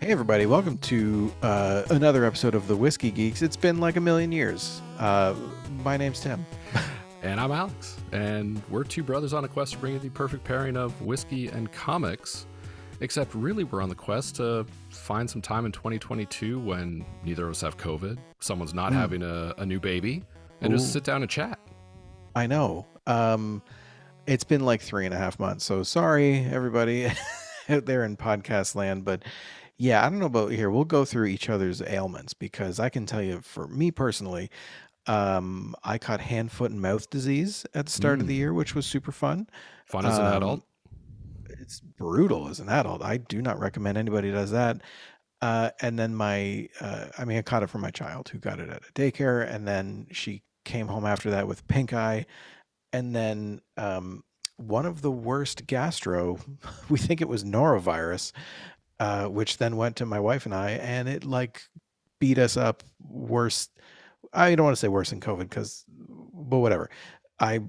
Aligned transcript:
Hey, 0.00 0.12
everybody, 0.12 0.46
welcome 0.46 0.78
to 0.78 1.30
uh, 1.42 1.82
another 1.90 2.24
episode 2.24 2.54
of 2.54 2.66
The 2.66 2.74
Whiskey 2.74 3.10
Geeks. 3.10 3.42
It's 3.42 3.54
been 3.54 3.80
like 3.80 3.96
a 3.96 4.00
million 4.00 4.32
years. 4.32 4.80
Uh, 4.98 5.34
my 5.84 5.98
name's 5.98 6.20
Tim. 6.20 6.44
And 7.22 7.38
I'm 7.38 7.52
Alex, 7.52 7.98
and 8.12 8.62
we're 8.70 8.82
two 8.82 9.02
brothers 9.02 9.34
on 9.34 9.44
a 9.44 9.48
quest 9.48 9.74
to 9.74 9.78
bring 9.78 9.92
you 9.92 9.98
the 9.98 10.08
perfect 10.08 10.42
pairing 10.42 10.74
of 10.74 11.02
whiskey 11.02 11.48
and 11.48 11.70
comics. 11.70 12.46
Except, 13.00 13.34
really, 13.34 13.64
we're 13.64 13.82
on 13.82 13.90
the 13.90 13.94
quest 13.94 14.36
to 14.36 14.64
find 14.88 15.28
some 15.28 15.42
time 15.42 15.66
in 15.66 15.72
2022 15.72 16.58
when 16.58 17.04
neither 17.22 17.44
of 17.44 17.50
us 17.50 17.60
have 17.60 17.76
COVID, 17.76 18.16
someone's 18.38 18.72
not 18.72 18.94
having 18.94 19.22
a, 19.22 19.52
a 19.58 19.66
new 19.66 19.78
baby, 19.78 20.24
and 20.62 20.72
Ooh. 20.72 20.78
just 20.78 20.94
sit 20.94 21.04
down 21.04 21.20
and 21.20 21.30
chat. 21.30 21.58
I 22.34 22.46
know. 22.46 22.86
Um, 23.06 23.60
it's 24.26 24.44
been 24.44 24.64
like 24.64 24.80
three 24.80 25.04
and 25.04 25.12
a 25.12 25.18
half 25.18 25.38
months, 25.38 25.66
so 25.66 25.82
sorry, 25.82 26.38
everybody 26.46 27.06
out 27.68 27.84
there 27.84 28.04
in 28.04 28.16
podcast 28.16 28.74
land. 28.74 29.04
But 29.04 29.24
yeah, 29.80 30.04
I 30.04 30.10
don't 30.10 30.18
know 30.18 30.26
about 30.26 30.52
here. 30.52 30.70
We'll 30.70 30.84
go 30.84 31.06
through 31.06 31.26
each 31.26 31.48
other's 31.48 31.80
ailments 31.80 32.34
because 32.34 32.78
I 32.78 32.90
can 32.90 33.06
tell 33.06 33.22
you, 33.22 33.40
for 33.40 33.66
me 33.66 33.90
personally, 33.90 34.50
um, 35.06 35.74
I 35.82 35.96
caught 35.96 36.20
hand, 36.20 36.52
foot, 36.52 36.70
and 36.70 36.82
mouth 36.82 37.08
disease 37.08 37.64
at 37.74 37.86
the 37.86 37.92
start 37.92 38.20
of 38.20 38.26
the 38.26 38.34
Mm. 38.34 38.38
year, 38.38 38.52
which 38.54 38.74
was 38.74 38.84
super 38.84 39.10
fun. 39.10 39.48
Fun 39.86 40.04
as 40.04 40.18
an 40.18 40.26
Um, 40.26 40.34
adult. 40.34 40.62
it's 41.48 41.80
brutal 41.80 42.48
as 42.48 42.60
an 42.60 42.68
adult. 42.68 43.02
I 43.02 43.16
do 43.16 43.40
not 43.40 43.58
recommend 43.58 43.96
anybody 43.96 44.30
does 44.30 44.50
that. 44.50 44.82
Uh, 45.40 45.70
and 45.80 45.98
then 45.98 46.14
my, 46.14 46.68
uh, 46.82 47.06
I 47.16 47.24
mean, 47.24 47.38
I 47.38 47.42
caught 47.42 47.62
it 47.62 47.68
from 47.70 47.80
my 47.80 47.90
child 47.90 48.28
who 48.28 48.38
got 48.38 48.60
it 48.60 48.68
at 48.68 48.82
a 48.86 48.92
daycare, 48.92 49.50
and 49.50 49.66
then 49.66 50.08
she 50.12 50.42
came 50.66 50.88
home 50.88 51.06
after 51.06 51.30
that 51.30 51.48
with 51.48 51.66
pink 51.68 51.94
eye, 51.94 52.26
and 52.92 53.16
then 53.16 53.62
um, 53.78 54.24
one 54.58 54.84
of 54.84 55.00
the 55.00 55.10
worst 55.10 55.66
gastro. 55.66 56.38
We 56.90 56.98
think 56.98 57.22
it 57.22 57.28
was 57.28 57.44
norovirus, 57.44 58.32
uh, 59.00 59.24
which 59.26 59.56
then 59.56 59.76
went 59.76 59.96
to 59.96 60.06
my 60.06 60.20
wife 60.20 60.44
and 60.44 60.54
I, 60.54 60.72
and 60.72 61.08
it 61.08 61.24
like 61.24 61.62
beat 62.20 62.38
us 62.38 62.56
up 62.56 62.84
worse. 63.00 63.68
I 64.32 64.54
don't 64.54 64.64
want 64.64 64.76
to 64.76 64.80
say 64.80 64.88
worse 64.88 65.10
than 65.10 65.20
COVID 65.20 65.48
because, 65.48 65.84
but 65.88 66.58
whatever. 66.58 66.90
I, 67.40 67.60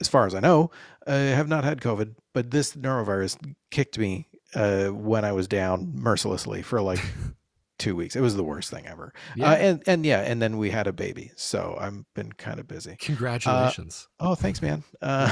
as 0.00 0.08
far 0.08 0.26
as 0.26 0.34
I 0.34 0.40
know, 0.40 0.70
uh, 1.06 1.12
have 1.12 1.46
not 1.48 1.62
had 1.64 1.80
COVID, 1.80 2.14
but 2.32 2.50
this 2.50 2.74
norovirus 2.74 3.36
kicked 3.70 3.98
me 3.98 4.26
uh, 4.54 4.88
when 4.88 5.24
I 5.24 5.32
was 5.32 5.46
down 5.46 5.92
mercilessly 5.94 6.62
for 6.62 6.80
like 6.80 7.00
two 7.78 7.94
weeks. 7.94 8.16
It 8.16 8.22
was 8.22 8.34
the 8.34 8.42
worst 8.42 8.70
thing 8.70 8.86
ever. 8.86 9.12
Yeah. 9.36 9.50
Uh, 9.50 9.54
and 9.56 9.82
and 9.86 10.06
yeah, 10.06 10.20
and 10.22 10.40
then 10.40 10.56
we 10.56 10.70
had 10.70 10.86
a 10.86 10.92
baby, 10.92 11.30
so 11.36 11.76
I've 11.78 12.02
been 12.14 12.32
kind 12.32 12.58
of 12.58 12.66
busy. 12.66 12.96
Congratulations. 12.98 14.08
Oh, 14.18 14.34
thanks, 14.34 14.62
man. 14.62 14.82
Uh, 15.02 15.30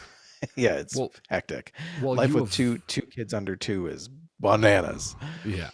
yeah, 0.56 0.74
it's 0.74 0.96
well, 0.96 1.12
hectic. 1.28 1.72
well, 2.00 2.14
Life 2.14 2.32
with 2.32 2.44
have- 2.44 2.52
two 2.52 2.78
two 2.86 3.02
kids 3.02 3.34
under 3.34 3.56
two 3.56 3.88
is 3.88 4.08
bananas. 4.40 5.16
Yeah. 5.44 5.70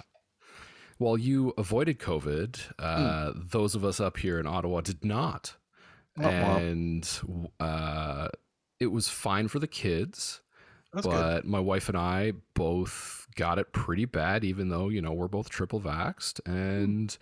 Well, 0.98 1.18
you 1.18 1.52
avoided 1.58 1.98
COVID. 1.98 2.58
Uh, 2.78 3.32
Those 3.34 3.74
of 3.74 3.84
us 3.84 4.00
up 4.00 4.16
here 4.18 4.38
in 4.38 4.46
Ottawa 4.46 4.80
did 4.80 5.04
not. 5.04 5.56
Womp. 6.18 6.58
And 6.60 7.20
uh, 7.58 8.28
it 8.78 8.86
was 8.86 9.08
fine 9.08 9.48
for 9.48 9.58
the 9.58 9.66
kids. 9.66 10.40
That's 10.92 11.06
good. 11.06 11.12
but 11.12 11.44
my 11.44 11.58
wife 11.58 11.88
and 11.88 11.98
I 11.98 12.34
both 12.54 13.26
got 13.34 13.58
it 13.58 13.72
pretty 13.72 14.04
bad, 14.04 14.44
even 14.44 14.68
though, 14.68 14.88
you 14.88 15.02
know, 15.02 15.12
we're 15.12 15.26
both 15.26 15.48
triple 15.50 15.80
vaxxed. 15.80 16.38
And 16.46 17.16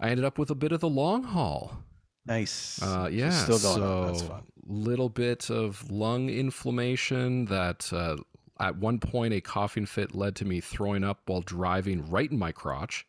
I 0.00 0.10
ended 0.10 0.24
up 0.24 0.38
with 0.38 0.50
a 0.50 0.54
bit 0.54 0.70
of 0.70 0.78
the 0.80 0.88
long 0.88 1.24
haul. 1.24 1.82
Nice. 2.26 2.80
Uh, 2.80 3.04
So 3.04 3.06
yeah. 3.08 3.30
still 3.30 3.58
going 3.58 4.18
so 4.18 4.24
fun. 4.26 4.42
little 4.64 5.08
bit 5.08 5.50
of 5.50 5.90
lung 5.90 6.28
inflammation 6.30 7.46
that 7.46 7.92
uh, 7.92 8.18
at 8.60 8.76
one 8.76 8.98
point 8.98 9.32
a 9.34 9.40
coughing 9.40 9.86
fit 9.86 10.14
led 10.14 10.36
to 10.36 10.44
me 10.44 10.60
throwing 10.60 11.04
up 11.04 11.20
while 11.26 11.40
driving 11.40 12.08
right 12.10 12.30
in 12.30 12.38
my 12.38 12.52
crotch. 12.52 13.06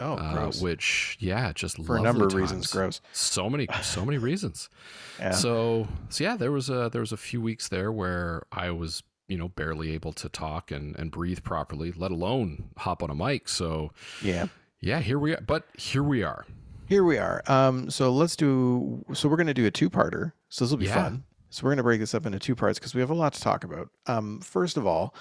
Oh, 0.00 0.14
uh, 0.14 0.50
which, 0.60 1.16
yeah, 1.20 1.52
just 1.52 1.80
For 1.84 1.96
a 1.96 2.00
number 2.02 2.26
of 2.26 2.34
reasons, 2.34 2.66
gross. 2.66 3.00
So 3.12 3.48
many, 3.48 3.68
so 3.82 4.04
many 4.04 4.18
reasons. 4.18 4.68
Yeah. 5.20 5.30
So, 5.30 5.86
so 6.08 6.24
yeah, 6.24 6.36
there 6.36 6.50
was 6.50 6.68
a 6.68 6.88
there 6.90 7.00
was 7.00 7.12
a 7.12 7.16
few 7.16 7.40
weeks 7.40 7.68
there 7.68 7.92
where 7.92 8.42
I 8.50 8.70
was, 8.72 9.04
you 9.28 9.38
know, 9.38 9.46
barely 9.48 9.92
able 9.92 10.12
to 10.14 10.28
talk 10.28 10.72
and 10.72 10.96
and 10.98 11.12
breathe 11.12 11.44
properly, 11.44 11.92
let 11.92 12.10
alone 12.10 12.70
hop 12.78 13.00
on 13.04 13.10
a 13.10 13.14
mic. 13.14 13.48
So, 13.48 13.92
yeah. 14.20 14.46
yeah, 14.80 14.98
here 14.98 15.20
we 15.20 15.34
are. 15.34 15.40
But 15.40 15.68
here 15.78 16.02
we 16.02 16.24
are. 16.24 16.44
Here 16.88 17.04
we 17.04 17.16
are. 17.16 17.44
Um, 17.46 17.88
so 17.90 18.10
let's 18.10 18.34
do. 18.34 19.04
So 19.14 19.28
we're 19.28 19.36
going 19.36 19.46
to 19.46 19.54
do 19.54 19.66
a 19.66 19.70
two-parter. 19.70 20.32
So 20.48 20.64
this 20.64 20.72
will 20.72 20.78
be 20.78 20.86
Yeah. 20.86 20.94
fun. 21.04 21.24
So 21.54 21.62
we're 21.62 21.70
going 21.70 21.76
to 21.76 21.82
break 21.84 22.00
this 22.00 22.14
up 22.16 22.26
into 22.26 22.40
two 22.40 22.56
parts 22.56 22.80
because 22.80 22.96
we 22.96 23.00
have 23.00 23.10
a 23.10 23.14
lot 23.14 23.32
to 23.34 23.40
talk 23.40 23.62
about. 23.62 23.88
Um, 24.06 24.40
first 24.40 24.76
of 24.76 24.88
all, 24.88 25.14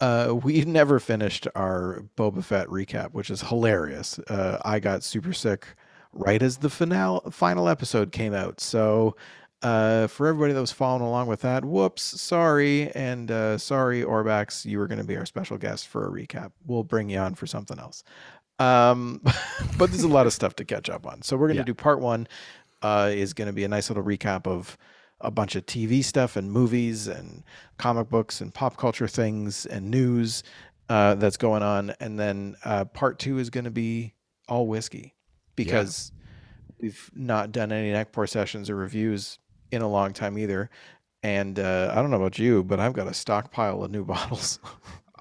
uh, 0.00 0.34
we 0.42 0.64
never 0.64 0.98
finished 0.98 1.46
our 1.54 2.02
Boba 2.16 2.42
Fett 2.42 2.66
recap, 2.66 3.12
which 3.12 3.30
is 3.30 3.42
hilarious. 3.42 4.18
Uh, 4.18 4.58
I 4.64 4.80
got 4.80 5.04
super 5.04 5.32
sick 5.32 5.66
right 6.12 6.42
as 6.42 6.56
the 6.56 6.70
finale, 6.70 7.20
final 7.30 7.68
episode 7.68 8.10
came 8.10 8.34
out. 8.34 8.58
So 8.60 9.14
uh, 9.62 10.08
for 10.08 10.26
everybody 10.26 10.54
that 10.54 10.60
was 10.60 10.72
following 10.72 11.02
along 11.04 11.28
with 11.28 11.42
that, 11.42 11.64
whoops, 11.64 12.02
sorry, 12.20 12.90
and 12.90 13.30
uh, 13.30 13.56
sorry, 13.56 14.02
Orbax, 14.02 14.64
you 14.64 14.76
were 14.76 14.88
going 14.88 14.98
to 14.98 15.04
be 15.04 15.16
our 15.16 15.26
special 15.26 15.56
guest 15.56 15.86
for 15.86 16.04
a 16.04 16.10
recap. 16.10 16.50
We'll 16.66 16.82
bring 16.82 17.10
you 17.10 17.18
on 17.18 17.36
for 17.36 17.46
something 17.46 17.78
else. 17.78 18.02
Um, 18.58 19.20
but 19.78 19.90
there's 19.90 20.02
a 20.02 20.08
lot 20.08 20.26
of 20.26 20.32
stuff 20.32 20.56
to 20.56 20.64
catch 20.64 20.90
up 20.90 21.06
on. 21.06 21.22
So 21.22 21.36
we're 21.36 21.46
going 21.46 21.58
to 21.58 21.60
Yeah. 21.60 21.66
do 21.66 21.74
part 21.74 22.00
one. 22.00 22.26
Uh, 22.82 23.10
is 23.12 23.34
going 23.34 23.46
to 23.46 23.52
be 23.52 23.62
a 23.62 23.68
nice 23.68 23.90
little 23.90 24.02
recap 24.02 24.46
of 24.46 24.78
a 25.20 25.30
bunch 25.30 25.54
of 25.56 25.66
TV 25.66 26.02
stuff 26.02 26.36
and 26.36 26.50
movies 26.50 27.06
and 27.06 27.42
comic 27.78 28.08
books 28.08 28.40
and 28.40 28.52
pop 28.54 28.76
culture 28.76 29.08
things 29.08 29.66
and 29.66 29.90
news 29.90 30.42
uh, 30.88 31.14
that's 31.16 31.36
going 31.36 31.62
on. 31.62 31.94
And 32.00 32.18
then 32.18 32.56
uh, 32.64 32.84
part 32.86 33.18
two 33.18 33.38
is 33.38 33.50
going 33.50 33.64
to 33.64 33.70
be 33.70 34.14
all 34.48 34.66
whiskey 34.66 35.14
because 35.56 36.12
we've 36.80 37.10
not 37.14 37.52
done 37.52 37.70
any 37.72 37.92
neck 37.92 38.12
pour 38.12 38.26
sessions 38.26 38.70
or 38.70 38.76
reviews 38.76 39.38
in 39.70 39.82
a 39.82 39.88
long 39.88 40.12
time 40.12 40.38
either. 40.38 40.70
And 41.22 41.58
uh, 41.58 41.92
I 41.92 41.96
don't 41.96 42.10
know 42.10 42.16
about 42.16 42.38
you, 42.38 42.64
but 42.64 42.80
I've 42.80 42.94
got 42.94 43.06
a 43.06 43.14
stockpile 43.14 43.84
of 43.84 43.90
new 43.90 44.04
bottles 44.06 44.58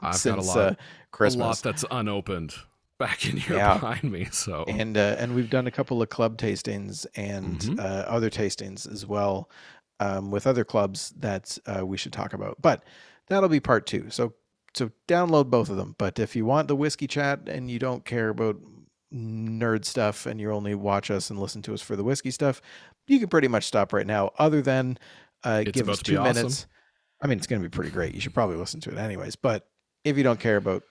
I've 0.02 0.16
since 0.16 0.36
got 0.36 0.40
a 0.40 0.48
lot, 0.48 0.58
uh, 0.58 0.62
a 0.62 0.66
lot 0.72 0.78
Christmas. 1.12 1.62
that's 1.62 1.86
unopened 1.92 2.56
back 2.98 3.26
in 3.30 3.38
here 3.38 3.58
Yeah. 3.58 3.74
behind 3.74 4.04
me. 4.04 4.28
So, 4.32 4.64
and 4.68 4.98
uh, 4.98 5.16
and 5.20 5.36
we've 5.36 5.50
done 5.50 5.68
a 5.68 5.72
couple 5.72 6.02
of 6.02 6.10
club 6.10 6.38
tastings 6.38 7.06
and 7.16 7.60
Mhm. 7.60 7.80
uh, 7.80 7.84
other 8.08 8.30
tastings 8.30 8.90
as 8.92 9.06
well 9.06 9.50
um, 10.00 10.32
with 10.32 10.48
other 10.48 10.64
clubs 10.64 11.14
that 11.18 11.58
uh, 11.66 11.86
we 11.86 11.98
should 11.98 12.14
talk 12.14 12.34
about. 12.34 12.62
But 12.62 12.84
that'll 13.28 13.50
be 13.50 13.60
part 13.60 13.86
two. 13.86 14.10
So 14.10 14.34
so 14.76 14.92
download 15.08 15.50
both 15.50 15.70
of 15.70 15.78
them. 15.78 15.96
But 15.98 16.20
if 16.20 16.36
you 16.36 16.46
want 16.46 16.68
the 16.68 16.76
whiskey 16.76 17.08
chat 17.08 17.48
and 17.48 17.70
you 17.70 17.80
don't 17.80 18.06
care 18.06 18.30
about 18.30 18.58
nerd 19.14 19.86
stuff 19.86 20.26
and 20.26 20.40
you 20.40 20.52
only 20.52 20.76
watch 20.76 21.10
us 21.10 21.30
and 21.30 21.40
listen 21.40 21.62
to 21.64 21.74
us 21.74 21.82
for 21.82 21.96
the 21.96 22.04
whiskey 22.04 22.32
stuff, 22.32 22.62
you 23.08 23.20
can 23.20 23.30
pretty 23.30 23.48
much 23.48 23.66
stop 23.66 23.94
right 23.94 24.06
now. 24.06 24.32
Other 24.38 24.62
than 24.62 24.98
uh, 25.44 25.64
give 25.64 25.90
us 25.90 26.02
two 26.02 26.18
awesome. 26.18 26.36
minutes. 26.36 26.68
I 27.22 27.28
mean, 27.28 27.38
it's 27.38 27.48
going 27.48 27.62
to 27.62 27.68
be 27.68 27.74
pretty 27.74 27.92
great. 27.92 28.14
You 28.14 28.22
should 28.22 28.34
probably 28.34 28.56
listen 28.56 28.80
to 28.82 28.92
it 28.92 28.98
anyways. 28.98 29.36
But 29.36 29.68
if 30.04 30.18
you 30.18 30.24
don't 30.24 30.40
care 30.40 30.58
about 30.58 30.84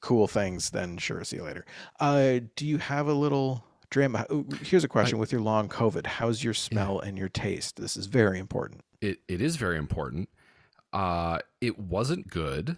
cool 0.00 0.28
things, 0.28 0.70
then 0.70 0.96
sure, 0.98 1.24
see 1.24 1.36
you 1.36 1.42
later. 1.42 1.64
Uh, 1.98 2.40
do 2.54 2.66
you 2.66 2.78
have 2.78 3.08
a 3.08 3.12
little 3.12 3.64
Dram? 3.90 4.16
oh, 4.30 4.44
Here's 4.62 4.84
a 4.84 4.88
question: 4.88 5.18
With 5.18 5.32
your 5.32 5.40
long 5.40 5.68
COVID, 5.68 6.06
how's 6.06 6.42
your 6.44 6.54
smell 6.54 6.98
and 7.00 7.16
your 7.18 7.28
taste? 7.28 7.76
This 7.80 7.96
is 7.96 8.06
very 8.06 8.38
important. 8.38 8.82
it, 9.00 9.20
it 9.28 9.40
is 9.40 9.56
very 9.56 9.76
important. 9.78 10.28
Uh, 10.92 11.38
it 11.60 11.78
wasn't 11.78 12.28
good. 12.28 12.76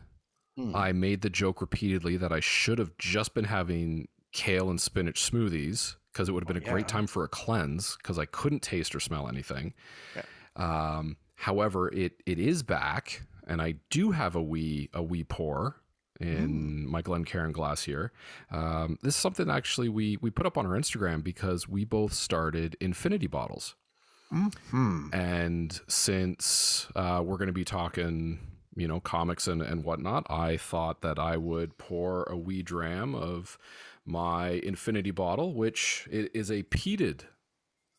Hmm. 0.57 0.75
I 0.75 0.93
made 0.93 1.21
the 1.23 1.31
joke 1.31 1.61
repeatedly 1.61 2.17
that 2.17 2.33
I 2.33 2.41
should 2.41 2.79
have 2.79 2.97
just 2.99 3.33
been 3.35 3.45
having 3.45 4.09
kale 4.33 4.71
and 4.71 4.81
spinach 4.81 5.31
smoothies 5.31 5.95
because 6.13 6.29
it 6.29 6.33
would 6.33 6.43
have 6.43 6.49
been 6.53 6.63
Oh, 6.65 6.69
a 6.69 6.73
great 6.73 6.89
time 6.89 7.07
for 7.07 7.23
a 7.25 7.29
cleanse 7.29 7.97
because 7.97 8.19
I 8.19 8.25
couldn't 8.27 8.63
taste 8.63 8.95
or 8.95 9.01
smell 9.01 9.29
anything. 9.29 9.73
Um, 10.57 11.17
however, 11.37 11.89
it 11.95 12.15
it 12.27 12.39
is 12.39 12.63
back, 12.63 13.23
and 13.47 13.63
I 13.63 13.77
do 13.91 14.11
have 14.11 14.35
a 14.35 14.43
wee 14.43 14.91
a 14.93 15.03
wee 15.03 15.25
pour 15.25 15.77
in 16.21 16.89
my 16.89 17.03
Glencairn 17.03 17.53
glass 17.53 17.83
here. 17.83 18.13
Um, 18.51 18.99
this 19.03 19.15
is 19.15 19.21
something 19.21 19.51
actually 19.51 19.89
we 19.89 20.19
we 20.21 20.31
put 20.31 20.47
up 20.47 20.59
on 20.59 20.67
our 20.67 20.73
Instagram 20.73 21.23
because 21.23 21.69
we 21.69 21.85
both 21.85 22.13
started 22.13 22.77
infinity 22.81 23.27
bottles. 23.27 23.75
Hmm. 24.31 25.09
And 25.13 25.81
since 25.89 26.87
uh, 26.95 27.23
we're 27.25 27.39
going 27.39 27.47
to 27.47 27.53
be 27.53 27.65
talking, 27.65 28.39
you 28.77 28.87
know, 28.87 29.01
comics 29.01 29.49
and, 29.49 29.63
and 29.63 29.85
whatnot, 29.85 30.27
I 30.29 30.59
thought 30.59 31.01
that 31.01 31.19
I 31.19 31.39
would 31.39 31.79
pour 31.79 32.25
a 32.25 32.37
wee 32.37 32.63
dram 32.63 33.15
of 33.15 33.59
my 34.05 34.51
Infinity 34.63 35.13
bottle, 35.13 35.55
which 35.55 36.09
is 36.11 36.51
a 36.51 36.63
peated 36.65 37.23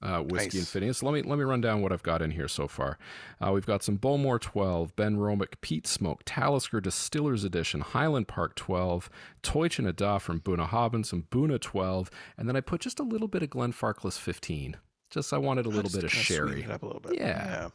uh, 0.02 0.22
whiskey 0.22 0.58
Nice. 0.58 0.68
Infinity. 0.68 0.94
So 0.94 1.06
let 1.10 1.14
me 1.14 1.30
let 1.30 1.38
me 1.38 1.44
run 1.44 1.62
down 1.62 1.82
what 1.82 1.92
I've 1.92 2.04
got 2.04 2.22
in 2.22 2.32
here 2.32 2.48
so 2.48 2.68
far. 2.68 2.98
Uh, 3.42 3.52
we've 3.52 3.66
got 3.66 3.84
some 3.84 3.98
Bowmore 3.98 4.40
12, 4.40 4.96
Benromach 4.96 5.54
Peat 5.62 5.86
Smoke, 5.88 6.22
Talisker 6.26 6.82
Distillers 6.82 7.44
Edition, 7.44 7.82
Highland 7.82 8.28
Park 8.28 8.56
12, 8.56 9.10
Toiteach 9.44 9.88
A 9.88 9.94
Dhà 9.94 10.22
from 10.22 10.40
Bunnahabhain, 10.40 11.06
some 11.06 11.24
Buna 11.32 11.60
12, 11.60 12.10
and 12.38 12.48
then 12.48 12.56
I 12.56 12.62
put 12.62 12.82
just 12.82 13.00
a 13.00 13.04
little 13.04 13.28
bit 13.28 13.44
of 13.44 13.50
Glenfarclas 13.50 14.18
15. 14.18 14.78
Just 15.10 15.34
I 15.34 15.38
wanted 15.38 15.66
a 15.66 15.70
little 15.70 15.92
bit 15.92 16.04
of 16.04 16.12
sherry. 16.12 16.66
up 16.66 16.84
a 16.84 16.86
little 16.86 17.02
bit. 17.02 17.16
Yeah. 17.16 17.70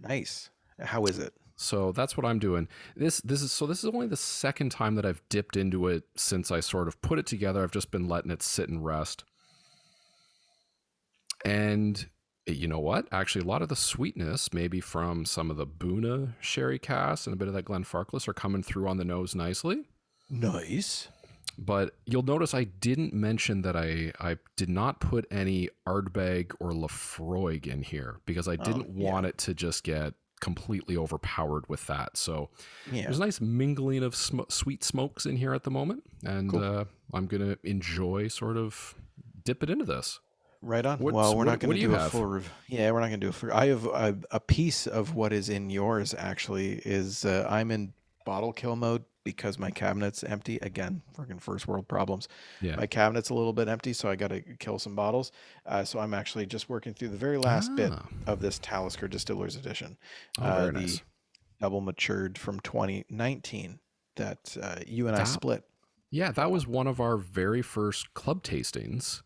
Nice. 0.00 0.50
How 0.80 1.04
is 1.06 1.18
it? 1.18 1.34
So 1.56 1.92
that's 1.92 2.16
what 2.16 2.26
I'm 2.26 2.38
doing. 2.38 2.68
This 2.96 3.20
this 3.20 3.40
is 3.40 3.52
so 3.52 3.66
this 3.66 3.84
is 3.84 3.90
only 3.90 4.08
the 4.08 4.16
second 4.16 4.70
time 4.70 4.96
that 4.96 5.06
I've 5.06 5.22
dipped 5.28 5.56
into 5.56 5.86
it 5.88 6.04
since 6.16 6.50
I 6.50 6.60
sort 6.60 6.88
of 6.88 7.00
put 7.00 7.18
it 7.18 7.26
together. 7.26 7.62
I've 7.62 7.70
just 7.70 7.90
been 7.90 8.08
letting 8.08 8.30
it 8.32 8.42
sit 8.42 8.68
and 8.68 8.84
rest. 8.84 9.24
And 11.44 12.06
you 12.46 12.68
know 12.68 12.78
what? 12.80 13.06
Actually, 13.12 13.42
a 13.44 13.48
lot 13.48 13.62
of 13.62 13.68
the 13.68 13.76
sweetness, 13.76 14.52
maybe 14.52 14.80
from 14.80 15.24
some 15.24 15.50
of 15.50 15.56
the 15.56 15.66
Buna 15.66 16.34
sherry 16.40 16.78
cask 16.78 17.26
and 17.26 17.34
a 17.34 17.36
bit 17.36 17.48
of 17.48 17.54
that 17.54 17.64
Glenfarclas, 17.64 18.28
are 18.28 18.32
coming 18.34 18.62
through 18.62 18.88
on 18.88 18.96
the 18.96 19.04
nose 19.04 19.34
nicely. 19.34 19.84
Nice. 20.30 21.08
But 21.56 21.94
you'll 22.06 22.22
notice 22.24 22.52
I 22.52 22.64
didn't 22.64 23.14
mention 23.14 23.62
that 23.62 23.76
I, 23.76 24.12
I 24.18 24.38
did 24.56 24.68
not 24.68 25.00
put 25.00 25.26
any 25.30 25.68
Ardbeg 25.86 26.52
or 26.58 26.72
Laphroaig 26.72 27.66
in 27.66 27.82
here 27.82 28.20
because 28.26 28.48
I 28.48 28.56
didn't 28.56 28.88
Oh, 28.90 28.94
yeah. 28.96 29.12
want 29.12 29.26
it 29.26 29.38
to 29.38 29.54
just 29.54 29.84
get 29.84 30.14
completely 30.40 30.96
overpowered 30.96 31.66
with 31.68 31.86
that. 31.86 32.16
So 32.16 32.50
Yeah. 32.92 33.02
there's 33.04 33.18
a 33.18 33.20
nice 33.20 33.40
mingling 33.40 34.02
of 34.02 34.14
sm- 34.16 34.40
sweet 34.48 34.82
smokes 34.82 35.24
in 35.26 35.36
here 35.36 35.54
at 35.54 35.62
the 35.62 35.70
moment. 35.70 36.02
And 36.24 36.50
Cool. 36.50 36.62
uh, 36.64 36.84
I'm 37.12 37.26
going 37.26 37.42
to 37.42 37.56
enjoy 37.62 38.28
sort 38.28 38.56
of 38.56 38.94
dip 39.44 39.62
it 39.62 39.70
into 39.70 39.84
this. 39.84 40.18
Right 40.64 40.84
on. 40.86 40.98
What's- 40.98 41.14
well, 41.14 41.36
we're 41.36 41.44
not 41.44 41.58
going 41.60 41.74
to 41.74 41.80
do 41.80 41.88
do, 41.88 41.94
a 41.94 42.08
full 42.08 42.26
rev- 42.26 42.50
Yeah, 42.68 42.90
we're 42.90 43.00
not 43.00 43.08
going 43.08 43.20
to 43.20 43.26
do 43.26 43.30
a 43.30 43.32
full. 43.32 43.52
I 43.52 43.66
have 43.66 43.84
a, 43.86 44.16
a 44.30 44.40
piece 44.40 44.86
of 44.86 45.14
what 45.14 45.32
is 45.32 45.48
in 45.48 45.68
yours. 45.70 46.14
Actually, 46.16 46.74
is 46.84 47.24
uh, 47.24 47.46
I'm 47.50 47.70
in 47.70 47.92
bottle 48.24 48.52
kill 48.52 48.74
mode 48.76 49.04
because 49.24 49.58
my 49.58 49.70
cabinet's 49.70 50.22
empty 50.24 50.58
again. 50.62 51.02
Freaking 51.16 51.40
first 51.40 51.66
world 51.68 51.86
problems. 51.88 52.28
Yeah. 52.60 52.76
My 52.76 52.86
cabinet's 52.86 53.30
a 53.30 53.34
little 53.34 53.52
bit 53.54 53.68
empty, 53.68 53.92
so 53.92 54.08
I 54.08 54.16
got 54.16 54.28
to 54.28 54.40
kill 54.58 54.78
some 54.78 54.94
bottles. 54.94 55.32
Uh, 55.66 55.84
so 55.84 55.98
I'm 55.98 56.12
actually 56.14 56.44
just 56.46 56.68
working 56.68 56.92
through 56.94 57.08
the 57.08 57.16
very 57.16 57.38
last 57.38 57.74
bit 57.74 57.90
Ah. 57.92 58.06
of 58.26 58.40
this 58.40 58.58
Talisker 58.58 59.08
Distillers 59.08 59.56
Edition. 59.56 59.96
Oh, 60.40 60.44
uh, 60.44 60.60
very 60.60 60.72
nice. 60.72 61.02
double 61.60 61.80
matured 61.80 62.36
from 62.38 62.60
2019 62.60 63.78
that 64.16 64.56
uh, 64.62 64.76
you 64.86 65.08
and 65.08 65.16
I 65.16 65.24
split. 65.24 65.64
Yeah, 66.10 66.30
that 66.32 66.50
was 66.50 66.66
one 66.66 66.86
of 66.86 67.00
our 67.00 67.16
very 67.16 67.62
first 67.62 68.14
club 68.14 68.42
tastings, 68.42 69.22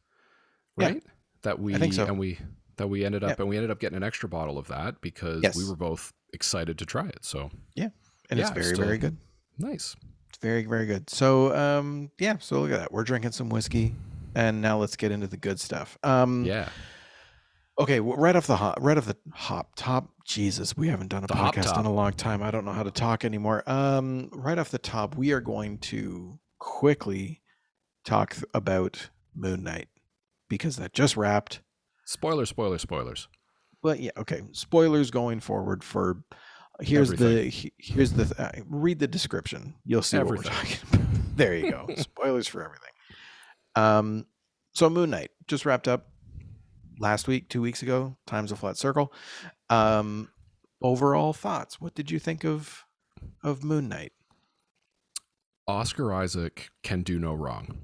Yeah. 0.79 0.95
That 1.43 1.59
we 1.61 1.91
so. 1.93 2.05
and 2.07 2.19
we 2.19 2.39
that 2.77 2.89
we 2.89 3.05
ended 3.05 3.25
up 3.25 3.31
Yep. 3.31 3.41
and 3.41 3.49
we 3.49 3.57
ended 3.57 3.71
up 3.71 3.81
getting 3.81 3.97
an 3.97 4.03
extra 4.05 4.29
bottle 4.29 4.57
of 4.59 4.69
that 4.69 5.01
because 5.01 5.43
Yes. 5.43 5.57
we 5.57 5.69
were 5.69 5.77
both 5.77 6.13
excited 6.33 6.79
to 6.79 6.87
try 6.87 7.07
it. 7.09 7.25
So 7.25 7.51
yeah, 7.75 7.89
And 8.31 8.39
Yeah, 8.39 8.47
it's 8.47 8.55
very, 8.55 8.67
still- 8.75 8.85
very 8.85 8.99
good. 8.99 9.17
nice. 9.59 9.97
It's 10.29 10.39
very, 10.41 10.65
very 10.65 10.87
good. 10.87 11.09
So, 11.11 11.57
um, 11.57 12.11
yeah. 12.19 12.37
So 12.41 12.61
look 12.61 12.71
at 12.71 12.79
that. 12.79 12.93
We're 12.93 13.03
drinking 13.05 13.33
some 13.33 13.49
whiskey, 13.49 13.95
and 14.35 14.61
now 14.61 14.79
let's 14.79 14.95
get 14.97 15.11
into 15.11 15.27
the 15.27 15.37
good 15.39 15.59
stuff. 15.59 15.97
Um, 16.05 16.45
Yeah. 16.45 16.69
Okay. 17.81 18.01
Well, 18.01 18.17
right 18.17 18.37
off 18.37 18.47
the 18.47 18.57
hop, 18.57 18.79
right 18.81 18.99
off 18.99 19.07
the 19.07 19.17
hop 19.33 19.71
top. 19.77 20.11
Jesus, 20.27 20.77
we 20.77 20.89
haven't 20.89 21.09
done 21.09 21.25
a 21.25 21.27
The 21.27 21.35
podcast 21.35 21.79
in 21.81 21.87
a 21.87 21.93
long 21.93 22.13
time. 22.13 22.43
I 22.43 22.51
don't 22.51 22.65
know 22.67 22.73
how 22.73 22.83
to 22.83 22.91
talk 22.91 23.25
anymore. 23.25 23.63
Um, 23.69 24.29
right 24.33 24.59
off 24.59 24.71
the 24.71 24.79
top, 24.79 25.17
we 25.17 25.33
are 25.33 25.41
going 25.41 25.79
to 25.79 26.39
quickly 26.59 27.41
talk 28.05 28.35
th- 28.35 28.45
about 28.53 29.09
Moon 29.35 29.63
Knight 29.63 29.89
because 30.49 30.77
that 30.77 30.93
just 30.93 31.17
wrapped. 31.17 31.61
Spoilers, 32.05 32.49
spoilers, 32.49 32.83
spoilers. 32.83 33.29
But 33.83 34.01
yeah, 34.01 34.11
okay. 34.17 34.43
Spoilers 34.53 35.11
going 35.11 35.41
forward 35.41 35.85
for. 35.85 36.23
Here's 36.81 37.11
the 37.11 37.53
here's 37.79 38.13
the 38.13 38.33
uh, 38.39 38.63
read 38.69 39.01
the 39.01 39.09
description. 39.09 39.75
You'll 39.85 40.03
see 40.03 40.17
what 40.19 40.29
we're 40.29 40.43
talking 40.43 40.79
about. 40.93 41.07
there 41.37 41.57
you 41.57 41.73
go. 41.73 41.89
Spoilers 41.97 42.47
for 42.47 42.63
everything. 42.63 42.93
Um, 43.75 44.27
so 44.75 44.89
Moon 44.89 45.11
Knight 45.11 45.31
just 45.49 45.67
wrapped 45.67 45.89
up 45.89 46.07
last 47.01 47.27
week, 47.27 47.49
two 47.49 47.61
weeks 47.61 47.83
ago. 47.83 48.17
Times 48.27 48.53
a 48.53 48.57
flat 48.57 48.77
circle. 48.77 49.13
Um, 49.69 50.31
overall 50.81 51.33
thoughts. 51.33 51.81
What 51.81 51.95
did 51.95 52.13
you 52.13 52.21
think 52.21 52.45
of 52.45 52.85
of 53.43 53.65
Moon 53.65 53.89
Knight? 53.89 54.13
Oscar 55.67 56.15
Isaac 56.15 56.71
can 56.83 57.03
do 57.03 57.19
no 57.19 57.35
wrong. 57.35 57.77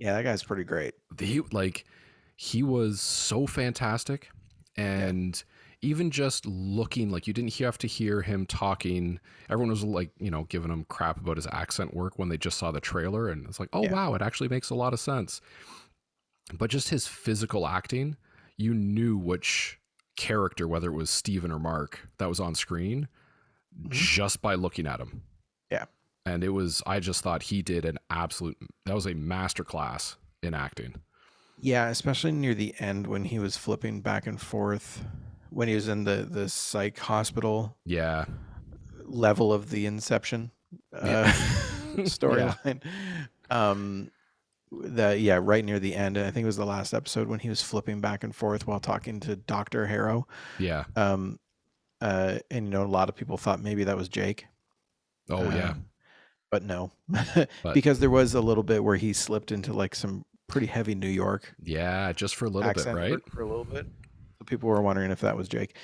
Yeah, 0.00 0.14
that 0.14 0.22
guy's 0.24 0.42
pretty 0.42 0.64
great. 0.64 0.94
He 1.18 1.40
like 1.52 1.84
he 2.36 2.62
was 2.62 3.00
so 3.00 3.46
fantastic 3.46 4.30
and 4.76 5.42
even 5.82 6.10
just 6.10 6.46
looking 6.46 7.10
like 7.10 7.26
you 7.26 7.32
didn't 7.32 7.54
have 7.58 7.76
to 7.78 7.86
hear 7.86 8.22
him 8.22 8.46
talking 8.46 9.18
everyone 9.50 9.70
was 9.70 9.82
like 9.84 10.10
you 10.18 10.30
know 10.30 10.44
giving 10.44 10.70
him 10.70 10.84
crap 10.88 11.18
about 11.20 11.36
his 11.36 11.46
accent 11.52 11.92
work 11.94 12.18
when 12.18 12.28
they 12.30 12.38
just 12.38 12.56
saw 12.58 12.70
the 12.70 12.80
trailer 12.80 13.28
and 13.28 13.46
it's 13.46 13.58
like 13.60 13.68
oh 13.74 13.82
Yeah. 13.82 13.92
wow 13.92 14.14
it 14.14 14.22
actually 14.22 14.48
makes 14.48 14.70
a 14.70 14.74
lot 14.74 14.92
of 14.94 15.00
sense 15.00 15.40
but 16.56 16.70
just 16.70 16.88
his 16.88 17.06
physical 17.06 17.66
acting 17.66 18.16
you 18.56 18.72
knew 18.74 19.16
which 19.18 19.78
character 20.16 20.66
whether 20.68 20.90
it 20.90 20.94
was 20.96 21.10
steven 21.10 21.50
or 21.50 21.58
mark 21.58 22.08
that 22.18 22.28
was 22.28 22.40
on 22.40 22.54
screen 22.54 23.08
Mhm. 23.78 23.90
just 23.90 24.40
by 24.42 24.54
looking 24.54 24.86
at 24.86 25.00
him 25.00 25.22
Yeah. 25.70 25.86
And 26.32 26.42
it 26.44 26.50
was 26.50 26.82
i 26.86 26.98
just 27.00 27.22
thought 27.22 27.42
he 27.44 27.62
did 27.62 27.84
an 27.84 27.98
absolute 28.10 28.56
that 28.86 28.94
was 28.94 29.06
a 29.06 29.14
masterclass 29.14 30.16
in 30.42 30.54
acting 30.54 30.94
Yeah, 31.58 31.88
especially 31.88 32.32
near 32.32 32.54
the 32.54 32.74
end 32.78 33.06
when 33.06 33.24
he 33.24 33.38
was 33.38 33.56
flipping 33.56 34.00
back 34.00 34.26
and 34.26 34.40
forth 34.40 35.04
when 35.50 35.68
he 35.68 35.74
was 35.74 35.88
in 35.88 36.04
the 36.04 36.26
the 36.30 36.48
psych 36.48 36.98
hospital 36.98 37.76
yeah 37.84 38.24
level 39.04 39.52
of 39.52 39.70
the 39.70 39.86
Inception 39.86 40.50
Yeah. 40.94 41.22
uh, 41.26 41.32
storyline. 42.06 42.80
Um, 43.50 44.10
the 44.70 45.18
yeah, 45.18 45.40
right 45.42 45.64
near 45.64 45.80
the 45.80 45.94
end, 45.96 46.16
and 46.16 46.24
I 46.26 46.30
think 46.30 46.44
it 46.44 46.46
was 46.46 46.56
the 46.56 46.64
last 46.64 46.94
episode 46.94 47.26
when 47.26 47.40
he 47.40 47.48
was 47.48 47.60
flipping 47.60 48.00
back 48.00 48.22
and 48.22 48.32
forth 48.34 48.66
while 48.68 48.78
talking 48.78 49.18
to 49.20 49.34
Doctor 49.34 49.86
Harrow. 49.86 50.28
yeah 50.60 50.84
Um, 50.94 51.40
uh, 52.00 52.38
and 52.52 52.66
you 52.66 52.70
know, 52.70 52.84
a 52.84 52.86
lot 52.86 53.08
of 53.08 53.16
people 53.16 53.36
thought 53.36 53.60
maybe 53.60 53.82
that 53.84 53.96
was 53.96 54.08
Jake. 54.08 54.46
oh 55.28 55.42
yeah 55.50 55.70
Uh, 55.70 55.74
but 56.50 56.62
no, 56.62 56.90
because 57.74 58.00
there 58.00 58.10
was 58.10 58.34
a 58.34 58.40
little 58.40 58.62
bit 58.64 58.82
where 58.82 58.96
he 58.96 59.12
slipped 59.12 59.52
into 59.52 59.72
like 59.72 59.94
some 59.94 60.24
pretty 60.48 60.66
heavy 60.66 60.94
New 60.94 61.08
York 61.08 61.54
Yeah, 61.62 62.12
just 62.12 62.34
for 62.34 62.46
a 62.46 62.48
little 62.48 62.72
bit, 62.72 62.86
right? 62.86 63.24
for, 63.24 63.30
for 63.30 63.42
a 63.42 63.46
little 63.46 63.64
bit. 63.64 63.86
So 64.38 64.44
people 64.46 64.68
were 64.68 64.82
wondering 64.82 65.10
if 65.10 65.20
that 65.20 65.36
was 65.36 65.48
Jake. 65.48 65.76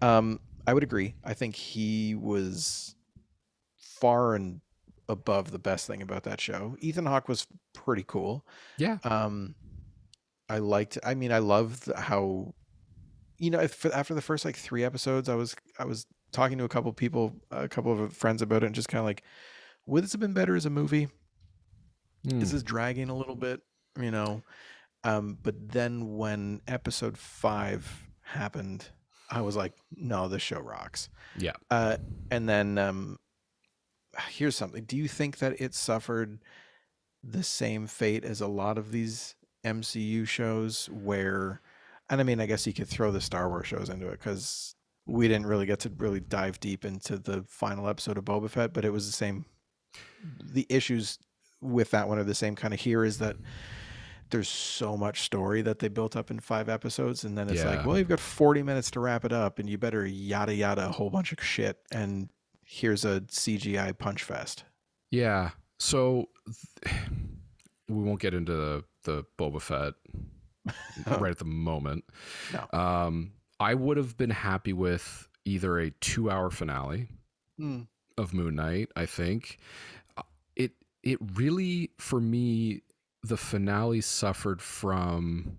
Um, 0.00 0.40
I 0.66 0.72
would 0.72 0.82
agree. 0.82 1.14
I 1.24 1.34
think 1.34 1.56
he 1.56 2.14
was 2.14 2.94
far 3.76 4.34
and 4.34 4.60
above 5.08 5.50
the 5.50 5.58
best 5.58 5.86
thing 5.86 6.00
about 6.00 6.22
that 6.24 6.40
show. 6.40 6.76
Ethan 6.80 7.06
Hawke 7.06 7.28
was 7.28 7.46
pretty 7.74 8.04
cool. 8.06 8.46
Yeah. 8.78 8.98
Um, 9.04 9.54
I 10.48 10.58
liked. 10.58 10.98
I 11.04 11.14
mean, 11.14 11.32
I 11.32 11.38
loved 11.38 11.90
how, 11.94 12.54
you 13.38 13.50
know, 13.50 13.60
if, 13.60 13.84
after 13.86 14.14
the 14.14 14.22
first 14.22 14.44
like 14.44 14.56
three 14.56 14.84
episodes, 14.84 15.28
I 15.28 15.34
was 15.34 15.54
I 15.78 15.84
was 15.84 16.06
talking 16.32 16.58
to 16.58 16.64
a 16.64 16.68
couple 16.68 16.92
people, 16.92 17.34
a 17.50 17.68
couple 17.68 17.92
of 18.02 18.12
friends 18.12 18.42
about 18.42 18.62
it, 18.62 18.66
and 18.66 18.74
just 18.74 18.88
kind 18.88 19.00
of 19.00 19.06
like, 19.06 19.22
would 19.86 20.04
this 20.04 20.12
have 20.12 20.20
been 20.20 20.32
better 20.32 20.56
as 20.56 20.66
a 20.66 20.70
movie? 20.70 21.08
Hmm. 22.28 22.40
this 22.40 22.54
is 22.54 22.62
dragging 22.62 23.10
a 23.10 23.16
little 23.16 23.34
bit, 23.34 23.60
you 24.00 24.10
know. 24.10 24.42
Um, 25.04 25.36
but 25.42 25.54
then 25.70 26.16
when 26.16 26.62
episode 26.66 27.18
five 27.18 28.08
happened, 28.22 28.88
I 29.30 29.42
was 29.42 29.56
like, 29.56 29.74
no, 29.94 30.28
this 30.28 30.40
show 30.40 30.60
rocks. 30.60 31.10
Yeah. 31.36 31.52
Uh, 31.70 31.98
and 32.30 32.48
then 32.48 32.78
um, 32.78 33.18
here's 34.30 34.56
something. 34.56 34.84
Do 34.84 34.96
you 34.96 35.08
think 35.08 35.38
that 35.38 35.60
it 35.60 35.74
suffered 35.74 36.38
the 37.22 37.42
same 37.42 37.86
fate 37.86 38.24
as 38.24 38.40
a 38.40 38.46
lot 38.46 38.78
of 38.78 38.90
these 38.90 39.34
MCU 39.64 40.26
shows 40.26 40.88
where, 40.90 41.60
and 42.08 42.20
I 42.20 42.24
mean, 42.24 42.40
I 42.40 42.46
guess 42.46 42.66
you 42.66 42.72
could 42.72 42.88
throw 42.88 43.10
the 43.10 43.20
Star 43.20 43.48
Wars 43.48 43.66
shows 43.66 43.88
into 43.88 44.08
it 44.08 44.18
because 44.18 44.74
we 45.06 45.28
didn't 45.28 45.46
really 45.46 45.66
get 45.66 45.80
to 45.80 45.92
really 45.98 46.20
dive 46.20 46.60
deep 46.60 46.84
into 46.84 47.18
the 47.18 47.44
final 47.48 47.88
episode 47.88 48.18
of 48.18 48.24
Boba 48.24 48.48
Fett, 48.48 48.72
but 48.72 48.84
it 48.84 48.90
was 48.90 49.06
the 49.06 49.12
same. 49.12 49.44
The 50.42 50.66
issues 50.68 51.18
with 51.60 51.90
that 51.92 52.08
one 52.08 52.18
are 52.18 52.24
the 52.24 52.34
same 52.34 52.54
kind 52.54 52.74
of 52.74 52.80
here 52.80 53.04
is 53.04 53.18
that 53.18 53.36
there's 54.30 54.48
so 54.48 54.96
much 54.96 55.22
story 55.22 55.62
that 55.62 55.78
they 55.78 55.88
built 55.88 56.16
up 56.16 56.30
in 56.30 56.40
five 56.40 56.68
episodes 56.68 57.24
and 57.24 57.38
then 57.38 57.48
it's 57.48 57.62
like 57.64 57.86
well 57.86 57.98
you've 57.98 58.08
got 58.08 58.20
40 58.20 58.62
minutes 58.62 58.90
to 58.92 59.00
wrap 59.00 59.24
it 59.24 59.32
up 59.32 59.58
and 59.58 59.68
you 59.70 59.78
better 59.78 60.04
yada 60.04 60.54
yada 60.54 60.86
a 60.88 60.90
whole 60.90 61.08
bunch 61.10 61.32
of 61.32 61.42
shit 61.42 61.78
and 61.92 62.28
here's 62.64 63.04
a 63.04 63.20
cgi 63.20 63.96
punch 63.98 64.22
fest 64.24 64.64
Yeah. 65.10 65.50
So 65.78 66.28
th- 66.84 66.96
we 67.88 68.02
won't 68.02 68.20
get 68.20 68.34
into 68.34 68.52
the, 68.52 68.84
the 69.04 69.24
Boba 69.38 69.60
Fett 69.60 69.94
right 71.20 71.30
at 71.30 71.38
the 71.38 71.44
moment. 71.44 72.04
No. 72.52 72.78
Um, 72.78 73.32
I 73.60 73.74
would 73.74 73.96
have 73.98 74.16
been 74.16 74.30
happy 74.30 74.72
with 74.72 75.28
either 75.44 75.78
a 75.78 75.90
two 75.90 76.30
hour 76.30 76.50
finale 76.50 77.08
Mm, 77.60 77.86
of 78.16 78.32
Moon 78.34 78.54
Knight, 78.56 78.90
I 78.96 79.06
think. 79.06 79.58
It 80.56 80.72
it 81.02 81.18
really 81.34 81.90
for 81.98 82.20
me 82.20 82.82
the 83.22 83.36
finale 83.36 84.00
suffered 84.00 84.60
from 84.60 85.58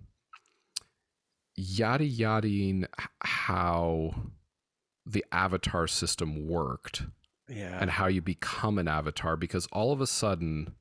yada 1.56 2.04
yadaing 2.08 2.84
h- 3.00 3.06
how 3.22 4.14
the 5.04 5.24
avatar 5.32 5.86
system 5.86 6.46
worked 6.46 7.04
yeah 7.48 7.78
and 7.80 7.90
how 7.90 8.06
you 8.06 8.20
become 8.20 8.78
an 8.78 8.86
avatar 8.88 9.36
because 9.36 9.66
all 9.72 9.92
of 9.92 10.00
a 10.00 10.06
sudden 10.06 10.74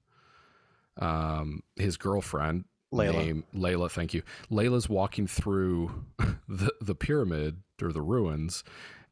um 0.97 1.61
his 1.75 1.97
girlfriend 1.97 2.65
Layla. 2.93 3.13
name 3.13 3.43
Layla 3.55 3.89
thank 3.89 4.13
you 4.13 4.21
Layla's 4.51 4.89
walking 4.89 5.27
through 5.27 6.05
the 6.47 6.71
the 6.81 6.95
pyramid 6.95 7.61
or 7.81 7.91
the 7.91 8.01
ruins 8.01 8.63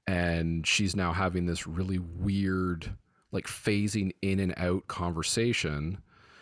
and 0.07 0.65
she's 0.67 0.95
now 0.95 1.11
having 1.13 1.45
this 1.45 1.65
really 1.67 1.99
weird 1.99 2.95
like 3.31 3.47
phasing 3.47 4.11
in 4.21 4.39
and 4.39 4.53
out 4.57 4.87
conversation 4.87 5.99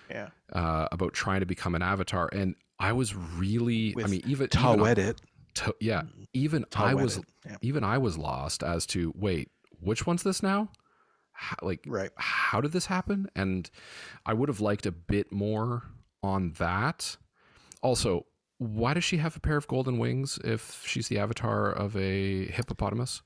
Yeah. 0.10 0.30
uh, 0.51 0.88
about 0.91 1.13
trying 1.13 1.39
to 1.41 1.46
become 1.46 1.75
an 1.75 1.82
avatar 1.82 2.30
and 2.34 2.56
i 2.80 2.91
was 2.91 3.15
really 3.15 3.94
i 4.03 4.08
mean 4.08 4.22
even, 4.25 4.30
even 4.32 4.48
Taweret. 4.48 5.18
to, 5.56 5.75
yeah 5.80 6.03
even 6.34 6.65
i 6.75 6.94
was 6.94 7.20
Yeah. 7.46 7.58
even 7.62 7.84
i 7.84 7.98
was 7.98 8.18
lost 8.18 8.63
as 8.63 8.86
to 8.88 9.13
wait 9.15 9.50
which 9.80 10.06
one's 10.08 10.24
this 10.24 10.41
now 10.44 10.70
how, 11.34 11.56
like 11.62 11.84
Right. 11.88 12.12
how 12.18 12.62
did 12.62 12.72
this 12.72 12.88
happen 12.88 13.30
and 13.36 13.70
i 14.25 14.34
would 14.34 14.50
have 14.50 14.60
liked 14.62 14.86
a 14.86 14.91
bit 14.91 15.32
more 15.32 15.84
on 16.24 16.53
that 16.58 17.15
also 17.84 18.25
why 18.58 18.94
does 18.94 19.03
she 19.03 19.18
have 19.18 19.36
a 19.36 19.39
pair 19.39 19.58
of 19.58 19.68
golden 19.68 19.98
wings 19.98 20.38
if 20.44 20.84
she's 20.86 21.08
the 21.08 21.18
avatar 21.20 21.72
of 21.72 21.96
a 21.98 22.46
hippopotamus 22.48 23.22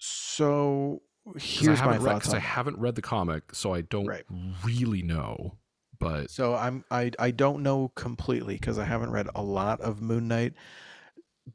So 0.00 1.02
here's 1.36 1.82
my 1.84 1.98
thoughts 1.98 2.26
'cause 2.26 2.34
I 2.34 2.38
haven't 2.38 2.78
read 2.78 2.94
the 2.94 3.02
comic, 3.02 3.54
so 3.54 3.74
I 3.74 3.82
don't 3.82 4.06
Right. 4.06 4.24
really 4.64 5.02
know. 5.02 5.58
But 5.98 6.30
So 6.30 6.54
I'm 6.54 6.84
I 6.90 7.10
I 7.18 7.30
don't 7.30 7.62
know 7.62 7.88
completely 7.90 8.54
because 8.54 8.78
I 8.78 8.84
haven't 8.86 9.10
read 9.10 9.28
a 9.34 9.42
lot 9.42 9.80
of 9.82 10.00
Moon 10.00 10.26
Knight, 10.28 10.54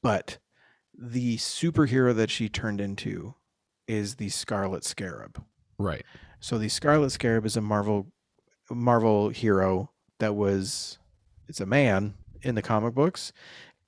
but 0.04 0.38
the 0.98 1.38
superhero 1.38 2.16
that 2.16 2.30
she 2.30 2.48
turned 2.48 2.80
into 2.80 3.36
is 3.88 4.16
the 4.16 4.30
Scarlet 4.30 4.84
Scarab. 4.86 5.44
right, 5.80 6.06
So 6.40 6.58
the 6.60 6.70
Scarlet 6.70 7.10
Scarab 7.10 7.46
is 7.46 7.58
a 7.58 7.62
Marvel 7.62 8.12
Marvel 8.70 9.30
hero 9.30 9.92
that 10.20 10.36
was 10.36 11.00
it's 11.48 11.60
a 11.60 11.66
man 11.66 12.16
in 12.42 12.56
the 12.56 12.62
comic 12.62 12.94
books 12.94 13.34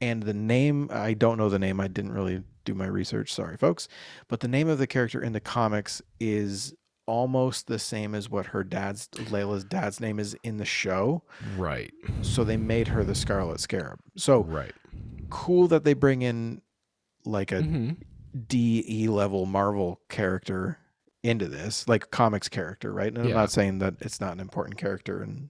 and 0.02 0.24
the 0.24 0.34
name 0.34 0.90
I 0.92 1.14
don't 1.14 1.38
know 1.38 1.50
the 1.50 1.60
name 1.60 1.80
I 1.80 1.88
didn't 1.88 2.12
really 2.14 2.44
do 2.68 2.74
my 2.76 2.86
research 2.86 3.34
sorry 3.34 3.58
folks 3.58 3.88
but 4.28 4.42
the 4.42 4.48
name 4.48 4.68
of 4.68 4.78
the 4.78 4.88
character 4.88 5.22
in 5.22 5.34
the 5.34 5.40
comics 5.40 6.02
is 6.20 6.74
almost 7.06 7.68
the 7.68 7.80
same 7.80 8.14
as 8.14 8.30
what 8.30 8.48
her 8.48 8.64
dad's 8.64 9.08
Layla's 9.08 9.64
dad's 9.64 10.00
name 10.00 10.20
is 10.20 10.36
in 10.44 10.58
the 10.58 10.66
show 10.66 11.24
right, 11.58 11.94
so 12.22 12.44
they 12.44 12.58
made 12.58 12.90
her 12.90 13.04
the 13.04 13.16
Scarlet 13.16 13.60
Scarab 13.60 14.00
so 14.16 14.44
right. 14.44 14.74
cool 15.30 15.68
that 15.70 15.86
they 15.86 15.94
bring 15.94 16.22
in 16.22 16.62
like 17.26 17.52
a 17.52 17.62
hmm 17.62 17.92
DE 18.48 19.08
level 19.08 19.46
Marvel 19.46 20.00
character 20.10 20.78
into 21.24 21.48
this, 21.48 21.88
like 21.88 22.12
comics 22.12 22.48
character, 22.48 22.94
right? 22.94 23.08
And 23.08 23.18
I'm 23.18 23.34
not 23.34 23.52
saying 23.52 23.80
that 23.80 23.96
it's 24.00 24.22
not 24.22 24.34
an 24.34 24.40
important 24.40 24.78
character 24.78 25.22
and 25.22 25.50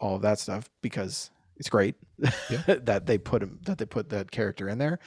all 0.00 0.16
of 0.16 0.22
that 0.22 0.38
stuff 0.38 0.70
because 0.82 1.30
it's 1.56 1.68
great 1.68 1.96
Yeah. 2.18 2.62
that 2.66 3.06
they 3.06 3.18
put 3.18 3.42
him 3.42 3.60
that 3.66 3.78
they 3.78 3.84
put 3.84 4.08
that 4.10 4.30
character 4.30 4.68
in 4.68 4.78
there. 4.78 4.98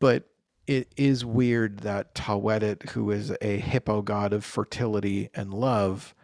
But 0.00 0.24
it 0.66 0.92
is 0.96 1.24
weird 1.24 1.80
that 1.80 2.14
Taweret, 2.14 2.90
who 2.90 3.10
is 3.10 3.32
a 3.40 3.58
hippo 3.58 4.02
god 4.02 4.32
of 4.32 4.44
fertility 4.44 5.30
and 5.34 5.52
love, 5.52 6.14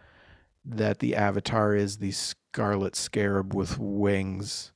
that 0.65 0.99
the 0.99 1.17
avatar 1.17 1.75
is 1.75 1.99
the 1.99 2.13
scarlet 2.13 2.95
scarab 2.97 3.55
with 3.55 3.79
wings 3.79 4.73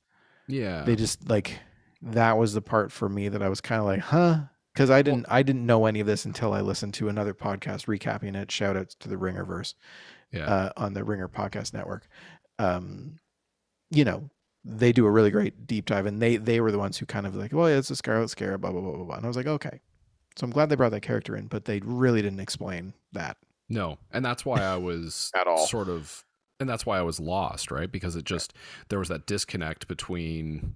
Yeah, 0.47 0.83
they 0.83 0.97
just 0.97 1.28
like 1.28 1.59
that 2.02 2.38
was 2.38 2.55
the 2.55 2.62
part 2.62 2.93
for 2.93 3.09
me 3.09 3.28
that 3.28 3.43
I 3.43 3.49
was 3.49 3.61
kind 3.61 3.81
of 3.81 3.87
like, 3.87 4.00
huh? 4.00 4.40
Because 4.73 4.90
I 4.90 5.02
didn't 5.02 5.26
I 5.28 5.43
didn't 5.43 5.67
know 5.67 5.87
any 5.87 6.00
of 6.00 6.07
this 6.07 6.25
until 6.25 6.52
I 6.52 6.61
listened 6.61 6.95
to 6.95 7.09
another 7.09 7.35
podcast 7.35 7.87
recapping 7.87 8.37
it. 8.37 8.50
Shout 8.50 8.76
outs 8.76 8.95
to 8.97 9.09
the 9.09 9.17
Ringerverse 9.17 9.75
yeah, 10.33 10.47
uh, 10.47 10.71
on 10.76 10.95
the 10.95 11.05
Ringer 11.05 11.28
Podcast 11.28 11.73
Network. 11.75 12.07
Um, 12.59 13.19
you 13.90 14.05
know, 14.05 14.31
they 14.71 14.93
do 14.93 15.07
a 15.07 15.11
really 15.11 15.31
great 15.31 15.67
deep 15.67 15.87
dive, 15.87 16.05
and 16.07 16.21
they 16.21 16.37
they 16.37 16.61
were 16.61 16.71
the 16.71 16.79
ones 16.79 16.99
who 16.99 17.07
kind 17.07 17.27
of 17.27 17.35
like, 17.35 17.53
well, 17.53 17.69
yeah, 17.71 17.77
it's 17.77 17.91
a 17.91 17.97
Scarlet 17.97 18.29
Scarab, 18.29 18.61
blah 18.61 18.71
blah 18.71 18.81
blah 18.83 18.93
blah 18.93 19.05
blah. 19.05 19.17
And 19.17 19.25
I 19.25 19.29
was 19.29 19.37
like, 19.37 19.47
okay. 19.47 19.81
So 20.37 20.45
I'm 20.45 20.51
glad 20.51 20.69
they 20.69 20.77
brought 20.77 20.93
that 20.93 21.01
character 21.03 21.35
in, 21.37 21.47
but 21.47 21.65
they 21.65 21.81
really 21.81 22.23
didn't 22.23 22.39
explain 22.41 22.93
that. 23.13 23.37
no, 23.69 23.99
and 24.13 24.25
that's 24.25 24.45
why 24.45 24.61
I 24.63 24.77
was 24.77 25.33
At 25.39 25.47
all. 25.49 25.67
sort 25.67 25.89
of, 25.89 26.25
and 26.61 26.69
that's 26.69 26.87
why 26.87 26.99
I 26.99 27.03
was 27.03 27.19
lost, 27.19 27.71
right? 27.71 27.91
Because 27.91 28.15
it 28.15 28.25
just 28.25 28.53
there 28.89 28.99
was 28.99 29.09
that 29.09 29.27
disconnect 29.27 29.89
between 29.89 30.75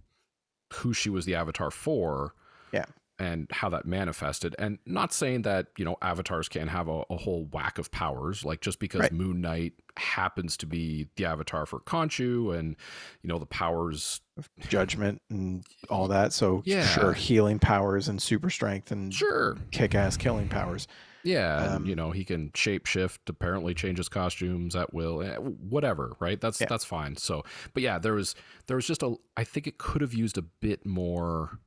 who 0.73 0.93
she 0.93 1.11
was 1.11 1.27
the 1.27 1.35
avatar 1.35 1.71
for, 1.71 2.35
Yeah. 2.73 2.87
And 3.23 3.47
how 3.53 3.69
that 3.71 3.87
manifested. 3.87 4.55
And 4.59 4.79
not 4.87 5.13
saying 5.13 5.43
that 5.43 5.69
you 5.79 5.85
know 5.85 5.97
avatars 6.03 6.49
can't 6.49 6.71
have 6.71 6.89
a, 6.89 7.05
a 7.11 7.17
whole 7.17 7.45
whack 7.53 7.79
of 7.79 7.91
powers, 7.91 8.45
like 8.45 8.61
just 8.61 8.79
because 8.79 9.01
Right. 9.01 9.13
Moon 9.13 9.41
Knight 9.41 9.75
happens 9.97 10.57
to 10.59 10.67
be 10.67 11.09
the 11.17 11.25
avatar 11.27 11.67
for 11.67 11.81
Khonshu, 11.81 12.57
and 12.59 12.77
you 13.23 13.29
know 13.29 13.39
the 13.39 13.47
powers 13.47 14.21
of 14.37 14.49
Judgment 14.69 15.21
and 15.31 15.65
all 15.91 16.09
that. 16.09 16.33
So 16.33 16.63
Yeah. 16.65 16.85
sure, 16.87 17.13
healing 17.13 17.59
powers 17.59 18.09
and 18.09 18.21
super 18.21 18.51
strength 18.51 18.91
and 18.91 19.13
Sure. 19.13 19.57
kick 19.71 19.95
ass 19.95 20.17
killing 20.17 20.49
powers. 20.49 20.87
Yeah, 21.25 21.63
and, 21.63 21.75
Um, 21.77 21.87
you 21.87 21.95
know 21.95 22.11
he 22.11 22.25
can 22.25 22.51
shapeshift. 22.51 23.19
Apparently, 23.29 23.75
changes 23.75 24.09
costumes 24.09 24.75
at 24.75 24.93
will. 24.93 25.23
eh, 25.23 25.37
Whatever, 25.37 26.17
right? 26.19 26.41
That's 26.41 26.61
Yeah. 26.61 26.67
that's 26.69 26.85
fine. 26.85 27.17
So, 27.17 27.45
but 27.75 27.83
yeah, 27.85 27.99
there 28.01 28.15
was 28.15 28.35
there 28.67 28.75
was 28.77 28.87
just 28.89 29.05
a. 29.05 29.15
I 29.37 29.45
think 29.45 29.69
it 29.69 29.79
could 29.79 30.01
have 30.01 30.13
used 30.15 30.37
a 30.37 30.43
bit 30.43 30.85
more, 30.85 31.61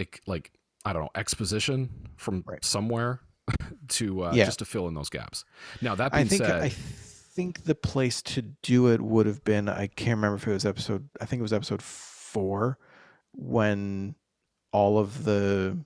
like, 0.00 0.20
like 0.26 0.52
I 0.84 0.92
don't 0.92 1.02
know, 1.02 1.10
exposition 1.14 1.90
from 2.16 2.44
Right. 2.46 2.64
somewhere 2.64 3.20
to 3.88 4.24
uh, 4.24 4.32
Yeah. 4.34 4.44
just 4.46 4.58
to 4.60 4.64
fill 4.64 4.88
in 4.88 4.94
those 4.94 5.08
gaps. 5.10 5.44
Now 5.80 5.94
that 5.94 6.12
I 6.14 6.18
being 6.18 6.28
think 6.28 6.44
said, 6.44 6.62
I 6.62 6.68
think 6.68 7.64
the 7.64 7.74
place 7.74 8.22
to 8.22 8.42
do 8.42 8.88
it 8.88 9.00
would 9.00 9.26
have 9.26 9.44
been 9.44 9.68
I 9.68 9.86
can't 9.88 10.16
remember 10.16 10.36
if 10.36 10.46
it 10.46 10.52
was 10.52 10.64
episode 10.66 11.08
I 11.20 11.26
think 11.26 11.40
it 11.40 11.42
was 11.42 11.52
episode 11.52 11.82
four 11.82 12.78
when 13.32 14.14
all 14.72 14.98
of 14.98 15.24
the 15.24 15.78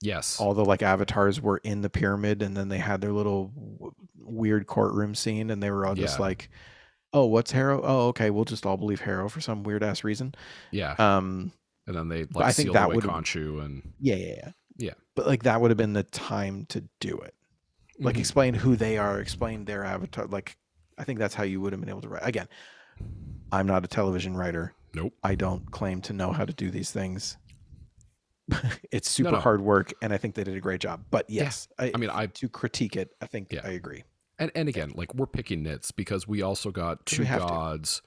yes, 0.00 0.38
all 0.40 0.54
the 0.54 0.64
like 0.64 0.82
avatars 0.82 1.40
were 1.40 1.58
in 1.58 1.80
the 1.82 1.90
pyramid 1.90 2.42
and 2.42 2.56
then 2.56 2.68
they 2.68 2.78
had 2.78 3.00
their 3.00 3.12
little 3.12 3.48
w- 3.48 3.92
weird 4.18 4.66
courtroom 4.66 5.14
scene 5.14 5.50
and 5.50 5.62
they 5.62 5.70
were 5.70 5.86
all 5.86 5.94
just 5.94 6.18
Yeah. 6.18 6.22
like 6.26 6.50
oh 7.12 7.26
what's 7.26 7.52
Harrow 7.52 7.80
oh 7.84 8.08
okay 8.08 8.30
we'll 8.30 8.44
just 8.44 8.66
all 8.66 8.76
believe 8.76 9.00
Harrow 9.00 9.28
for 9.28 9.40
some 9.40 9.62
weird 9.62 9.82
ass 9.82 10.02
reason 10.04 10.34
yeah, 10.72 10.94
um 10.98 11.52
and 11.86 11.94
then 11.96 12.08
they 12.08 12.24
like 12.32 12.46
I 12.46 12.52
think 12.52 12.72
that 12.72 12.86
away 12.86 12.96
would've- 12.96 13.08
Khonshu 13.10 13.64
and 13.64 13.92
yeah 14.00 14.14
yeah 14.16 14.26
yeah 14.36 14.50
Yeah. 14.78 14.94
but 15.14 15.26
like 15.26 15.42
that 15.44 15.60
would 15.60 15.70
have 15.70 15.78
been 15.78 15.92
the 15.92 16.02
time 16.04 16.66
to 16.66 16.84
do 17.00 17.16
it 17.18 17.34
like 17.98 18.16
Mhm. 18.16 18.20
explain 18.20 18.54
who 18.54 18.74
they 18.76 18.98
are 18.98 19.20
explain 19.20 19.64
their 19.66 19.84
avatar 19.84 20.26
like 20.26 20.56
i 20.98 21.04
think 21.04 21.18
that's 21.18 21.34
how 21.34 21.44
you 21.44 21.60
would 21.60 21.72
have 21.72 21.80
been 21.80 21.90
able 21.90 22.00
to 22.02 22.08
write 22.08 22.26
again 22.26 22.48
i'm 23.52 23.66
not 23.66 23.84
a 23.84 23.86
television 23.88 24.36
writer 24.36 24.74
nope. 24.94 25.12
i 25.22 25.34
don't 25.34 25.70
claim 25.70 26.00
to 26.02 26.12
know 26.12 26.32
how 26.32 26.44
to 26.44 26.52
do 26.52 26.70
these 26.70 26.90
things 26.90 27.36
it's 28.92 29.08
super 29.08 29.30
no. 29.32 29.38
hard 29.38 29.60
work 29.60 29.92
and 30.02 30.12
i 30.12 30.18
think 30.18 30.34
they 30.34 30.44
did 30.44 30.56
a 30.56 30.60
great 30.60 30.80
job 30.80 31.04
but 31.10 31.28
Yeah. 31.30 31.44
yes 31.44 31.68
I, 31.78 31.92
I 31.94 31.98
mean, 31.98 32.10
I 32.10 32.26
to 32.26 32.48
critique 32.48 32.96
it 32.96 33.14
i 33.22 33.26
think 33.26 33.52
Yeah. 33.52 33.60
i 33.64 33.70
agree 33.70 34.04
And 34.38 34.50
and 34.56 34.68
again, 34.68 34.92
like 34.96 35.14
we're 35.14 35.26
picking 35.28 35.62
nits 35.62 35.92
because 35.92 36.26
we 36.26 36.42
also 36.42 36.70
got 36.72 37.06
two 37.06 37.24
gods. 37.24 38.00
to. 38.00 38.02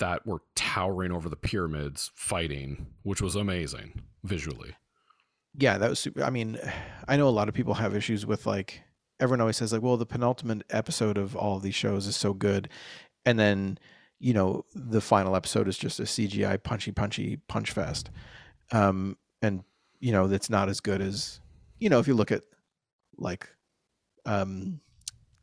That 0.00 0.26
were 0.26 0.42
towering 0.54 1.12
over 1.12 1.28
the 1.28 1.36
pyramids 1.36 2.10
fighting, 2.14 2.88
which 3.04 3.22
was 3.22 3.36
amazing 3.36 4.02
visually. 4.24 4.74
yeah 5.54 5.78
that 5.78 5.88
was 5.88 5.98
super 5.98 6.22
i 6.22 6.30
mean 6.30 6.58
i 7.08 7.16
know 7.16 7.26
a 7.26 7.30
lot 7.30 7.48
of 7.48 7.54
people 7.54 7.74
have 7.74 7.96
issues 7.96 8.24
with 8.26 8.46
like 8.46 8.82
everyone 9.18 9.40
always 9.40 9.56
says 9.56 9.72
like 9.72 9.82
well 9.82 9.96
the 9.96 10.04
penultimate 10.06 10.62
episode 10.70 11.16
of 11.18 11.34
all 11.34 11.56
of 11.56 11.62
these 11.62 11.74
shows 11.74 12.06
is 12.06 12.14
so 12.16 12.32
good 12.34 12.68
and 13.24 13.38
then 13.38 13.78
you 14.18 14.32
know 14.34 14.64
the 14.74 15.00
final 15.00 15.34
episode 15.34 15.66
is 15.66 15.76
just 15.78 15.98
a 15.98 16.04
cgi 16.04 16.62
punchy 16.62 16.92
punchy 16.92 17.36
punch 17.48 17.70
fest 17.72 18.10
um 18.72 19.16
and 19.42 19.64
you 20.00 20.12
know 20.12 20.28
that's 20.28 20.50
not 20.50 20.68
as 20.68 20.80
good 20.80 21.00
as 21.00 21.40
you 21.78 21.88
know 21.88 21.98
if 21.98 22.06
you 22.06 22.14
look 22.14 22.30
at 22.30 22.42
like 23.16 23.48
um 24.26 24.80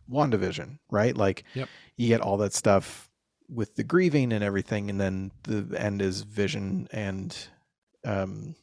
wandavision 0.10 0.78
right 0.92 1.18
like 1.18 1.44
Yep. 1.56 1.68
you 1.98 2.08
get 2.08 2.22
all 2.22 2.38
that 2.38 2.54
stuff 2.54 3.07
with 3.50 3.75
the 3.75 3.84
grieving 3.84 4.34
and 4.34 4.44
everything 4.44 4.89
and 4.89 5.00
then 5.00 5.32
the 5.44 5.75
end 5.80 6.01
is 6.01 6.22
vision 6.22 6.88
and 6.92 7.48
um 8.06 8.56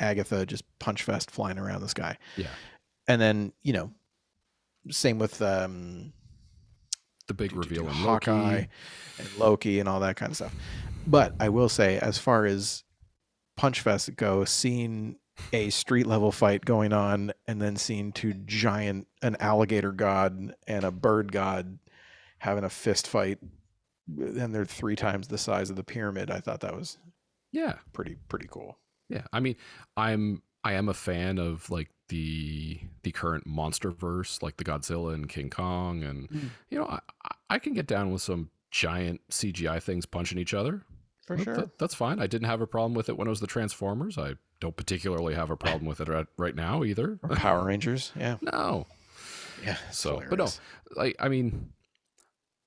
agatha 0.00 0.46
just 0.46 0.64
punch 0.78 1.02
fest 1.02 1.30
flying 1.30 1.58
around 1.58 1.80
the 1.82 1.88
sky 1.88 2.16
Yeah. 2.36 2.46
and 3.06 3.20
then 3.20 3.52
you 3.62 3.72
know 3.74 3.92
same 4.90 5.18
with 5.18 5.40
um 5.42 6.12
The 7.28 7.34
big 7.34 7.52
reveal 7.54 7.86
in 7.86 7.92
Hawkeye 7.94 8.32
Loki. 8.32 8.68
and 9.18 9.36
Loki 9.38 9.78
and 9.80 9.88
all 9.88 10.00
that 10.00 10.16
kind 10.16 10.30
of 10.30 10.36
stuff. 10.36 10.54
But 11.06 11.34
I 11.38 11.48
will 11.50 11.68
say, 11.68 11.98
as 11.98 12.18
far 12.18 12.46
as 12.46 12.82
Punch 13.56 13.80
Fest 13.80 14.14
go, 14.16 14.44
seeing 14.44 15.16
a 15.52 15.70
street 15.70 16.06
level 16.06 16.32
fight 16.32 16.64
going 16.64 16.92
on 16.92 17.32
and 17.46 17.60
then 17.62 17.76
seeing 17.76 18.10
two 18.12 18.32
giant, 18.34 19.06
an 19.22 19.36
alligator 19.38 19.92
god 19.92 20.54
and 20.66 20.84
a 20.84 20.90
bird 20.90 21.30
god 21.32 21.78
having 22.38 22.64
a 22.64 22.68
fist 22.70 23.06
fight, 23.06 23.38
and 24.08 24.54
they're 24.54 24.64
three 24.64 24.96
times 24.96 25.28
the 25.28 25.38
size 25.38 25.70
of 25.70 25.76
the 25.76 25.84
pyramid. 25.84 26.30
I 26.30 26.40
thought 26.40 26.60
that 26.60 26.74
was 26.76 26.98
Yeah. 27.52 27.74
pretty 27.92 28.16
pretty 28.28 28.48
cool. 28.50 28.78
Yeah. 29.08 29.26
I 29.32 29.40
mean, 29.40 29.56
I'm 29.96 30.42
I 30.64 30.74
am 30.74 30.88
a 30.88 30.94
fan 30.94 31.38
of 31.38 31.70
like 31.70 31.90
the 32.08 32.80
the 33.02 33.12
current 33.12 33.46
monster 33.46 33.90
verse, 33.90 34.42
like 34.42 34.56
the 34.58 34.64
Godzilla 34.64 35.14
and 35.14 35.28
King 35.28 35.50
Kong 35.50 36.02
and 36.02 36.28
Mm. 36.28 36.48
you 36.70 36.78
know, 36.78 36.86
I 36.86 37.00
I- 37.24 37.36
I 37.50 37.58
can 37.58 37.74
get 37.74 37.86
down 37.86 38.10
with 38.12 38.22
some 38.22 38.50
giant 38.70 39.20
CGI 39.30 39.78
things 39.78 40.06
punching 40.06 40.38
each 40.38 40.54
other. 40.54 40.82
For 41.26 41.36
Well, 41.36 41.44
sure. 41.44 41.56
that- 41.56 41.78
that's 41.78 41.94
fine. 41.94 42.18
I 42.20 42.26
didn't 42.26 42.48
have 42.48 42.60
a 42.62 42.66
problem 42.66 42.94
with 42.94 43.08
it 43.08 43.16
when 43.16 43.26
it 43.28 43.30
was 43.30 43.40
the 43.40 43.46
Transformers. 43.46 44.16
I 44.18 44.34
don't 44.60 44.76
particularly 44.76 45.34
have 45.34 45.50
a 45.50 45.56
problem 45.56 45.84
with 45.86 46.00
it 46.00 46.08
right, 46.08 46.26
right 46.38 46.54
now 46.54 46.82
either. 46.82 47.18
Or 47.22 47.36
Power 47.36 47.64
Rangers. 47.66 48.12
Yeah. 48.16 48.38
no. 48.42 48.86
Yeah. 49.62 49.76
So, 49.90 50.22
but 50.30 50.38
no, 50.38 50.48
like 50.96 51.14
I 51.20 51.28
mean, 51.28 51.72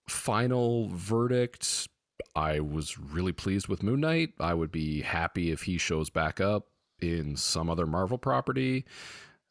final 0.07 0.89
verdict. 0.89 1.87
I 2.35 2.59
was 2.59 2.97
really 2.97 3.31
pleased 3.31 3.67
with 3.67 3.83
Moon 3.83 4.01
Knight. 4.01 4.33
I 4.39 4.53
would 4.53 4.71
be 4.71 5.01
happy 5.01 5.51
if 5.51 5.63
he 5.63 5.77
shows 5.77 6.09
back 6.09 6.41
up 6.41 6.67
in 7.01 7.35
some 7.35 7.69
other 7.69 7.85
Marvel 7.85 8.17
property. 8.17 8.85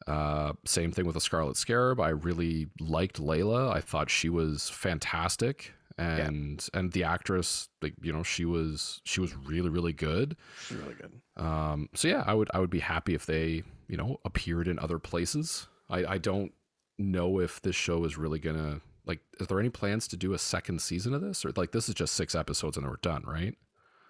Uh, 0.07 0.53
same 0.65 0.91
thing 0.91 1.05
with 1.05 1.15
the 1.15 1.21
Scarlet 1.21 1.57
Scarab. 1.57 1.99
I 1.99 2.09
really 2.09 2.67
liked 2.79 3.19
Layla. 3.19 3.73
I 3.73 3.81
thought 3.81 4.09
she 4.09 4.29
was 4.29 4.69
fantastic, 4.69 5.73
and 5.97 6.67
and 6.73 6.91
the 6.91 7.03
actress, 7.03 7.69
like 7.81 7.93
you 8.01 8.13
know, 8.13 8.21
she 8.21 8.45
was 8.45 9.01
she 9.03 9.19
was 9.19 9.35
really 9.35 9.69
really 9.69 9.93
good. 9.93 10.35
She's 10.67 10.77
really 10.77 10.95
good. 10.95 11.21
Um, 11.37 11.89
so 11.95 12.07
yeah, 12.07 12.23
I 12.27 12.33
would 12.33 12.49
I 12.53 12.59
would 12.59 12.69
be 12.69 12.79
happy 12.79 13.15
if 13.15 13.25
they 13.25 13.63
you 13.87 13.97
know 13.97 14.19
appeared 14.25 14.67
in 14.67 14.77
other 14.77 14.99
places. 14.99 15.67
I 15.89 16.05
I 16.05 16.17
don't 16.19 16.51
know 16.99 17.39
if 17.39 17.61
this 17.61 17.75
show 17.75 18.03
is 18.05 18.17
really 18.17 18.39
gonna 18.39 18.81
like. 19.05 19.19
Is 19.39 19.47
there 19.47 19.59
any 19.59 19.69
plans 19.69 20.07
to 20.09 20.17
do 20.17 20.33
a 20.33 20.39
second 20.39 20.81
season 20.81 21.13
of 21.13 21.21
this, 21.21 21.45
or 21.45 21.51
like 21.55 21.71
this 21.71 21.89
is 21.89 21.95
just 21.95 22.13
six 22.15 22.35
episodes 22.35 22.77
and 22.77 22.85
then 22.85 22.89
we're 22.91 22.97
done, 23.01 23.23
right? 23.25 23.55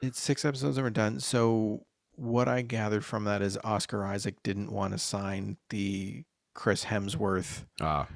It's 0.02 0.20
six 0.20 0.46
episodes 0.46 0.78
and 0.78 0.86
we're 0.86 0.90
done. 0.92 1.20
So 1.20 1.86
what 2.16 2.48
I 2.48 2.62
gathered 2.62 3.04
from 3.04 3.24
that 3.26 3.42
is 3.42 3.58
Oscar 3.64 4.06
Isaac 4.06 4.36
didn't 4.44 4.72
want 4.72 4.94
to 4.94 5.00
sign 5.00 5.58
the 5.70 6.24
Chris 6.54 6.86
Hemsworth. 6.86 7.66
Ah, 7.82 8.08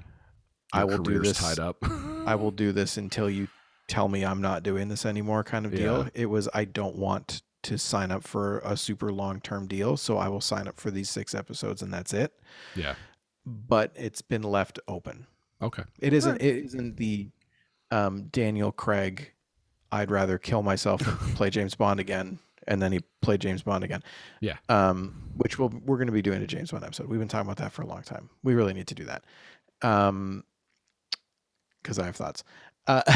I 0.72 0.84
will 0.86 1.00
do 1.00 1.20
this. 1.20 1.38
tied 1.40 1.60
up. 1.60 1.78
I 2.26 2.36
will 2.36 2.52
do 2.66 2.72
this 2.72 2.98
until 2.98 3.30
you 3.30 3.48
tell 3.88 4.08
me 4.08 4.24
I'm 4.24 4.42
not 4.42 4.62
doing 4.62 4.88
this 4.88 5.06
anymore 5.06 5.44
kind 5.44 5.66
of 5.66 5.72
deal. 5.74 6.04
Yeah. 6.04 6.10
It 6.14 6.26
was 6.28 6.48
I 6.54 6.66
don't 6.66 6.96
want 6.96 7.42
to 7.64 7.78
sign 7.78 8.12
up 8.12 8.24
for 8.24 8.60
a 8.60 8.78
super 8.78 9.12
long 9.12 9.42
term 9.42 9.68
deal, 9.68 9.98
so 9.98 10.18
I 10.18 10.28
will 10.30 10.42
sign 10.42 10.68
up 10.68 10.80
for 10.80 10.92
these 10.92 11.10
six 11.10 11.34
episodes 11.36 11.82
and 11.82 11.92
that's 11.94 12.14
it. 12.14 12.34
yeah. 12.76 12.96
But 13.46 13.92
it's 13.96 14.22
been 14.22 14.44
left 14.44 14.80
open. 14.88 15.26
Okay. 15.62 15.84
It 16.00 16.13
isn't 16.13 16.32
Alright. 16.34 16.46
it 16.46 16.66
isn't 16.66 16.98
the 16.98 17.30
um, 17.92 18.24
Daniel 18.28 18.72
Craig 18.72 19.34
I'd 19.92 20.12
rather 20.12 20.38
kill 20.38 20.62
myself 20.62 21.01
than 21.01 21.16
play 21.36 21.50
James 21.50 21.75
Bond 21.75 22.00
again 22.00 22.39
and 22.68 22.82
then 22.82 22.92
he 22.92 23.00
played 23.22 23.42
James 23.42 23.63
Bond 23.63 23.84
again. 23.84 24.04
Yeah. 24.42 24.58
Um 24.70 25.32
which 25.38 25.58
we'll, 25.58 25.70
we're 25.86 25.98
going 25.98 26.08
to 26.08 26.13
be 26.13 26.22
doing 26.22 26.42
a 26.44 26.48
James 26.48 26.72
Bond 26.72 26.84
episode. 26.84 27.08
We've 27.08 27.20
been 27.20 27.28
talking 27.28 27.48
about 27.48 27.58
that 27.58 27.72
for 27.72 27.82
a 27.82 27.88
long 27.88 28.01
time. 28.04 28.30
We 28.44 28.54
really 28.54 28.74
need 28.74 28.88
to 28.88 28.96
do 28.96 29.06
that. 29.06 29.24
Um 29.82 30.44
cuz 31.84 31.98
I 32.00 32.06
have 32.06 32.16
thoughts. 32.16 32.44
Uh 32.88 33.01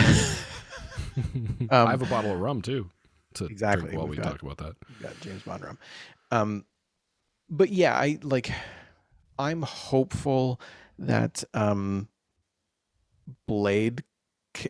I 1.70 1.92
have 1.92 2.02
a 2.02 2.06
bottle 2.08 2.32
of 2.32 2.40
rum 2.40 2.62
too. 2.62 2.90
To 3.36 3.46
Um, 3.46 3.52
Exactly, 3.52 3.86
Drink 3.90 3.98
while 4.00 4.08
we've 4.08 4.18
we 4.18 4.24
got- 4.24 4.30
talked 4.40 4.44
about 4.44 4.58
that. 4.58 4.76
you 4.90 5.08
got 5.08 5.20
James 5.22 5.42
Bond 5.44 5.64
rum. 5.64 5.78
Um, 6.32 6.66
but 7.50 7.70
yeah, 7.70 7.96
I 7.96 8.20
like. 8.24 8.52
I'm 9.40 9.62
hopeful 9.64 10.60
that 11.00 11.44
um, 11.54 12.08
Blade 13.48 14.04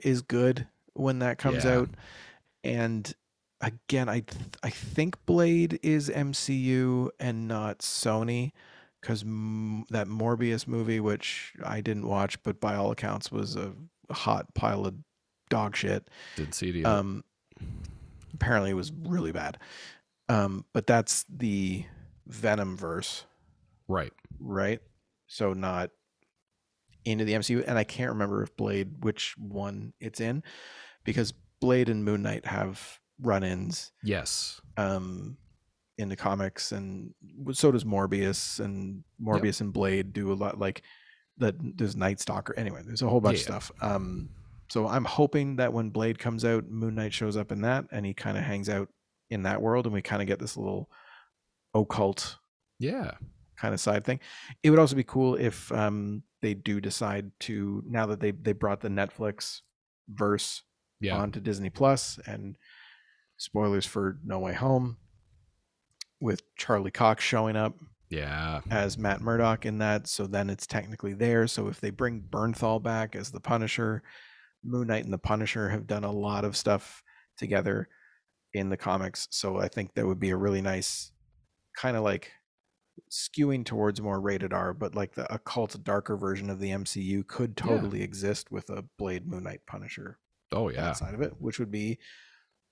is 0.01 0.22
good 0.22 0.67
when 0.93 1.19
that 1.19 1.38
comes 1.38 1.65
Yeah. 1.65 1.79
out, 1.79 1.89
and 2.63 3.13
again, 3.62 4.10
I 4.10 4.19
th- 4.22 4.43
I 4.62 4.69
think 4.69 5.24
Blade 5.25 5.79
is 5.83 6.10
MCU 6.10 7.10
and 7.19 7.48
not 7.48 7.79
Sony, 7.79 8.51
because 9.01 9.24
m- 9.24 9.86
that 9.89 10.07
Morbius 10.07 10.67
movie, 10.67 11.00
which 11.00 11.53
I 11.63 11.81
didn't 11.81 12.07
watch, 12.07 12.41
but 12.43 12.60
by 12.60 12.75
all 12.75 12.91
accounts 12.91 13.31
was 13.31 13.55
a 13.55 13.74
hot 14.12 14.53
pile 14.53 14.86
of 14.86 14.95
dog 15.50 15.75
shit. 15.75 16.10
Didn't 16.36 16.55
see 16.55 16.69
it 16.69 16.86
um 16.86 17.24
apparently 18.33 18.72
it 18.72 18.75
was 18.75 18.91
really 18.91 19.31
bad. 19.31 19.57
Um 20.29 20.65
but 20.74 20.88
that's 20.88 21.24
the 21.29 21.86
venom 22.27 22.75
verse 22.77 23.25
right. 23.88 24.13
right? 24.39 24.79
So 25.27 25.53
not 25.53 25.91
into 27.05 27.25
the 27.25 27.33
mcu 27.33 27.63
and 27.67 27.77
i 27.77 27.83
can't 27.83 28.12
remember 28.12 28.43
if 28.43 28.55
blade 28.55 29.03
which 29.03 29.36
one 29.38 29.93
it's 30.00 30.19
in 30.19 30.41
because 31.03 31.33
blade 31.59 31.89
and 31.89 32.03
moon 32.05 32.22
knight 32.22 32.46
have 32.46 33.00
run-ins 33.22 33.92
Yes. 34.03 34.59
um 34.77 35.37
in 35.98 36.09
the 36.09 36.16
comics 36.16 36.72
and 36.72 37.13
so 37.51 37.72
does 37.72 37.83
morbius 37.83 38.59
and 38.59 39.03
morbius 39.22 39.61
and 39.61 39.72
blade 39.74 40.11
do 40.13 40.31
a 40.31 40.33
lot 40.33 40.59
like 40.59 40.81
that 41.37 41.55
there's 41.77 41.96
night 41.96 42.20
stalker 42.20 42.53
anyway 42.57 42.81
there's 42.85 43.01
a 43.01 43.07
whole 43.07 43.22
bunch 43.22 43.35
Yeah. 43.48 43.55
of 43.55 43.63
stuff 43.63 43.72
um 43.81 44.29
so 44.72 44.87
i'm 44.87 45.05
hoping 45.05 45.57
that 45.57 45.72
when 45.74 45.89
blade 45.89 46.18
comes 46.18 46.44
out 46.46 46.68
moon 46.70 46.96
knight 46.96 47.13
shows 47.13 47.37
up 47.37 47.51
in 47.51 47.61
that 47.61 47.85
and 47.92 48.05
he 48.05 48.13
kind 48.13 48.37
of 48.37 48.44
hangs 48.44 48.70
out 48.70 48.89
in 49.29 49.44
that 49.44 49.61
world 49.61 49.85
and 49.85 49.94
we 49.94 50.01
kind 50.01 50.22
of 50.22 50.27
get 50.27 50.39
this 50.39 50.57
little 50.57 50.89
occult 51.74 52.37
Yeah. 52.79 53.11
Kind 53.57 53.74
of 53.74 53.79
side 53.79 54.03
thing 54.03 54.20
it 54.63 54.70
would 54.70 54.79
also 54.79 54.96
be 54.96 55.03
cool 55.03 55.35
if 55.35 55.72
um 55.72 56.24
they 56.42 56.53
do 56.53 56.81
decide 56.81 57.31
to 57.39 57.83
now 57.87 58.05
that 58.05 58.20
they 58.20 58.31
they 58.31 58.51
brought 58.53 58.81
the 58.81 58.89
netflix 58.89 59.61
verse 60.09 60.63
Yeah. 61.00 61.18
onto 61.18 61.39
Disney 61.39 61.70
Plus, 61.70 62.20
and 62.25 62.57
spoilers 63.37 63.85
for 63.85 64.20
No 64.25 64.39
Way 64.39 64.53
Home, 64.53 64.98
with 66.20 66.42
Charlie 66.57 66.92
Cox 66.92 67.24
showing 67.24 67.55
up 67.55 67.75
yeah. 68.09 68.61
as 68.70 68.98
Matt 68.98 69.22
Murdock 69.22 69.66
in 69.66 69.77
that. 69.79 70.07
So 70.07 70.27
then 70.27 70.50
it's 70.50 70.68
technically 70.68 71.13
there. 71.13 71.48
So 71.48 71.68
if 71.68 71.79
they 71.81 71.89
bring 71.89 72.22
Bernthal 72.22 72.81
back 72.81 73.16
as 73.16 73.31
the 73.31 73.39
Punisher, 73.39 74.03
Moon 74.63 74.87
Knight 74.87 75.03
and 75.05 75.13
the 75.13 75.18
Punisher 75.18 75.70
have 75.70 75.87
done 75.87 76.03
a 76.03 76.11
lot 76.11 76.46
of 76.46 76.55
stuff 76.55 77.01
together 77.37 77.87
in 78.53 78.70
the 78.70 78.77
comics. 78.77 79.27
So 79.31 79.57
I 79.59 79.68
think 79.68 79.94
that 79.94 80.05
would 80.05 80.20
be 80.20 80.29
a 80.29 80.37
really 80.37 80.61
nice 80.61 81.11
kind 81.75 81.98
of 81.98 82.03
like 82.03 82.31
skewing 83.12 83.66
towards 83.66 84.01
more 84.01 84.20
rated 84.20 84.53
R, 84.53 84.74
but 84.74 84.96
like 84.96 85.14
the 85.16 85.32
occult 85.34 85.82
darker 85.84 86.16
version 86.18 86.50
of 86.50 86.60
the 86.60 86.70
MCU 86.72 87.25
could 87.27 87.53
Yeah. 87.58 87.66
totally 87.66 88.01
exist 88.01 88.51
with 88.51 88.70
a 88.70 88.84
Blade 88.98 89.27
Moon 89.27 89.44
Knight 89.44 89.62
Punisher 89.66 90.20
Oh 90.51 90.70
yeah. 90.70 90.94
side 90.94 91.14
of 91.14 91.22
it, 91.22 91.34
which 91.40 91.60
would 91.60 91.72
be 91.72 91.98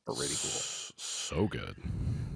pretty 0.05 0.35
cool. 0.41 0.61
So 0.97 1.47
good. 1.47 1.75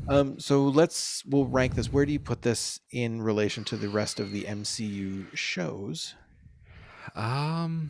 Um, 0.07 0.39
so 0.39 0.65
let's 0.65 1.23
we'll 1.25 1.45
rank 1.47 1.75
this. 1.75 1.91
Where 1.91 2.05
do 2.05 2.11
you 2.11 2.19
put 2.19 2.41
this 2.43 2.79
in 2.91 3.21
relation 3.21 3.63
to 3.65 3.77
the 3.77 3.89
rest 3.89 4.19
of 4.19 4.31
the 4.31 4.43
MCU 4.45 5.35
shows? 5.35 6.15
Um, 7.15 7.89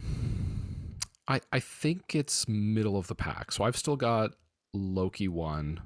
I 1.28 1.42
I 1.52 1.60
think 1.60 2.16
it's 2.16 2.48
middle 2.48 2.98
of 2.98 3.08
the 3.08 3.16
pack. 3.16 3.52
So 3.52 3.64
I've 3.64 3.78
still 3.78 3.96
got 3.96 4.32
Loki 4.74 5.28
one. 5.28 5.82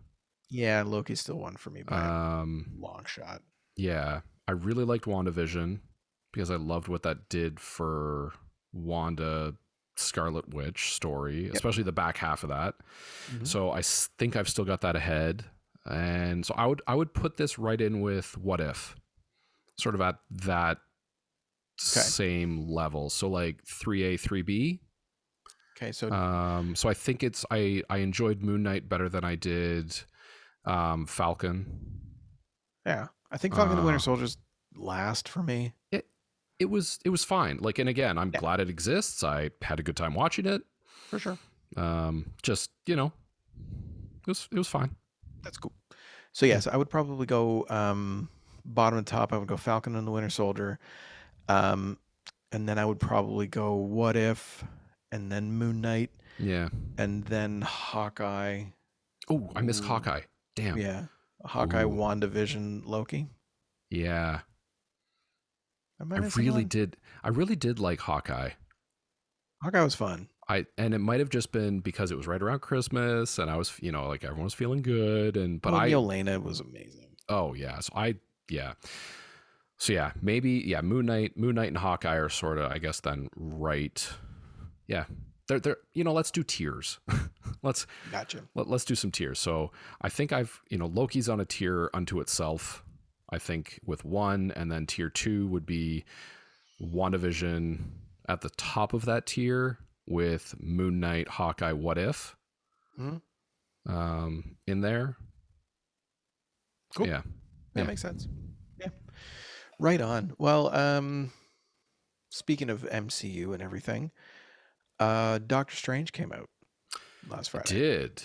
Yeah, 0.50 0.84
Loki's 0.84 1.20
still 1.20 1.38
one 1.40 1.58
for 1.58 1.70
me 1.70 1.84
by 1.84 1.98
Um, 1.98 2.72
long 2.80 3.06
shot. 3.06 3.42
Yeah, 3.80 4.22
I 4.48 4.52
really 4.52 4.84
liked 4.84 5.06
WandaVision 5.06 5.80
because 6.34 6.52
I 6.52 6.56
loved 6.56 6.88
what 6.88 7.04
that 7.04 7.30
did 7.30 7.60
for 7.60 8.34
Wanda 8.74 9.56
Scarlet 9.96 10.54
Witch 10.54 10.94
story, 10.94 11.50
especially 11.50 11.84
the 11.84 11.92
back 11.92 12.18
half 12.18 12.44
of 12.44 12.50
that. 12.50 12.76
Mhm. 13.32 13.48
So 13.48 13.72
I 13.72 13.82
think 13.82 14.36
I've 14.36 14.50
still 14.50 14.66
got 14.66 14.82
that 14.82 14.96
ahead, 14.96 15.46
and 15.86 16.46
so 16.46 16.54
I 16.56 16.66
would 16.66 16.82
I 16.88 16.96
would 16.96 17.14
put 17.14 17.38
this 17.38 17.58
right 17.58 17.80
in 17.80 18.02
with 18.02 18.38
What 18.38 18.60
If, 18.60 18.96
sort 19.78 19.96
of 19.96 20.02
at 20.02 20.20
that 20.30 20.80
same 21.78 22.68
level. 22.68 23.10
So 23.10 23.30
like 23.30 23.64
three 23.66 24.04
A 24.04 24.18
three 24.18 24.42
B. 24.42 24.82
Okay, 25.78 25.92
so 25.94 26.12
Um, 26.12 26.76
so 26.76 26.90
I 26.90 26.94
think 26.94 27.24
it's 27.24 27.46
I 27.50 27.84
I 27.90 27.98
enjoyed 27.98 28.42
Moon 28.42 28.64
Knight 28.64 28.90
better 28.90 29.08
than 29.10 29.24
I 29.24 29.36
did 29.36 29.98
um, 30.66 31.06
Falcon. 31.08 32.02
yeah, 32.86 33.08
I 33.32 33.38
think 33.38 33.56
Falcon 33.56 33.72
and 33.74 33.80
the 33.82 33.86
Winter 33.86 33.98
uh, 33.98 34.00
Soldier's 34.00 34.38
last 34.76 35.28
for 35.30 35.44
me. 35.44 35.74
It 35.92 36.08
it 36.60 36.66
was 36.70 37.00
it 37.06 37.10
was 37.10 37.24
fine. 37.24 37.58
Like, 37.62 37.80
and 37.80 37.88
again, 37.90 38.18
I'm 38.18 38.32
Yeah. 38.34 38.40
glad 38.40 38.60
it 38.60 38.70
exists. 38.70 39.24
I 39.24 39.52
had 39.62 39.80
a 39.80 39.84
good 39.84 39.96
time 39.96 40.14
watching 40.14 40.46
it. 40.46 40.62
For 41.08 41.20
sure. 41.20 41.38
Um, 41.78 42.32
just 42.42 42.72
you 42.86 42.96
know, 42.96 43.12
it 44.22 44.28
was 44.28 44.48
it 44.52 44.58
was 44.58 44.68
fine. 44.68 44.96
That's 45.44 45.58
cool. 45.58 45.74
So 46.32 46.46
yes, 46.46 46.68
I 46.68 46.76
would 46.78 46.90
probably 46.90 47.26
go 47.26 47.66
um 47.70 48.30
bottom 48.66 48.98
and 48.98 49.08
top, 49.08 49.34
I 49.34 49.38
would 49.38 49.48
go 49.48 49.58
Falcon 49.58 49.96
and 49.96 50.06
the 50.08 50.12
Winter 50.12 50.30
Soldier. 50.30 50.80
Um 51.48 51.98
and 52.52 52.68
then 52.68 52.80
I 52.80 52.86
would 52.86 53.00
probably 53.00 53.46
go 53.48 53.76
What 53.76 54.16
If 54.18 54.64
and 55.12 55.32
then 55.32 55.52
Moon 55.54 55.82
Knight 55.82 56.10
Yeah. 56.40 56.70
and 56.98 57.24
then 57.26 57.62
Hawkeye. 57.62 58.66
Oh, 59.30 59.50
I 59.56 59.62
missed 59.62 59.84
Hawkeye. 59.84 60.22
Damn. 60.56 60.78
Yeah. 60.78 61.06
Hawkeye, 61.46 61.84
Ooh. 61.84 61.90
WandaVision, 61.90 62.84
Loki. 62.86 63.28
Yeah. 63.90 64.42
I 66.00 66.04
missing 66.04 66.46
really 66.46 66.64
did. 66.64 66.98
I 67.24 67.30
really 67.30 67.56
did 67.56 67.80
like 67.80 68.00
Hawkeye. 68.00 68.52
Hawkeye 69.62 69.84
was 69.84 69.96
fun. 69.96 70.30
I 70.48 70.66
and 70.78 70.94
it 70.94 71.00
might 71.00 71.20
have 71.20 71.30
just 71.30 71.52
been 71.52 71.80
because 71.80 72.12
it 72.12 72.18
was 72.18 72.26
right 72.26 72.42
around 72.42 72.62
Christmas 72.62 73.38
and 73.38 73.52
I 73.52 73.58
was, 73.58 73.74
you 73.82 73.92
know, 73.92 74.08
like 74.08 74.24
everyone 74.24 74.46
was 74.46 74.54
feeling 74.54 74.82
good 74.82 75.38
and 75.38 75.62
but 75.62 75.74
Well, 75.74 75.82
I 75.82 75.90
Yelena 75.92 76.42
was 76.42 76.60
amazing. 76.60 77.16
Oh 77.28 77.54
yeah. 77.54 77.80
So 77.80 77.94
I 77.96 78.16
yeah. 78.50 78.74
So 79.78 79.94
yeah, 79.94 80.12
maybe 80.22 80.64
yeah, 80.66 80.82
Moon 80.82 81.06
Knight, 81.06 81.38
Moon 81.38 81.56
Knight 81.56 81.68
and 81.68 81.78
Hawkeye 81.78 82.16
are 82.16 82.30
sort 82.30 82.58
of 82.58 82.72
I 82.72 82.80
guess 82.80 83.00
then 83.02 83.30
right. 83.36 84.10
Yeah. 84.88 85.06
They're 85.50 85.60
they're 85.60 85.78
you 85.94 86.06
know 86.06 86.14
let's 86.14 86.32
do 86.32 86.44
tiers. 86.44 87.00
let's 87.64 87.86
Gotcha. 88.12 88.44
let, 88.56 88.70
let's 88.70 88.86
do 88.86 88.96
some 88.96 89.12
tiers. 89.12 89.40
So 89.40 89.72
I 90.02 90.08
think 90.08 90.32
I've 90.32 90.62
you 90.70 90.78
know 90.78 90.86
Loki's 90.88 91.28
on 91.28 91.42
a 91.42 91.46
tier 91.46 91.90
unto 91.94 92.22
itself. 92.22 92.86
I 93.30 93.38
think 93.38 93.80
with 93.86 94.06
one, 94.06 94.52
and 94.56 94.72
then 94.72 94.86
tier 94.88 95.10
two 95.10 95.48
would 95.50 95.66
be 95.66 96.06
WandaVision 96.82 97.80
at 98.28 98.42
the 98.42 98.50
top 98.52 98.94
of 98.94 99.06
that 99.06 99.26
tier 99.26 99.80
with 100.08 100.56
Moon 100.60 101.00
Knight, 101.00 101.28
Hawkeye, 101.28 101.74
What 101.74 101.98
If 101.98 102.36
Mhm. 103.00 103.22
um, 103.88 104.56
in 104.66 104.82
there. 104.82 105.18
Cool. 106.96 107.08
Yeah. 107.08 107.22
That 107.74 107.82
Yeah. 107.82 107.88
makes 107.88 108.02
sense. 108.02 108.28
Yeah. 108.80 108.90
Right 109.78 110.02
on. 110.02 110.34
Well, 110.40 110.74
um, 110.76 111.32
speaking 112.30 112.70
of 112.70 112.84
MCU 112.90 113.54
and 113.54 113.62
everything, 113.62 114.12
uh, 115.00 115.40
Doctor 115.46 115.76
Strange 115.76 116.12
came 116.12 116.32
out 116.32 116.50
last 117.30 117.50
Friday. 117.52 117.74
Did. 117.74 118.24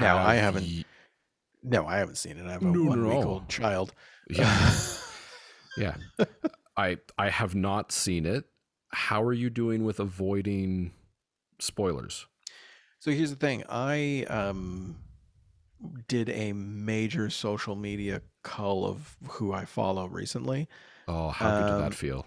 Now, 0.00 0.18
I 0.18 0.34
Have 0.34 0.54
haven't- 0.54 0.64
ye- 0.66 0.84
No, 1.62 1.86
I 1.86 1.98
haven't 1.98 2.16
seen 2.16 2.36
it. 2.38 2.46
I 2.46 2.52
have 2.52 2.62
a 2.62 2.66
No, 2.66 2.82
one 2.84 3.06
week 3.06 3.24
old 3.24 3.48
child. 3.48 3.92
Yeah. 4.28 4.74
yeah. 5.76 5.96
I 6.76 6.98
I 7.16 7.30
have 7.30 7.54
not 7.54 7.92
seen 7.92 8.26
it. 8.26 8.44
How 8.92 9.22
are 9.22 9.32
you 9.32 9.50
doing 9.50 9.84
with 9.84 9.98
avoiding 10.00 10.92
spoilers? 11.60 12.26
So 12.98 13.10
here's 13.10 13.30
the 13.30 13.36
thing. 13.36 13.62
I 13.68 14.24
um 14.28 14.96
did 16.08 16.28
a 16.30 16.52
major 16.52 17.30
social 17.30 17.76
media 17.76 18.22
cull 18.42 18.84
of 18.84 19.16
who 19.28 19.52
I 19.52 19.64
follow 19.64 20.06
recently. 20.06 20.68
Oh, 21.08 21.28
how 21.28 21.50
good 21.60 21.66
did 21.66 21.74
Um, 21.74 21.80
that 21.82 21.94
feel? 21.94 22.26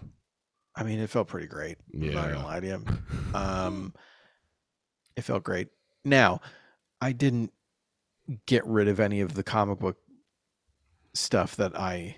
I 0.80 0.82
mean, 0.82 0.98
it 0.98 1.10
felt 1.10 1.28
pretty 1.28 1.46
great. 1.46 1.76
I'm 1.94 2.12
not 2.14 2.32
gonna 2.32 2.44
lie 2.46 2.60
to 2.60 2.66
you. 2.66 2.84
Um, 3.34 3.94
it 5.14 5.22
felt 5.22 5.44
great. 5.44 5.68
Now, 6.04 6.40
I 7.00 7.12
didn't 7.12 7.52
get 8.46 8.66
rid 8.66 8.88
of 8.88 8.98
any 8.98 9.20
of 9.20 9.34
the 9.34 9.42
comic 9.44 9.78
book 9.78 9.98
stuff 11.14 11.54
that 11.56 11.78
I 11.78 12.16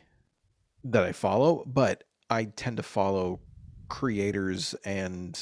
that 0.84 1.02
I 1.02 1.12
follow, 1.12 1.64
but 1.66 2.04
I 2.30 2.44
tend 2.44 2.78
to 2.78 2.82
follow 2.82 3.40
creators 3.88 4.74
and 4.84 5.38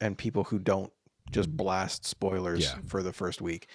and 0.00 0.18
people 0.18 0.44
who 0.44 0.58
don't 0.58 0.92
just 1.30 1.56
blast 1.56 2.04
spoilers 2.04 2.64
Yeah. 2.64 2.78
for 2.86 3.02
the 3.04 3.12
first 3.12 3.40
week. 3.40 3.68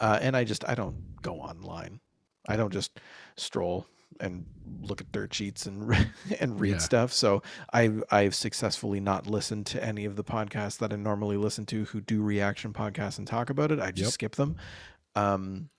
Uh, 0.00 0.18
and 0.20 0.36
I 0.36 0.42
just 0.44 0.68
I 0.68 0.74
don't 0.74 1.20
go 1.22 1.36
online. 1.40 2.00
I 2.48 2.56
don't 2.56 2.72
just 2.72 2.98
stroll 3.36 3.86
and 4.20 4.44
look 4.80 5.00
at 5.00 5.10
dirt 5.12 5.32
sheets 5.34 5.66
and 5.66 5.94
and 6.40 6.60
read 6.60 6.72
Yeah. 6.72 6.78
stuff. 6.78 7.12
So 7.12 7.42
I've 7.72 8.02
I've 8.10 8.34
successfully 8.34 9.00
not 9.00 9.26
listened 9.26 9.66
to 9.66 9.84
any 9.84 10.04
of 10.04 10.16
the 10.16 10.24
podcasts 10.24 10.78
that 10.78 10.92
I 10.92 10.96
normally 10.96 11.36
listen 11.36 11.66
to 11.66 11.84
who 11.86 12.00
do 12.00 12.22
reaction 12.22 12.72
podcasts 12.72 13.18
and 13.18 13.26
talk 13.26 13.50
about 13.50 13.70
it. 13.72 13.80
I 13.80 13.90
just 13.92 14.08
Yep. 14.08 14.12
skip 14.14 14.36
them. 14.36 14.56
Um, 15.14 15.70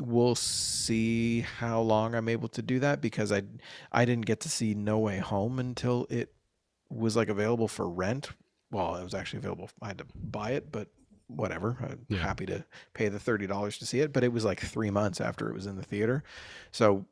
we'll 0.00 0.34
see 0.34 1.40
how 1.40 1.80
long 1.80 2.14
I'm 2.14 2.28
able 2.28 2.48
to 2.48 2.62
do 2.62 2.78
that 2.80 3.00
because 3.00 3.30
I 3.32 3.42
I 3.92 4.04
didn't 4.04 4.26
get 4.26 4.40
to 4.40 4.48
see 4.48 4.74
No 4.74 4.98
Way 4.98 5.18
Home 5.18 5.58
until 5.58 6.06
it 6.10 6.32
was 6.90 7.16
like 7.16 7.28
available 7.28 7.68
for 7.68 7.88
rent. 7.88 8.30
Well, 8.70 8.96
it 8.96 9.04
was 9.04 9.14
actually 9.14 9.38
available. 9.38 9.70
I 9.80 9.88
had 9.88 9.98
to 9.98 10.06
buy 10.14 10.52
it, 10.52 10.72
but 10.72 10.88
whatever. 11.28 11.76
I'm 11.80 12.06
Yeah. 12.08 12.18
happy 12.18 12.44
to 12.46 12.64
pay 12.92 13.08
the 13.08 13.20
thirty 13.20 13.46
dollars 13.46 13.78
to 13.78 13.86
see 13.86 14.00
it. 14.00 14.12
But 14.12 14.24
it 14.24 14.32
was 14.32 14.44
like 14.44 14.60
three 14.60 14.90
months 14.90 15.20
after 15.20 15.48
it 15.48 15.54
was 15.54 15.66
in 15.66 15.76
the 15.76 15.82
theater, 15.84 16.24
so 16.72 17.06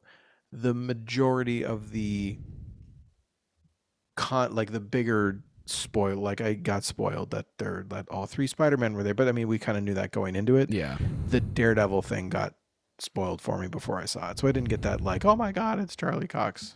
the 0.53 0.75
majority 0.75 1.65
of 1.65 1.91
the 1.93 2.39
con 4.17 4.55
like 4.55 4.73
the 4.73 4.81
bigger 4.81 5.43
spoil 5.65 6.17
like 6.17 6.41
I 6.41 6.55
got 6.55 6.85
spoiled 6.85 7.31
that 7.31 7.47
there 7.59 7.85
that 7.89 8.09
all 8.11 8.27
three 8.27 8.47
Spider-Men 8.47 8.95
were 8.95 9.03
there. 9.03 9.15
But 9.15 9.29
I 9.29 9.33
mean 9.33 9.49
we 9.49 9.59
kind 9.59 9.79
of 9.79 9.85
knew 9.85 9.95
that 9.95 10.11
going 10.11 10.37
into 10.37 10.57
it 10.57 10.71
Yeah. 10.71 10.99
the 11.29 11.41
Daredevil 11.41 12.03
thing 12.03 12.29
got 12.29 12.55
spoiled 12.99 13.41
for 13.41 13.59
me 13.59 13.69
before 13.69 13.99
I 13.99 14.05
saw 14.05 14.31
it. 14.31 14.39
So 14.39 14.49
I 14.49 14.53
didn't 14.53 14.69
get 14.69 14.83
that 14.83 15.01
like, 15.01 15.25
oh 15.25 15.37
my 15.37 15.53
god, 15.53 15.79
it's 15.79 15.97
Charlie 15.97 16.29
Cox 16.29 16.75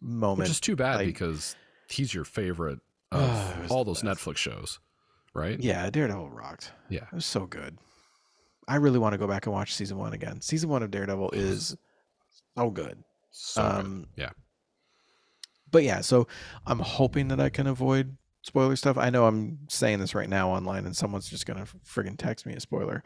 moment. 0.00 0.38
Which 0.40 0.50
is 0.50 0.60
too 0.60 0.76
bad 0.76 0.96
like- 0.96 1.06
because 1.06 1.56
he's 1.88 2.14
your 2.14 2.24
favorite 2.24 2.78
of 3.12 3.70
all 3.70 3.84
those 3.84 4.02
best. 4.02 4.24
Netflix 4.24 4.36
shows, 4.38 4.78
right? 5.34 5.60
yeah, 5.60 5.90
Daredevil 5.90 6.30
rocked. 6.30 6.72
Yeah. 6.88 7.04
It 7.04 7.12
was 7.12 7.26
so 7.26 7.46
good. 7.46 7.76
I 8.68 8.76
really 8.76 8.98
want 9.00 9.12
to 9.12 9.18
go 9.18 9.26
back 9.26 9.44
and 9.46 9.52
watch 9.52 9.74
season 9.74 9.98
one 9.98 10.12
again. 10.14 10.40
Season 10.40 10.68
one 10.70 10.82
of 10.82 10.90
Daredevil 10.90 11.32
is 11.32 11.76
so 12.56 12.70
good. 12.70 13.02
So 13.30 13.62
good. 13.62 13.70
um 13.86 14.06
Yeah. 14.16 14.30
But 15.70 15.84
yeah, 15.84 16.00
so 16.02 16.26
I'm 16.66 16.80
hoping 16.80 17.28
that 17.28 17.40
I 17.40 17.48
can 17.48 17.66
avoid 17.66 18.16
spoiler 18.42 18.76
stuff. 18.76 18.98
I 18.98 19.08
know 19.10 19.26
I'm 19.26 19.58
saying 19.68 20.00
this 20.00 20.14
right 20.14 20.28
now 20.28 20.50
online 20.50 20.84
and 20.84 20.96
someone's 20.96 21.28
just 21.28 21.46
gonna 21.46 21.64
friggin' 21.86 22.18
text 22.18 22.44
me 22.46 22.54
a 22.54 22.60
spoiler. 22.60 23.02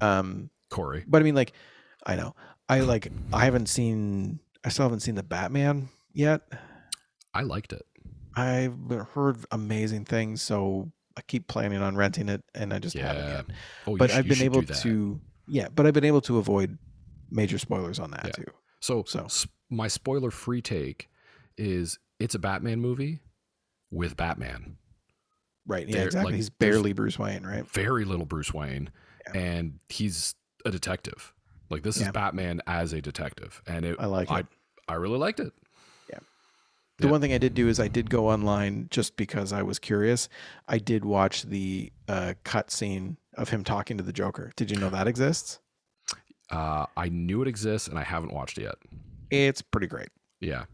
Um 0.00 0.50
Corey. 0.70 1.04
But 1.08 1.22
I 1.22 1.24
mean, 1.24 1.34
like, 1.34 1.52
I 2.06 2.14
know. 2.16 2.34
I 2.68 2.80
like. 2.80 3.10
I 3.32 3.44
haven't 3.46 3.66
seen. 3.70 4.40
I 4.62 4.68
still 4.68 4.84
haven't 4.84 5.00
seen 5.00 5.14
the 5.14 5.22
Batman 5.22 5.88
yet. 6.12 6.42
I 7.32 7.40
liked 7.42 7.72
it. 7.72 7.86
I've 8.36 8.76
heard 9.14 9.38
amazing 9.50 10.04
things, 10.04 10.42
so 10.42 10.92
I 11.16 11.22
keep 11.22 11.48
planning 11.48 11.80
on 11.80 11.96
renting 11.96 12.28
it, 12.28 12.42
and 12.54 12.74
I 12.74 12.78
just 12.78 12.94
haven't 12.96 13.24
Yeah. 13.24 13.36
yet. 13.36 13.44
Oh, 13.86 13.96
But 13.96 14.10
should- 14.10 14.18
I've 14.18 14.28
been 14.28 14.42
able 14.42 14.62
to. 14.62 15.18
Yeah, 15.46 15.68
but 15.74 15.86
I've 15.86 15.94
been 15.94 16.04
able 16.04 16.20
to 16.22 16.36
avoid 16.36 16.76
major 17.30 17.56
spoilers 17.58 17.98
on 17.98 18.10
that 18.10 18.26
Yeah. 18.26 18.30
too. 18.32 18.52
So, 18.80 19.04
So. 19.04 19.26
my 19.70 19.88
spoiler 19.88 20.30
free 20.30 20.62
take 20.62 21.08
is 21.56 21.98
it's 22.18 22.34
a 22.34 22.38
Batman 22.38 22.80
movie 22.80 23.20
with 23.90 24.16
Batman. 24.16 24.76
Right. 25.66 25.86
Yeah. 25.88 25.96
There- 25.96 26.06
exactly. 26.06 26.32
like, 26.32 26.36
He's 26.36 26.50
barely 26.50 26.92
Bruce 26.92 27.18
Wayne, 27.18 27.44
right? 27.44 27.66
Very 27.68 28.04
little 28.04 28.26
Bruce 28.26 28.52
Wayne, 28.54 28.90
Yeah. 29.34 29.40
and 29.40 29.78
he's 29.88 30.34
a 30.64 30.70
detective. 30.70 31.34
Like 31.70 31.82
this 31.82 32.00
is 32.00 32.08
Batman 32.08 32.62
as 32.66 32.94
a 32.94 33.02
detective, 33.02 33.62
and 33.66 33.84
it, 33.84 33.96
I 34.00 34.06
like 34.06 34.30
I, 34.30 34.40
it. 34.40 34.46
I 34.88 34.94
really 34.94 35.18
liked 35.18 35.38
it. 35.38 35.52
Yeah. 36.08 36.20
The 36.96 37.06
Yeah. 37.06 37.10
one 37.10 37.20
thing 37.20 37.34
I 37.34 37.38
did 37.38 37.52
do 37.52 37.68
is 37.68 37.78
I 37.78 37.88
did 37.88 38.08
go 38.08 38.28
online 38.30 38.88
just 38.90 39.16
because 39.18 39.52
I 39.52 39.62
was 39.62 39.78
curious. 39.78 40.30
I 40.66 40.78
did 40.78 41.04
watch 41.04 41.42
the 41.42 41.92
uh, 42.08 42.34
cut 42.44 42.70
scene 42.70 43.18
of 43.34 43.50
him 43.50 43.64
talking 43.64 43.98
to 43.98 44.02
the 44.02 44.14
Joker. 44.14 44.50
Did 44.56 44.70
you 44.70 44.78
know 44.78 44.88
that 44.88 45.06
exists? 45.06 45.58
Uh, 46.50 46.86
I 46.96 47.08
knew 47.08 47.42
it 47.42 47.48
exists, 47.48 47.88
and 47.88 47.98
I 47.98 48.04
haven't 48.04 48.32
watched 48.32 48.58
it 48.58 48.62
yet. 48.62 48.76
It's 49.30 49.60
pretty 49.60 49.86
great. 49.86 50.08
Yeah, 50.40 50.64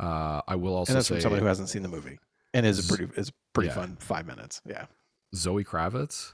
uh, 0.00 0.42
I 0.46 0.56
will 0.56 0.74
also 0.74 0.92
and 0.92 0.96
that's 0.98 1.08
say 1.08 1.16
from 1.16 1.22
somebody 1.22 1.40
who 1.40 1.46
hasn't 1.46 1.68
seen 1.68 1.82
the 1.82 1.88
movie 1.88 2.18
and 2.52 2.64
is 2.64 2.86
pretty 2.88 3.08
is 3.16 3.32
pretty 3.52 3.68
yeah. 3.68 3.74
fun 3.74 3.96
five 4.00 4.26
minutes 4.26 4.60
yeah 4.66 4.86
Zoe 5.34 5.64
Kravitz 5.64 6.32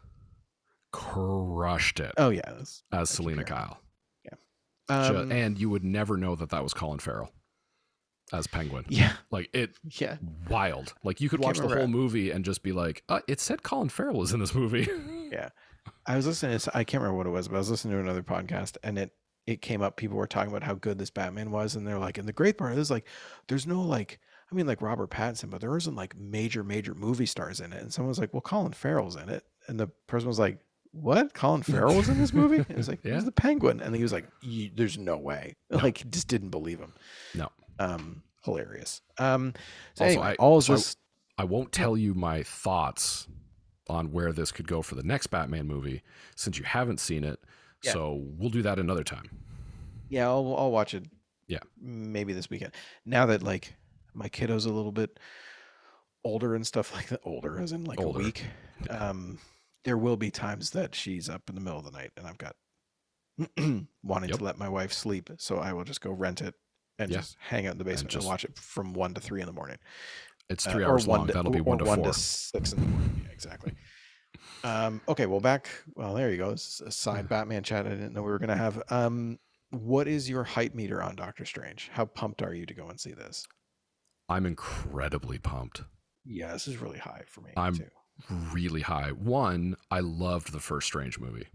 crushed 0.93 2.01
it 2.01 2.13
oh 2.17 2.31
yeah 2.31 2.43
that's, 2.47 2.83
as 2.93 3.11
you 3.11 3.17
Selina 3.17 3.43
for- 3.43 3.49
Kyle. 3.49 3.81
Ju- 4.89 5.17
um, 5.19 5.31
and 5.31 5.57
you 5.57 5.71
would 5.71 5.85
never 5.85 6.17
know 6.17 6.35
that 6.35 6.51
that 6.51 6.65
was 6.65 6.75
Colin 6.75 6.99
Farrell 6.99 7.31
as 8.33 8.49
Penguin. 8.49 8.85
yeah 8.89 9.13
Like 9.31 9.49
it 9.53 9.77
yeah 10.01 10.17
wild. 10.49 10.95
Like 11.05 11.21
you 11.21 11.29
could 11.29 11.39
watch 11.39 11.59
the 11.59 11.69
whole 11.69 11.87
movie 11.87 12.33
and 12.33 12.45
just 12.45 12.65
be 12.65 12.73
like, 12.73 13.05
uh, 13.09 13.21
it 13.29 13.39
said 13.39 13.63
Colin 13.63 13.89
Farrell 13.89 14.17
was 14.17 14.33
in 14.33 14.41
this 14.41 14.53
movie. 14.53 14.89
i 16.07 16.17
was 16.17 16.27
listening 16.27 16.59
to 16.59 16.71
i 16.77 16.85
can't 16.85 17.03
remember 17.03 17.17
what 17.17 17.27
it 17.27 17.31
was 17.31 17.49
but 17.49 17.55
i 17.57 17.59
was 17.59 17.71
listening 17.71 17.95
to 17.95 18.01
another 18.01 18.23
podcast 18.23 18.77
and 18.83 18.99
it 18.99 19.11
it 19.47 19.63
came 19.63 19.83
up 19.83 19.97
people 19.97 20.17
were 20.17 20.27
talking 20.27 20.51
about 20.51 20.63
how 20.63 20.75
good 20.75 20.99
this 20.99 21.11
batman 21.11 21.51
was 21.51 21.75
and 21.75 21.87
they're 21.87 21.99
like 21.99 22.19
and 22.19 22.29
the 22.29 22.33
great 22.33 22.59
part 22.59 22.77
is 22.77 22.91
like 22.91 23.07
there's 23.49 23.67
no 23.67 23.81
like 23.81 24.21
i 24.51 24.55
mean 24.55 24.67
like 24.67 24.83
robert 24.83 25.11
pattinson 25.11 25.49
but 25.51 25.61
there 25.61 25.77
isn't 25.77 25.97
like 25.97 26.15
major 26.17 26.63
major 26.63 26.95
movie 26.95 27.27
stars 27.27 27.61
in 27.61 27.73
it. 27.73 27.81
And 27.83 27.93
someone 27.93 28.09
was 28.11 28.19
like 28.19 28.33
well 28.35 28.41
colin 28.43 28.73
farrell's 28.73 29.17
in 29.17 29.29
it. 29.29 29.45
And 29.69 29.79
the 29.81 29.87
person 30.07 30.29
was 30.29 30.39
like 30.39 30.59
what? 30.93 31.35
Colin 31.35 31.63
farrell 31.63 31.95
was 31.95 32.09
in 32.09 32.19
this 32.19 32.33
movie? 32.33 32.57
And 32.57 32.71
it 32.71 32.77
was 32.77 32.89
like 32.89 32.99
Yeah. 33.05 33.15
he's 33.15 33.25
the 33.25 33.31
penguin. 33.31 33.81
And 33.81 33.95
he 33.95 34.03
was 34.03 34.13
like 34.13 34.27
"Ye- 34.43 34.73
there's 34.75 34.99
no 34.99 35.17
way. 35.19 35.55
No. 35.71 35.77
like 35.83 36.09
just 36.11 36.27
didn't 36.27 36.51
believe 36.51 36.81
him. 36.81 36.93
No. 37.35 37.49
um 37.79 38.23
hilarious. 38.45 39.01
Um 39.19 39.55
so 39.95 40.05
Also, 40.05 40.13
anyway, 40.21 40.27
I- 40.33 40.35
all 40.43 40.61
so 40.61 40.73
this 40.75 40.97
I 41.39 41.45
won't 41.45 41.71
tell 41.73 41.97
you 41.97 42.15
my 42.15 42.43
thoughts 42.43 43.29
on 43.91 44.13
where 44.13 44.33
this 44.33 44.53
could 44.53 44.67
go 44.69 44.81
for 44.83 44.95
the 44.95 45.03
next 45.03 45.27
Batman 45.29 45.67
movie 45.67 46.03
since 46.37 46.57
you 46.59 46.65
haven't 46.65 47.01
seen 47.01 47.25
it. 47.25 47.41
Yeah. 47.83 47.93
So 47.93 48.23
we'll 48.39 48.51
do 48.51 48.63
that 48.63 48.79
another 48.79 49.05
time. 49.05 49.31
Yeah, 50.09 50.29
I'll 50.29 50.55
I'll 50.57 50.71
watch 50.71 50.95
it. 50.95 51.05
Yeah. 51.49 51.59
maybe 51.81 52.33
this 52.33 52.49
weekend. 52.49 52.73
Now 53.05 53.27
that 53.27 53.43
like 53.43 53.75
my 54.15 54.29
kiddo's 54.29 54.67
a 54.67 54.73
little 54.73 54.93
bit 54.93 55.19
older 56.25 56.55
and 56.55 56.67
stuff 56.67 56.95
like 56.97 57.09
that, 57.09 57.21
older 57.25 57.59
as 57.61 57.73
in 57.73 57.85
like 57.85 58.01
Older. 58.01 58.21
a 58.21 58.23
week. 58.25 58.45
Um, 58.89 59.39
there 59.85 59.97
will 59.99 60.17
be 60.17 60.31
times 60.31 60.71
that 60.71 60.95
she's 60.95 61.29
up 61.29 61.43
in 61.49 61.55
the 61.55 61.61
middle 61.61 61.79
of 61.79 61.85
the 61.85 61.91
night 61.91 62.13
and 62.17 62.27
I've 62.27 62.39
got 62.39 62.55
wanting 64.03 64.29
Yep. 64.31 64.39
to 64.39 64.45
let 64.45 64.59
my 64.59 64.69
wife 64.69 64.93
sleep, 64.93 65.31
so 65.39 65.57
I 65.59 65.73
will 65.73 65.85
just 65.85 66.01
go 66.01 66.11
rent 66.13 66.41
it 66.43 66.55
and 66.99 67.11
Yeah. 67.11 67.19
just 67.19 67.37
hang 67.41 67.67
out 67.67 67.73
in 67.73 67.79
the 67.79 67.85
basement 67.85 68.13
and, 68.13 68.21
just- 68.21 68.27
watch 68.29 68.45
it 68.45 68.57
from 68.59 68.93
one 68.93 69.15
to 69.15 69.21
three 69.21 69.41
in 69.41 69.47
the 69.47 69.53
morning. 69.53 69.79
It's 70.51 70.67
Uh, 70.67 70.73
three 70.73 70.85
or 70.85 70.89
hours 70.91 71.07
long. 71.07 71.27
to- 71.29 71.33
That'll 71.33 71.53
be 71.53 71.61
one 71.61 71.79
to 71.79 71.85
one 71.85 71.99
four. 72.03 72.13
to 72.13 72.19
six 72.19 72.73
in 72.73 72.81
the 72.81 72.87
morning. 72.87 73.23
Yeah, 73.25 73.31
exactly. 73.33 73.73
Um, 74.65 75.01
okay, 75.09 75.27
well, 75.27 75.41
back. 75.41 75.69
Well, 75.95 76.13
there 76.15 76.31
you 76.31 76.37
go. 76.37 76.51
This 76.51 76.67
is 76.75 76.81
a 76.87 76.91
side 76.91 77.29
Batman 77.31 77.63
chat. 77.63 77.87
I 77.87 77.91
didn't 77.91 78.13
know 78.13 78.23
we 78.23 78.31
were 78.31 78.39
gonna 78.39 78.57
have. 78.57 78.83
Um, 78.91 79.39
what 79.71 80.09
is 80.09 80.29
your 80.29 80.43
hype 80.45 80.75
meter 80.75 81.01
on 81.03 81.15
Doctor 81.17 81.45
Strange? 81.45 81.89
How 81.93 82.05
pumped 82.05 82.43
are 82.43 82.53
you 82.53 82.67
to 82.67 82.75
go 82.75 82.89
and 82.89 82.99
see 83.01 83.13
this? 83.13 83.47
I'm 84.29 84.45
incredibly 84.45 85.39
pumped. 85.39 85.83
Yeah, 86.25 86.53
this 86.53 86.69
is 86.69 86.77
really 86.79 86.99
high 86.99 87.23
for 87.27 87.41
me 87.41 87.53
I'm- 87.57 87.77
too. 87.77 87.91
really 88.53 88.83
high. 88.83 89.13
One, 89.13 89.77
I 89.91 90.01
loved 90.01 90.53
the 90.53 90.61
first 90.61 90.87
Strange 90.89 91.19
movie. 91.19 91.47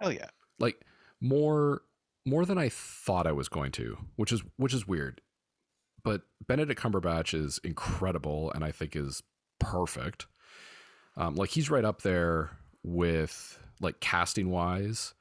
Hell 0.00 0.12
yeah. 0.12 0.30
Like 0.58 0.80
more 1.20 1.82
more 2.24 2.46
than 2.46 2.56
I 2.56 2.70
thought 2.70 3.26
I 3.26 3.32
was 3.32 3.48
going 3.50 3.72
to, 3.72 3.98
which 4.16 4.32
is 4.32 4.42
which 4.56 4.72
is 4.72 4.86
weird. 4.86 5.20
But 6.04 6.22
Benedict 6.46 6.80
Cumberbatch 6.80 7.32
is 7.34 7.58
incredible 7.64 8.52
and 8.52 8.62
I 8.64 8.70
think 8.70 8.94
is 8.94 9.22
perfect. 9.58 10.26
Um, 11.16 11.34
like 11.34 11.50
he's 11.50 11.70
right 11.70 11.84
up 11.84 12.02
there 12.02 12.50
with 12.82 13.58
like 13.80 14.00
casting 14.00 14.50
wise 14.50 15.14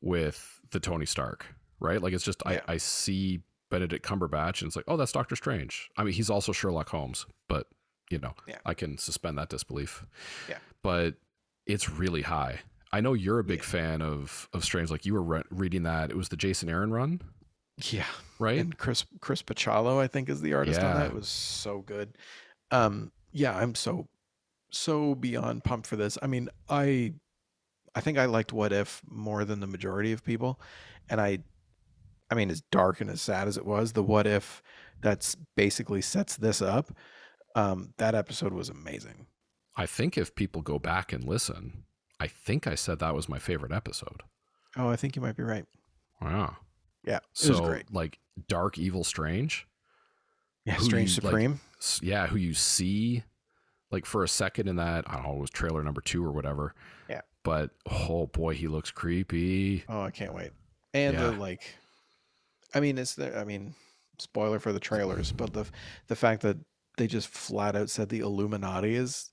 with 0.00 0.60
the 0.70 0.80
Tony 0.80 1.06
Stark, 1.06 1.46
right? 1.80 2.00
Like 2.02 2.12
it's 2.12 2.24
just 2.24 2.42
Yeah. 2.46 2.60
I, 2.68 2.74
I 2.74 2.76
see 2.78 3.42
Benedict 3.70 4.04
Cumberbatch 4.06 4.62
and 4.62 4.68
it's 4.68 4.76
like, 4.76 4.84
oh, 4.88 4.96
that's 4.96 5.12
Doctor 5.12 5.36
Strange. 5.36 5.90
I 5.96 6.04
mean, 6.04 6.14
he's 6.14 6.30
also 6.30 6.52
Sherlock 6.52 6.88
Holmes, 6.88 7.26
but 7.48 7.66
you 8.10 8.18
know, 8.18 8.34
Yeah. 8.46 8.58
I 8.64 8.72
can 8.74 8.96
suspend 8.96 9.36
that 9.38 9.50
disbelief. 9.50 10.06
Yeah. 10.48 10.58
But 10.82 11.16
it's 11.66 11.90
really 11.90 12.22
high. 12.22 12.60
I 12.90 13.02
know 13.02 13.12
you're 13.12 13.38
a 13.40 13.44
big 13.44 13.58
Yeah. 13.58 13.64
fan 13.66 14.02
of 14.02 14.48
of 14.54 14.64
Strange. 14.64 14.90
Like 14.90 15.04
you 15.04 15.12
were 15.12 15.22
re- 15.22 15.42
reading 15.50 15.82
that. 15.82 16.10
It 16.10 16.16
was 16.16 16.30
the 16.30 16.36
Jason 16.38 16.70
Aaron 16.70 16.90
run, 16.92 17.20
Yeah. 17.90 18.04
right? 18.38 18.58
And 18.58 18.76
Chris 18.76 19.04
Chris 19.20 19.42
Bachalo, 19.42 19.98
I 19.98 20.06
think, 20.06 20.28
is 20.28 20.40
the 20.40 20.54
artist 20.54 20.80
on 20.80 20.94
that. 20.96 21.06
It 21.06 21.14
was 21.14 21.28
so 21.28 21.80
good. 21.80 22.16
Um, 22.70 23.12
yeah, 23.32 23.56
I'm 23.56 23.74
so 23.74 24.08
so 24.70 25.14
beyond 25.14 25.64
pumped 25.64 25.86
for 25.86 25.96
this. 25.96 26.18
I 26.22 26.26
mean, 26.26 26.48
I 26.68 27.14
I 27.94 28.00
think 28.00 28.18
I 28.18 28.26
liked 28.26 28.52
What 28.52 28.72
If 28.72 29.02
more 29.08 29.44
than 29.44 29.60
the 29.60 29.66
majority 29.66 30.12
of 30.12 30.24
people. 30.24 30.60
And 31.08 31.20
I 31.20 31.38
I 32.30 32.34
mean, 32.34 32.50
as 32.50 32.60
dark 32.70 33.00
and 33.00 33.10
as 33.10 33.20
sad 33.20 33.48
as 33.48 33.56
it 33.56 33.64
was, 33.64 33.92
the 33.92 34.02
What 34.02 34.26
If 34.26 34.62
that's 35.00 35.36
basically 35.56 36.02
sets 36.02 36.36
this 36.36 36.60
up. 36.60 36.92
Um, 37.54 37.94
that 37.96 38.14
episode 38.14 38.52
was 38.52 38.68
amazing. 38.68 39.26
I 39.76 39.86
think 39.86 40.18
if 40.18 40.34
people 40.34 40.60
go 40.62 40.78
back 40.78 41.12
and 41.12 41.24
listen, 41.24 41.84
I 42.20 42.26
think 42.26 42.66
I 42.66 42.74
said 42.74 42.98
that 42.98 43.14
was 43.14 43.28
my 43.28 43.38
favorite 43.38 43.72
episode. 43.72 44.22
Oh, 44.76 44.88
I 44.88 44.96
think 44.96 45.16
you 45.16 45.22
might 45.22 45.36
be 45.36 45.42
right. 45.42 45.64
Wow. 46.20 46.56
Yeah, 47.04 47.20
So 47.32 47.60
great. 47.64 47.92
like 47.92 48.18
dark, 48.48 48.76
evil, 48.78 49.04
strange. 49.04 49.66
Yeah, 50.64 50.76
Strange 50.76 51.16
you, 51.16 51.22
like, 51.22 51.30
Supreme. 51.30 51.60
s- 51.78 52.00
yeah, 52.02 52.26
who 52.26 52.36
you 52.36 52.52
see 52.54 53.22
like 53.90 54.04
for 54.04 54.22
a 54.22 54.28
second 54.28 54.68
in 54.68 54.76
that, 54.76 55.04
I 55.08 55.14
don't 55.14 55.22
know, 55.24 55.32
it 55.36 55.40
was 55.40 55.48
trailer 55.50 55.82
number 55.82 56.02
two 56.02 56.22
or 56.24 56.30
whatever. 56.30 56.74
Yeah. 57.08 57.22
But 57.42 57.70
oh 57.90 58.26
boy, 58.26 58.54
he 58.54 58.68
looks 58.68 58.90
creepy. 58.90 59.84
Oh, 59.88 60.02
I 60.02 60.10
can't 60.10 60.34
wait. 60.34 60.50
And 60.92 61.16
the 61.16 61.32
like 61.32 61.62
I 62.74 62.80
mean, 62.80 62.98
it's 62.98 63.14
the 63.14 63.38
I 63.38 63.44
mean, 63.44 63.74
spoiler 64.18 64.58
for 64.58 64.72
the 64.74 64.80
trailers, 64.80 65.32
but 65.32 65.54
the 65.54 65.64
the 66.08 66.16
fact 66.16 66.42
that 66.42 66.58
they 66.98 67.06
just 67.06 67.28
flat 67.28 67.76
out 67.76 67.88
said 67.88 68.08
the 68.10 68.18
Illuminati 68.20 68.94
is 68.94 69.30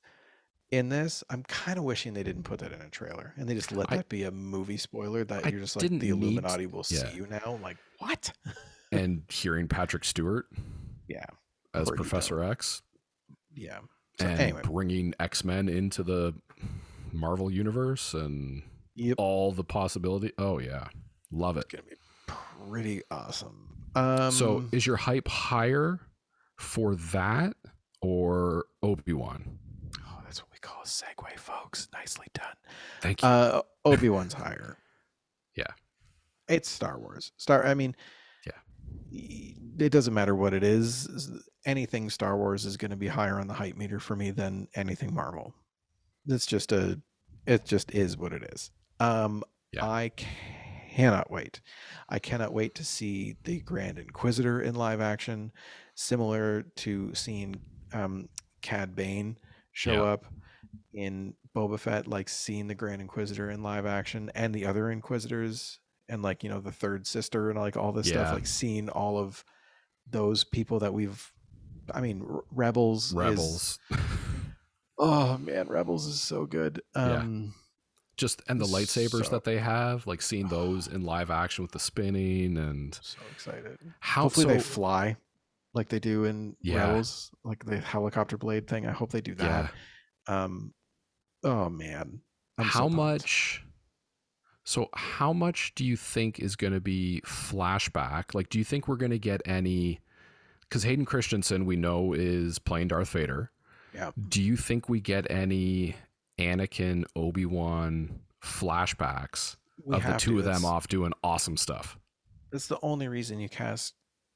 in 0.77 0.89
this, 0.89 1.23
I'm 1.29 1.43
kind 1.43 1.77
of 1.77 1.83
wishing 1.83 2.13
they 2.13 2.23
didn't 2.23 2.43
put 2.43 2.59
that 2.59 2.71
in 2.71 2.81
a 2.81 2.89
trailer 2.89 3.33
and 3.37 3.47
they 3.47 3.53
just 3.53 3.71
let 3.71 3.91
I- 3.91 3.97
that 3.97 4.09
be 4.09 4.23
a 4.23 4.31
movie 4.31 4.77
spoiler 4.77 5.23
that 5.23 5.45
I 5.45 5.49
you're 5.49 5.59
just 5.61 5.75
like 5.75 5.89
the 5.89 6.09
Illuminati 6.09 6.65
will 6.67 6.85
yeah. 6.89 7.09
see 7.09 7.17
you 7.17 7.27
now. 7.27 7.41
I'm 7.45 7.61
like, 7.61 7.77
what? 7.99 8.31
and 8.91 9.23
hearing 9.29 9.67
Patrick 9.67 10.03
Stewart 10.03 10.45
Yeah. 11.07 11.25
as 11.73 11.89
Professor 11.91 12.43
X 12.43 12.81
Yeah. 13.53 13.79
So 14.19 14.27
and 14.27 14.39
anyway, 14.39 14.61
bringing 14.63 15.13
X 15.19 15.43
Men 15.43 15.67
into 15.67 16.01
the 16.03 16.33
Marvel 17.11 17.51
universe 17.51 18.13
and 18.13 18.63
yep, 18.95 19.15
all 19.17 19.51
the 19.51 19.63
possibility. 19.63 20.31
Oh 20.37 20.59
yeah, 20.59 20.87
love 21.31 21.57
it. 21.57 21.65
it's 21.65 21.73
gonna 21.73 21.83
be 21.83 22.33
pretty 22.69 23.01
awesome. 23.11 23.87
Um 23.95 24.31
so 24.31 24.63
is 24.71 24.85
your 24.87 24.95
hype 24.95 25.27
higher 25.27 25.99
for 26.57 26.95
that 26.95 27.55
or 28.01 28.65
Obi 28.81 29.13
Wan? 29.13 29.57
That's 30.85 31.03
what 31.17 31.25
we 31.25 31.33
call 31.33 31.33
a 31.33 31.33
segue, 31.35 31.39
folks. 31.39 31.87
Nicely 31.93 32.27
done. 32.33 32.45
Thank 33.01 33.21
you. 33.21 33.27
Uh, 33.27 33.61
Obi 33.83 34.09
Wan's 34.09 34.33
higher. 34.33 34.77
Yeah. 35.57 35.63
it's 36.49 36.69
Star 36.69 36.99
Wars. 36.99 37.31
Star. 37.37 37.65
I 37.65 37.75
mean, 37.75 37.95
Yeah. 38.45 38.59
It 39.79 39.89
doesn't 39.89 40.13
matter 40.13 40.35
what 40.35 40.53
it 40.53 40.63
is. 40.63 41.31
Anything 41.65 42.09
Star 42.09 42.35
Wars 42.35 42.65
is 42.65 42.75
going 42.75 42.91
to 42.91 42.97
be 42.97 43.07
higher 43.07 43.39
on 43.39 43.47
the 43.47 43.53
hype 43.53 43.77
meter 43.77 44.01
for 44.01 44.17
me 44.17 44.31
than 44.31 44.67
anything 44.75 45.13
Marvel. 45.13 45.53
It's 46.27 46.45
just 46.45 46.73
a. 46.73 46.99
It 47.47 47.63
just 47.63 47.91
is 47.95 48.17
what 48.17 48.33
it 48.33 48.43
is. 48.51 48.69
Um, 48.99 49.43
Yeah. 49.71 49.85
I 49.85 50.11
cannot 50.93 51.31
wait. 51.31 51.61
I 52.09 52.19
cannot 52.19 52.51
wait 52.53 52.75
to 52.75 52.83
see 52.83 53.37
the 53.45 53.61
Grand 53.61 53.97
Inquisitor 53.97 54.61
in 54.61 54.75
live 54.75 54.99
action, 54.99 55.53
similar 55.95 56.63
to 56.77 57.13
seeing 57.15 57.55
um, 57.93 58.27
Cad 58.61 58.93
Bane 58.93 59.37
show 59.71 59.93
Yeah. 60.03 60.11
up 60.11 60.25
in 60.93 61.33
Boba 61.55 61.79
Fett, 61.79 62.07
like 62.07 62.29
seeing 62.29 62.67
the 62.67 62.75
Grand 62.75 63.01
Inquisitor 63.01 63.49
in 63.49 63.63
live 63.63 63.85
action 63.85 64.31
and 64.35 64.53
the 64.53 64.65
other 64.65 64.89
Inquisitors 64.91 65.79
and 66.09 66.21
like 66.21 66.43
you 66.43 66.49
know 66.49 66.59
the 66.59 66.71
third 66.71 67.07
sister 67.07 67.49
and 67.49 67.59
like 67.59 67.75
all 67.77 67.91
this 67.91 68.07
Yeah. 68.07 68.13
stuff, 68.23 68.33
like 68.33 68.47
seeing 68.47 68.89
all 68.89 69.17
of 69.17 69.43
those 70.09 70.43
people 70.43 70.79
that 70.79 70.93
we've. 70.93 71.31
I 71.93 72.01
mean, 72.01 72.25
R- 72.27 72.43
Rebels. 72.51 73.07
is- 73.07 73.13
Rebels. 73.13 73.79
oh 74.97 75.37
man, 75.37 75.67
Rebels 75.67 76.05
is 76.07 76.19
so 76.21 76.45
good. 76.45 76.81
Yeah. 76.95 77.17
Um, 77.17 77.53
Just 78.17 78.41
and 78.47 78.59
the 78.61 78.65
lightsabers 78.65 79.25
So- 79.25 79.31
that 79.31 79.43
they 79.43 79.57
have, 79.57 80.07
like 80.07 80.21
seeing 80.21 80.47
those 80.47 80.87
in 80.93 81.01
live 81.03 81.29
action 81.31 81.63
with 81.63 81.71
the 81.71 81.79
spinning 81.79 82.57
and 82.57 82.97
so 83.01 83.19
excited. 83.31 83.77
how 83.99 84.23
Hopefully 84.23 84.45
so, 84.45 84.53
they 84.53 84.59
fly 84.59 85.17
like 85.73 85.89
they 85.89 85.99
do 85.99 86.23
in 86.23 86.55
Yeah. 86.61 86.87
Rebels, 86.87 87.31
like 87.43 87.65
the 87.65 87.79
helicopter 87.79 88.37
blade 88.37 88.67
thing. 88.67 88.85
I 88.87 88.91
hope 88.91 89.11
they 89.11 89.21
do 89.21 89.35
yeah. 89.37 89.67
Um, 90.27 90.73
oh 91.43 91.69
man, 91.69 92.21
I'm 92.57 92.65
how 92.65 92.81
pumped. 92.81 92.95
much 92.97 93.61
so 94.63 94.89
how 94.95 95.31
much 95.31 95.73
do 95.75 95.85
you 95.85 95.95
think 95.95 96.39
is 96.39 96.55
going 96.55 96.73
to 96.73 96.79
be 96.81 97.21
flashback 97.25 98.33
like 98.33 98.49
do 98.49 98.57
you 98.57 98.63
think 98.65 98.87
we're 98.87 98.95
going 98.95 99.11
to 99.11 99.19
get 99.19 99.39
any 99.45 99.99
because 100.61 100.81
hayden 100.81 101.05
christensen 101.05 101.65
we 101.65 101.75
know 101.75 102.13
is 102.13 102.57
playing 102.57 102.87
darth 102.87 103.09
vader 103.09 103.51
Yeah. 103.93 104.09
do 104.29 104.41
you 104.41 104.57
think 104.57 104.89
we 104.89 104.99
get 104.99 105.29
any 105.29 105.95
anakin 106.39 107.03
obi-wan 107.15 108.21
flashbacks 108.43 109.57
We 109.85 109.95
of 109.97 110.03
the 110.03 110.13
two 110.13 110.31
to. 110.31 110.39
of 110.39 110.45
them 110.45 110.53
That's- 110.53 110.65
off 110.65 110.87
doing 110.87 111.13
awesome 111.23 111.57
stuff 111.57 111.99
That's 112.51 112.67
the 112.67 112.79
only 112.81 113.07
reason 113.07 113.39
you 113.39 113.49
cast 113.49 113.93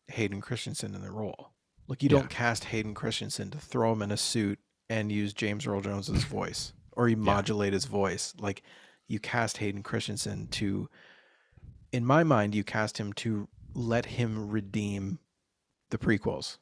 Hayden 0.09 0.41
Christensen 0.41 0.93
in 0.95 1.01
the 1.01 1.11
role. 1.11 1.51
Like 1.87 2.01
you 2.03 2.09
Yeah. 2.11 2.17
don't 2.19 2.29
cast 2.29 2.65
Hayden 2.65 2.93
Christensen 2.95 3.49
to 3.51 3.57
throw 3.59 3.93
him 3.93 4.01
in 4.01 4.11
a 4.11 4.17
suit 4.17 4.59
and 4.89 5.11
use 5.11 5.33
James 5.33 5.67
Earl 5.67 5.81
Jones's 5.81 6.23
voice 6.23 6.73
or 6.93 7.07
you 7.07 7.15
modulate 7.17 7.73
his 7.73 7.85
voice. 7.85 8.33
Like 8.39 8.63
you 9.07 9.19
cast 9.19 9.57
Hayden 9.57 9.83
Christensen 9.83 10.47
to 10.47 10.89
in 11.91 12.05
my 12.05 12.23
mind 12.23 12.53
you 12.55 12.63
cast 12.63 12.97
him 12.97 13.13
to 13.13 13.47
let 13.73 14.05
him 14.05 14.49
redeem 14.49 15.19
the 15.91 15.97
prequels. 15.97 16.57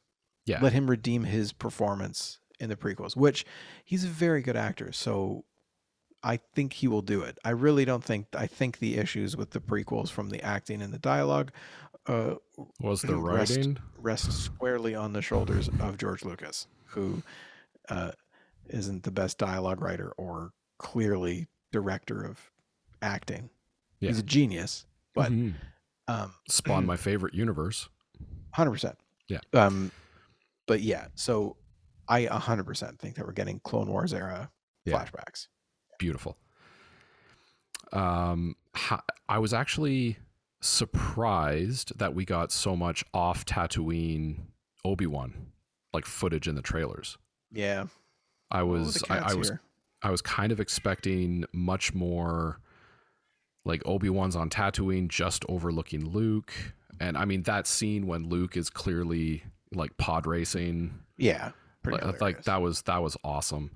yeah 0.46 0.60
Let 0.62 0.72
him 0.72 0.88
redeem 0.88 1.24
his 1.24 1.52
performance 1.52 2.38
in 2.60 2.68
the 2.68 2.76
prequels, 2.76 3.16
which 3.16 3.44
he's 3.84 4.04
a 4.04 4.08
very 4.08 4.42
good 4.42 4.56
actor. 4.56 4.92
So 4.92 5.44
I 6.22 6.38
think 6.54 6.74
he 6.74 6.88
will 6.88 7.02
do 7.02 7.22
it. 7.22 7.38
I 7.44 7.50
really 7.50 7.84
don't 7.84 8.02
think 8.04 8.26
I 8.36 8.46
think 8.46 8.78
the 8.78 8.96
issues 8.98 9.36
with 9.36 9.50
the 9.50 9.60
prequels 9.60 10.10
from 10.10 10.30
the 10.30 10.42
acting 10.42 10.82
and 10.82 10.92
the 10.92 10.98
dialogue 10.98 11.52
uh, 12.06 12.34
was 12.80 13.02
the 13.02 13.16
rest- 13.16 13.56
writing 13.56 13.78
rest 13.98 14.32
squarely 14.32 14.94
on 14.94 15.12
the 15.12 15.22
shoulders 15.22 15.68
of 15.80 15.98
George 15.98 16.24
Lucas, 16.24 16.66
who 16.86 17.22
uh, 17.90 18.12
isn't 18.68 19.02
the 19.02 19.10
best 19.10 19.38
dialogue 19.38 19.80
writer 19.80 20.12
or 20.16 20.50
clearly 20.78 21.48
director 21.72 22.22
of 22.24 22.38
acting. 23.02 23.50
Yeah. 24.00 24.08
He's 24.10 24.18
a 24.18 24.22
genius, 24.22 24.86
but 25.14 25.32
Mhm. 25.32 25.54
um, 26.06 26.34
spawned 26.48 26.86
my 26.86 26.96
favorite 27.08 27.34
universe 27.34 27.88
hundred 28.54 28.72
percent. 28.72 28.98
Yeah. 29.28 29.40
Um, 29.52 29.92
but 30.66 30.80
yeah, 30.80 31.08
so 31.14 31.56
I 32.08 32.24
hundred 32.24 32.64
percent 32.64 32.98
think 32.98 33.16
that 33.16 33.26
we're 33.26 33.32
getting 33.32 33.60
Clone 33.60 33.88
Wars 33.88 34.12
era 34.14 34.50
Yeah. 34.84 35.04
flashbacks. 35.04 35.48
beautiful. 35.98 36.38
Um, 37.92 38.56
I 39.28 39.38
was 39.38 39.52
actually 39.52 40.18
surprised 40.60 41.98
that 41.98 42.14
we 42.14 42.24
got 42.24 42.52
so 42.52 42.76
much 42.76 43.04
off 43.14 43.44
Tatooine 43.44 44.46
Obi 44.84 45.06
Wan, 45.06 45.52
like 45.92 46.04
footage 46.06 46.46
in 46.48 46.54
the 46.54 46.62
trailers. 46.62 47.16
Yeah, 47.52 47.86
I 48.50 48.62
was, 48.62 49.02
I, 49.08 49.18
I 49.18 49.34
was. 49.34 49.52
I 50.00 50.10
was 50.10 50.22
kind 50.22 50.52
of 50.52 50.60
expecting 50.60 51.44
much 51.52 51.94
more. 51.94 52.60
Like 53.64 53.82
Obi 53.84 54.08
Wan's 54.08 54.34
on 54.36 54.48
Tatooine, 54.48 55.08
just 55.08 55.44
overlooking 55.48 56.08
Luke, 56.08 56.52
and 57.00 57.18
I 57.18 57.24
mean 57.26 57.42
that 57.42 57.66
scene 57.66 58.06
when 58.06 58.28
Luke 58.28 58.56
is 58.56 58.70
clearly 58.70 59.42
like 59.74 59.96
pod 59.98 60.26
racing 60.26 60.94
yeah, 61.18 61.50
pretty 61.82 62.04
like, 62.04 62.20
like 62.20 62.44
that 62.44 62.62
was 62.62 62.82
that 62.82 63.02
was 63.02 63.16
awesome 63.24 63.70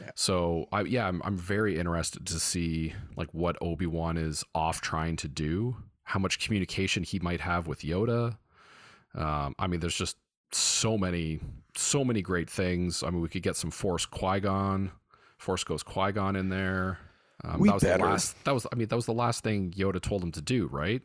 Yeah. 0.00 0.10
so 0.14 0.66
i 0.72 0.82
yeah 0.82 1.06
I'm, 1.06 1.22
I'm 1.24 1.36
very 1.36 1.78
interested 1.78 2.26
to 2.26 2.40
see 2.40 2.94
like 3.16 3.28
what 3.32 3.56
obi-wan 3.60 4.16
is 4.16 4.44
off 4.54 4.80
trying 4.80 5.16
to 5.16 5.28
do 5.28 5.76
how 6.04 6.18
much 6.18 6.38
communication 6.44 7.02
he 7.02 7.18
might 7.20 7.40
have 7.40 7.66
with 7.66 7.80
yoda 7.80 8.36
um, 9.14 9.54
i 9.58 9.66
mean 9.66 9.80
there's 9.80 9.94
just 9.96 10.16
so 10.52 10.98
many 10.98 11.40
so 11.76 12.04
many 12.04 12.20
great 12.22 12.50
things 12.50 13.02
i 13.02 13.10
mean 13.10 13.20
we 13.20 13.28
could 13.28 13.42
get 13.42 13.56
some 13.56 13.70
force 13.70 14.06
qui-gon 14.06 14.90
Force 15.38 15.64
Ghost 15.64 15.86
Qui 15.86 16.12
Gon 16.12 16.36
in 16.36 16.50
there. 16.50 16.98
Um, 17.42 17.60
We 17.60 17.68
that 17.70 17.74
was 17.76 17.82
better. 17.82 18.02
the 18.02 18.10
last. 18.10 18.44
That 18.44 18.52
was. 18.52 18.66
I 18.70 18.76
mean, 18.76 18.88
that 18.88 18.94
was 18.96 19.06
the 19.06 19.14
last 19.14 19.42
thing 19.42 19.70
Yoda 19.74 19.98
told 19.98 20.22
him 20.22 20.32
to 20.32 20.42
do. 20.42 20.66
Right. 20.66 21.00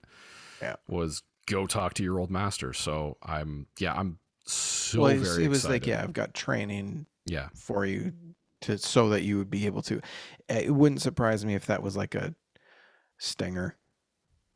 Yeah. 0.62 0.76
Was 0.90 1.24
go 1.48 1.66
talk 1.66 1.94
to 1.94 2.04
your 2.04 2.20
old 2.20 2.30
master. 2.30 2.74
So 2.74 3.16
I'm. 3.24 3.68
Yeah. 3.80 3.94
I'm 3.94 4.20
so 4.46 5.04
well, 5.04 5.16
very. 5.16 5.46
it 5.46 5.48
was 5.48 5.66
like, 5.66 5.88
yeah, 5.88 6.04
I've 6.04 6.12
got 6.12 6.34
training 6.34 7.06
Yeah. 7.26 7.48
for 7.56 7.86
you 7.86 8.12
to 8.64 8.78
so 8.78 9.08
that 9.08 9.22
you 9.24 9.38
would 9.38 9.50
be 9.50 9.68
able 9.68 9.82
to. 9.84 10.02
It 10.50 10.76
wouldn't 10.76 11.02
surprise 11.02 11.46
me 11.46 11.56
if 11.56 11.68
that 11.68 11.82
was 11.82 11.96
like 11.96 12.14
a 12.14 12.36
stinger, 13.18 13.78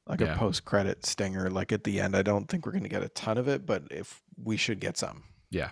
like 0.10 0.19
Yeah. 0.19 0.34
a 0.34 0.38
post 0.38 0.65
credit 0.65 1.06
stinger. 1.06 1.50
Like 1.50 1.72
at 1.72 1.86
the 1.86 2.02
end, 2.02 2.15
I 2.17 2.22
don't 2.24 2.50
think 2.50 2.65
we're 2.65 2.72
going 2.74 2.84
to 2.84 2.89
get 2.89 3.04
a 3.04 3.10
ton 3.10 3.38
of 3.38 3.48
it, 3.48 3.65
but 3.65 3.84
if 3.91 4.22
we 4.43 4.58
should 4.58 4.80
get 4.82 4.98
some, 4.98 5.24
Yeah. 5.52 5.69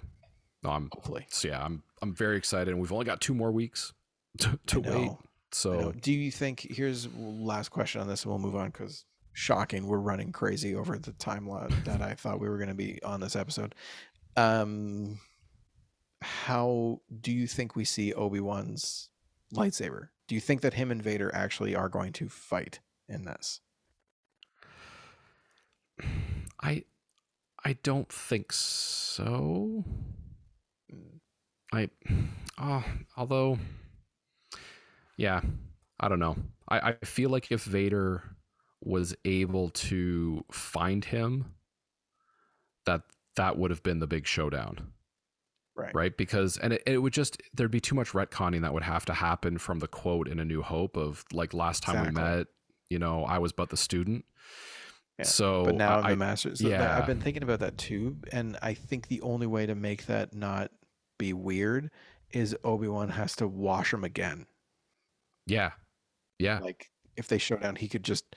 No, 0.63 0.69
I'm. 0.69 0.89
hopefully. 0.93 1.25
So 1.29 1.49
yeah, 1.49 1.63
I'm. 1.63 1.83
I'm 2.01 2.13
very 2.13 2.37
excited, 2.37 2.69
and 2.69 2.79
we've 2.79 2.91
only 2.93 3.05
got 3.05 3.19
two 3.21 3.33
more 3.33 3.51
weeks 3.51 3.93
to, 4.39 4.59
to 4.67 4.79
wait. 4.79 5.11
So 5.51 5.91
Do 5.93 6.11
you 6.13 6.31
think? 6.31 6.61
Here's 6.69 7.07
last 7.15 7.69
question 7.69 8.01
on 8.01 8.07
this, 8.07 8.23
and 8.23 8.31
we'll 8.31 8.39
move 8.39 8.55
on 8.55 8.67
because 8.67 9.05
shocking, 9.33 9.87
we're 9.87 9.97
running 9.99 10.31
crazy 10.31 10.75
over 10.75 10.97
the 10.97 11.11
time 11.13 11.47
lot 11.47 11.71
that 11.85 12.01
I 12.01 12.13
thought 12.15 12.39
we 12.39 12.49
were 12.49 12.57
going 12.57 12.69
to 12.69 12.75
be 12.75 13.01
on 13.03 13.19
this 13.19 13.35
episode. 13.35 13.73
Um, 14.35 15.19
how 16.21 17.01
do 17.21 17.31
you 17.31 17.47
think 17.47 17.75
we 17.75 17.85
see 17.85 18.13
Obi 18.13 18.39
Wan's 18.39 19.09
lightsaber? 19.53 20.09
Do 20.27 20.35
you 20.35 20.41
think 20.41 20.61
that 20.61 20.73
him 20.73 20.91
and 20.91 21.01
Vader 21.01 21.33
actually 21.33 21.75
are 21.75 21.89
going 21.89 22.13
to 22.13 22.29
fight 22.29 22.79
in 23.07 23.25
this? 23.25 23.61
I. 26.61 26.83
I 27.65 27.73
don't 27.83 28.07
think 28.07 28.53
so. 28.53 29.83
I, 31.73 31.89
oh, 32.57 32.83
although, 33.17 33.57
yeah, 35.17 35.41
I 35.99 36.07
don't 36.07 36.19
know. 36.19 36.37
I, 36.69 36.79
I 37.01 37.05
feel 37.05 37.29
like 37.29 37.51
if 37.51 37.63
Vader 37.63 38.23
was 38.81 39.15
able 39.25 39.69
to 39.71 40.45
find 40.51 41.03
him, 41.03 41.55
that 42.85 43.01
that 43.35 43.57
would 43.57 43.71
have 43.71 43.83
been 43.83 43.99
the 43.99 44.07
big 44.07 44.25
showdown, 44.27 44.93
Right. 45.75 45.93
right? 45.93 46.15
Because 46.15 46.57
and 46.57 46.73
it, 46.73 46.83
it 46.85 46.99
would 46.99 47.11
just 47.13 47.41
there'd 47.53 47.71
be 47.71 47.81
too 47.81 47.95
much 47.95 48.11
retconning 48.11 48.61
that 48.61 48.73
would 48.73 48.83
have 48.83 49.05
to 49.07 49.13
happen 49.13 49.57
from 49.57 49.79
the 49.79 49.87
quote 49.87 50.27
in 50.29 50.39
A 50.39 50.45
New 50.45 50.61
Hope 50.61 50.95
of 50.95 51.25
like 51.33 51.53
last 51.53 51.83
time 51.83 51.97
Exactly. 51.97 52.23
we 52.23 52.29
met, 52.37 52.47
you 52.89 52.99
know, 52.99 53.25
I 53.25 53.39
was 53.39 53.51
but 53.51 53.69
the 53.71 53.77
student. 53.77 54.23
Yeah, 55.19 55.25
So, 55.25 55.65
But 55.65 55.75
now 55.75 55.99
I, 55.99 56.03
I'm 56.05 56.09
the 56.11 56.15
master. 56.17 56.55
So 56.55 56.63
that- 56.65 56.69
yeah. 56.69 56.97
I've 56.97 57.07
been 57.07 57.21
thinking 57.21 57.43
about 57.43 57.59
that 57.61 57.77
too, 57.77 58.17
and 58.31 58.57
I 58.61 58.73
think 58.75 59.07
the 59.07 59.21
only 59.21 59.47
way 59.47 59.65
to 59.65 59.73
make 59.75 60.05
that 60.05 60.33
not 60.33 60.71
be 61.17 61.33
weird 61.33 61.89
is 62.31 62.55
Obi 62.63 62.87
Wan 62.87 63.09
has 63.09 63.35
to 63.37 63.47
wash 63.47 63.93
him 63.93 64.03
again. 64.03 64.45
yeah, 65.47 65.71
yeah, 66.39 66.59
Like 66.59 66.91
if 67.15 67.27
they 67.27 67.37
show 67.39 67.55
down, 67.57 67.75
he 67.77 67.87
could 67.87 68.03
just. 68.03 68.35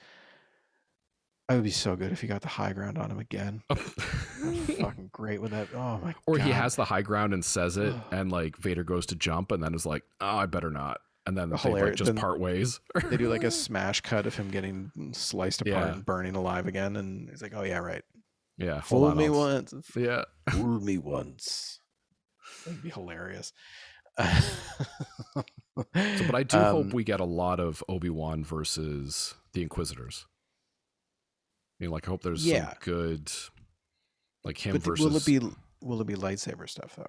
I 1.51 1.55
would 1.57 1.64
be 1.64 1.71
so 1.71 1.97
good 1.97 2.12
if 2.12 2.21
he 2.21 2.29
got 2.29 2.43
the 2.43 2.49
high 2.49 2.73
ground 2.73 2.97
on 2.97 3.11
him 3.11 3.19
again. 3.19 3.62
That'd 3.69 4.77
fucking 4.79 5.11
great 5.12 5.43
with 5.43 5.51
that. 5.51 5.66
Oh 5.75 5.99
my 6.03 6.14
Or 6.25 6.37
god. 6.38 6.47
he 6.47 6.53
has 6.53 6.77
the 6.77 6.85
high 6.85 7.03
ground 7.03 7.35
and 7.35 7.45
says 7.45 7.77
it, 7.77 7.93
and 8.12 8.31
like 8.31 8.57
Vader 8.57 8.85
goes 8.85 9.05
to 9.07 9.16
jump, 9.16 9.51
and 9.53 9.62
then 9.62 9.75
is 9.75 9.85
like, 9.85 10.05
"Oh, 10.21 10.37
I 10.38 10.47
better 10.47 10.71
not," 10.71 11.01
and 11.27 11.37
then 11.37 11.49
they 11.51 11.55
like 11.55 11.63
Hilarious. 11.63 11.99
just 11.99 12.07
Then- 12.07 12.17
part 12.21 12.41
ways. 12.41 12.81
They 13.11 13.17
do 13.17 13.29
like 13.29 13.45
a 13.45 13.51
smash 13.51 14.01
cut 14.01 14.27
of 14.27 14.35
him 14.37 14.51
getting 14.51 14.91
sliced 15.13 15.61
apart 15.63 15.87
Yeah. 15.87 15.93
and 15.93 16.05
burning 16.07 16.35
alive 16.37 16.67
again, 16.67 16.97
and 16.97 17.29
he's 17.29 17.43
like, 17.43 17.53
"Oh 17.55 17.63
yeah, 17.63 17.79
right. 17.79 18.03
yeah, 18.57 18.81
hold 18.81 18.85
Fool 18.85 19.05
on, 19.05 19.17
me 19.17 19.27
I'll- 19.27 19.33
once, 19.33 19.75
Yeah, 19.97 20.25
fool 20.51 20.81
me 20.81 20.99
once." 20.99 21.81
That'd 22.65 22.83
be 22.83 22.91
hilarious. 22.91 23.53
so, 24.19 25.45
but 25.77 26.35
I 26.35 26.43
do 26.43 26.57
Um, 26.59 26.65
hope 26.85 26.93
we 26.93 27.05
get 27.05 27.21
a 27.21 27.25
lot 27.25 27.61
of 27.61 27.83
Obi 27.89 28.11
Wan 28.11 28.45
versus 28.45 29.35
the 29.53 29.63
Inquisitors. 29.63 30.27
I 31.81 31.85
mean, 31.85 31.91
like, 31.91 32.07
I 32.07 32.11
hope 32.11 32.23
there's 32.23 32.45
Yeah. 32.47 32.71
some 32.71 32.79
good, 32.81 33.33
like 34.45 34.59
him 34.59 34.73
But 34.73 34.83
versus. 34.83 35.05
will 35.07 35.17
it 35.17 35.25
be 35.25 35.39
will 35.83 36.01
it 36.03 36.07
be 36.07 36.15
lightsaber 36.15 36.69
stuff 36.69 36.97
though? 36.97 37.09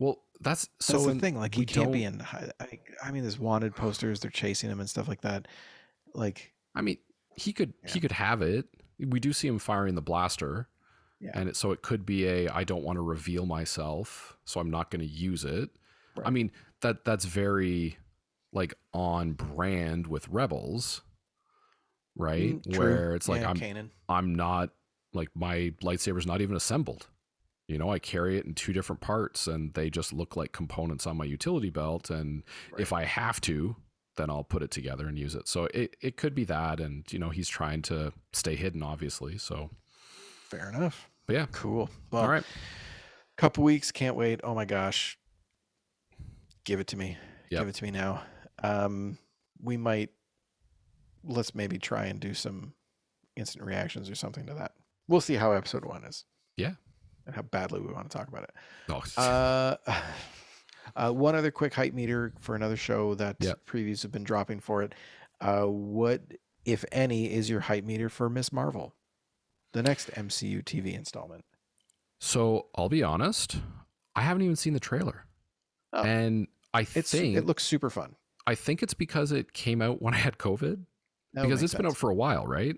Well, 0.00 0.24
that's 0.40 0.68
so. 0.78 0.94
That's 0.94 1.04
the 1.04 1.10
in- 1.12 1.20
thing. 1.20 1.38
Like 1.38 1.54
he 1.54 1.64
can't 1.66 1.92
be 1.92 2.04
in. 2.04 2.22
I, 2.22 2.50
I 3.04 3.10
mean, 3.12 3.22
there's 3.22 3.38
wanted 3.38 3.74
posters. 3.76 4.20
They're 4.20 4.30
chasing 4.30 4.70
him 4.70 4.80
and 4.80 4.88
stuff 4.88 5.08
like 5.08 5.20
that. 5.22 5.46
Like 6.14 6.52
I 6.74 6.80
mean, 6.82 6.98
he 7.36 7.52
could 7.52 7.74
Yeah. 7.84 7.90
he 7.92 8.00
could 8.00 8.12
have 8.12 8.42
it. 8.42 8.66
We 8.98 9.20
do 9.20 9.32
see 9.32 9.48
him 9.48 9.58
firing 9.58 9.94
the 9.94 10.02
blaster, 10.02 10.68
Yeah. 11.20 11.30
and 11.34 11.48
it, 11.48 11.56
so 11.56 11.70
it 11.72 11.82
could 11.82 12.04
be 12.04 12.26
a 12.26 12.48
I 12.48 12.64
don't 12.64 12.82
want 12.82 12.96
to 12.96 13.02
reveal 13.02 13.46
myself, 13.46 14.36
so 14.44 14.60
I'm 14.60 14.70
not 14.70 14.90
going 14.90 15.00
to 15.00 15.06
use 15.10 15.44
it. 15.44 15.70
I 16.24 16.30
mean 16.30 16.50
that 16.80 17.04
that's 17.04 17.24
very 17.24 17.96
like 18.52 18.74
on 18.92 19.32
brand 19.32 20.06
with 20.06 20.28
Rebels, 20.28 21.02
right? 22.16 22.60
mm. 22.62 22.78
Where 22.78 23.14
it's 23.14 23.28
like 23.28 23.42
Yeah, 23.42 23.50
I'm 23.50 23.56
Kanan. 23.56 23.90
I'm 24.08 24.34
not 24.34 24.70
like 25.14 25.28
my 25.34 25.72
lightsaber's 25.82 26.26
not 26.26 26.40
even 26.40 26.56
assembled. 26.56 27.06
You 27.70 27.78
know, 27.78 27.90
I 27.90 27.98
carry 28.00 28.36
it 28.36 28.44
in 28.46 28.54
two 28.54 28.72
different 28.72 29.00
parts 29.00 29.46
and 29.46 29.72
they 29.74 29.90
just 29.90 30.12
look 30.12 30.36
like 30.36 30.50
components 30.52 31.06
on 31.06 31.16
my 31.16 31.24
utility 31.24 31.70
belt. 31.70 32.10
And 32.10 32.42
if 32.78 32.92
I 32.92 33.04
have 33.04 33.40
to, 33.42 33.76
then 34.16 34.28
I'll 34.28 34.42
put 34.42 34.62
it 34.64 34.72
together 34.72 35.06
and 35.06 35.16
use 35.16 35.36
it. 35.36 35.46
So 35.46 35.68
it, 35.72 35.94
it 36.00 36.16
could 36.16 36.34
be 36.34 36.42
that. 36.44 36.80
And, 36.80 37.04
you 37.12 37.18
know, 37.20 37.30
he's 37.30 37.48
trying 37.48 37.82
to 37.82 38.12
stay 38.32 38.56
hidden, 38.56 38.82
obviously. 38.82 39.38
So, 39.38 39.70
Fair 40.48 40.68
enough. 40.68 41.08
but 41.26 41.34
yeah. 41.36 41.46
Cool. 41.52 41.88
Well, 42.10 42.22
All 42.22 42.28
right. 42.28 42.42
couple 43.36 43.62
weeks. 43.62 43.92
Can't 43.92 44.16
wait. 44.16 44.40
Oh 44.42 44.54
my 44.54 44.64
gosh. 44.64 45.16
Give 46.64 46.80
it 46.80 46.88
to 46.88 46.96
me. 46.96 47.16
Yep. 47.50 47.60
Give 47.60 47.68
it 47.68 47.74
to 47.76 47.84
me 47.84 47.90
now. 47.92 48.22
Um, 48.64 49.16
we 49.62 49.76
might. 49.76 50.10
Let's 51.22 51.54
maybe 51.54 51.78
try 51.78 52.06
and 52.06 52.18
do 52.18 52.34
some 52.34 52.72
instant 53.36 53.64
reactions 53.64 54.10
or 54.10 54.14
something 54.16 54.46
to 54.46 54.54
that. 54.54 54.72
We'll 55.06 55.20
see 55.20 55.34
how 55.34 55.52
episode 55.52 55.84
one 55.84 56.02
is. 56.04 56.24
Yeah. 56.56 56.72
And 57.30 57.36
how 57.36 57.42
badly 57.42 57.80
we 57.80 57.92
want 57.92 58.10
to 58.10 58.16
talk 58.18 58.26
about 58.28 58.42
it. 58.42 58.50
Oh, 58.88 59.02
Uh, 59.16 59.76
uh, 60.96 61.12
one 61.12 61.36
other 61.36 61.50
quick 61.52 61.72
hype 61.74 61.94
meter 61.94 62.32
for 62.40 62.56
another 62.56 62.76
show 62.76 63.14
that 63.14 63.36
Yep. 63.38 63.60
previews 63.66 64.02
have 64.02 64.10
been 64.10 64.24
dropping 64.24 64.58
for 64.60 64.82
it. 64.82 64.94
Uh, 65.40 65.62
what, 65.66 66.22
if 66.64 66.84
any, 66.90 67.32
is 67.32 67.48
your 67.48 67.60
hype 67.60 67.84
meter 67.84 68.08
for 68.08 68.28
Ms 68.28 68.52
Marvel, 68.52 68.94
the 69.72 69.82
next 69.82 70.10
MCU 70.10 70.62
TV 70.64 70.94
installment? 70.94 71.44
so 72.22 72.66
I'll 72.74 72.90
be 72.90 73.02
honest. 73.02 73.56
I 74.14 74.20
haven't 74.22 74.42
even 74.42 74.56
seen 74.56 74.74
the 74.74 74.80
trailer. 74.80 75.24
Oh. 75.94 76.02
And 76.02 76.48
I 76.74 76.80
It's 76.94 77.10
think 77.12 77.36
it 77.36 77.46
looks 77.46 77.62
super 77.64 77.88
fun. 77.88 78.14
I 78.46 78.54
think 78.56 78.82
it's 78.82 78.92
because 78.94 79.32
it 79.32 79.52
came 79.54 79.80
out 79.80 80.02
when 80.02 80.12
I 80.12 80.18
had 80.18 80.36
COVID. 80.36 80.84
That 81.34 81.42
because 81.42 81.62
it's 81.62 81.74
been 81.74 81.86
out 81.86 81.96
for 81.96 82.10
a 82.10 82.14
while, 82.14 82.46
right? 82.46 82.76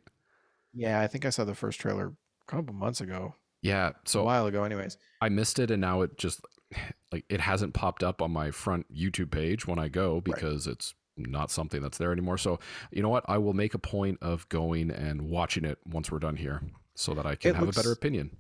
Yeah, 0.75 1.01
I 1.01 1.07
think 1.09 1.25
I 1.25 1.31
saw 1.31 1.45
the 1.45 1.55
first 1.55 1.81
trailer 1.81 2.09
a 2.09 2.51
couple 2.51 2.75
months 2.75 3.01
ago, 3.01 3.35
Yeah. 3.63 3.93
So 4.05 4.21
a 4.21 4.25
while 4.25 4.47
ago, 4.47 4.65
anyways. 4.65 4.99
I 5.21 5.29
missed 5.29 5.59
it 5.59 5.71
and 5.71 5.81
now 5.81 6.03
it 6.03 6.19
just 6.19 6.41
like 7.13 7.25
it 7.29 7.41
hasn't 7.41 7.75
popped 7.75 8.03
up 8.03 8.21
on 8.23 8.31
my 8.33 8.51
front 8.51 8.93
YouTube 8.95 9.31
page 9.31 9.67
when 9.67 9.79
I 9.79 9.89
go 9.89 10.21
because 10.21 10.67
it's 10.67 10.95
not 11.17 11.51
something 11.51 11.81
that's 11.83 11.99
there 11.99 12.11
anymore. 12.13 12.39
So, 12.39 12.59
you 12.91 13.03
know 13.03 13.09
what? 13.11 13.25
I 13.29 13.39
will 13.39 13.53
make 13.55 13.75
a 13.75 13.79
point 13.79 14.19
of 14.23 14.49
going 14.49 14.91
and 14.91 15.23
watching 15.23 15.65
it 15.65 15.79
once 15.87 16.11
we're 16.11 16.19
done 16.19 16.37
here 16.37 16.63
so 16.95 17.15
that 17.15 17.27
I 17.27 17.37
can 17.37 17.51
It 17.51 17.57
have 17.57 17.65
looks- 17.67 17.77
a 17.77 17.81
better 17.81 17.93
opinion. 17.93 18.37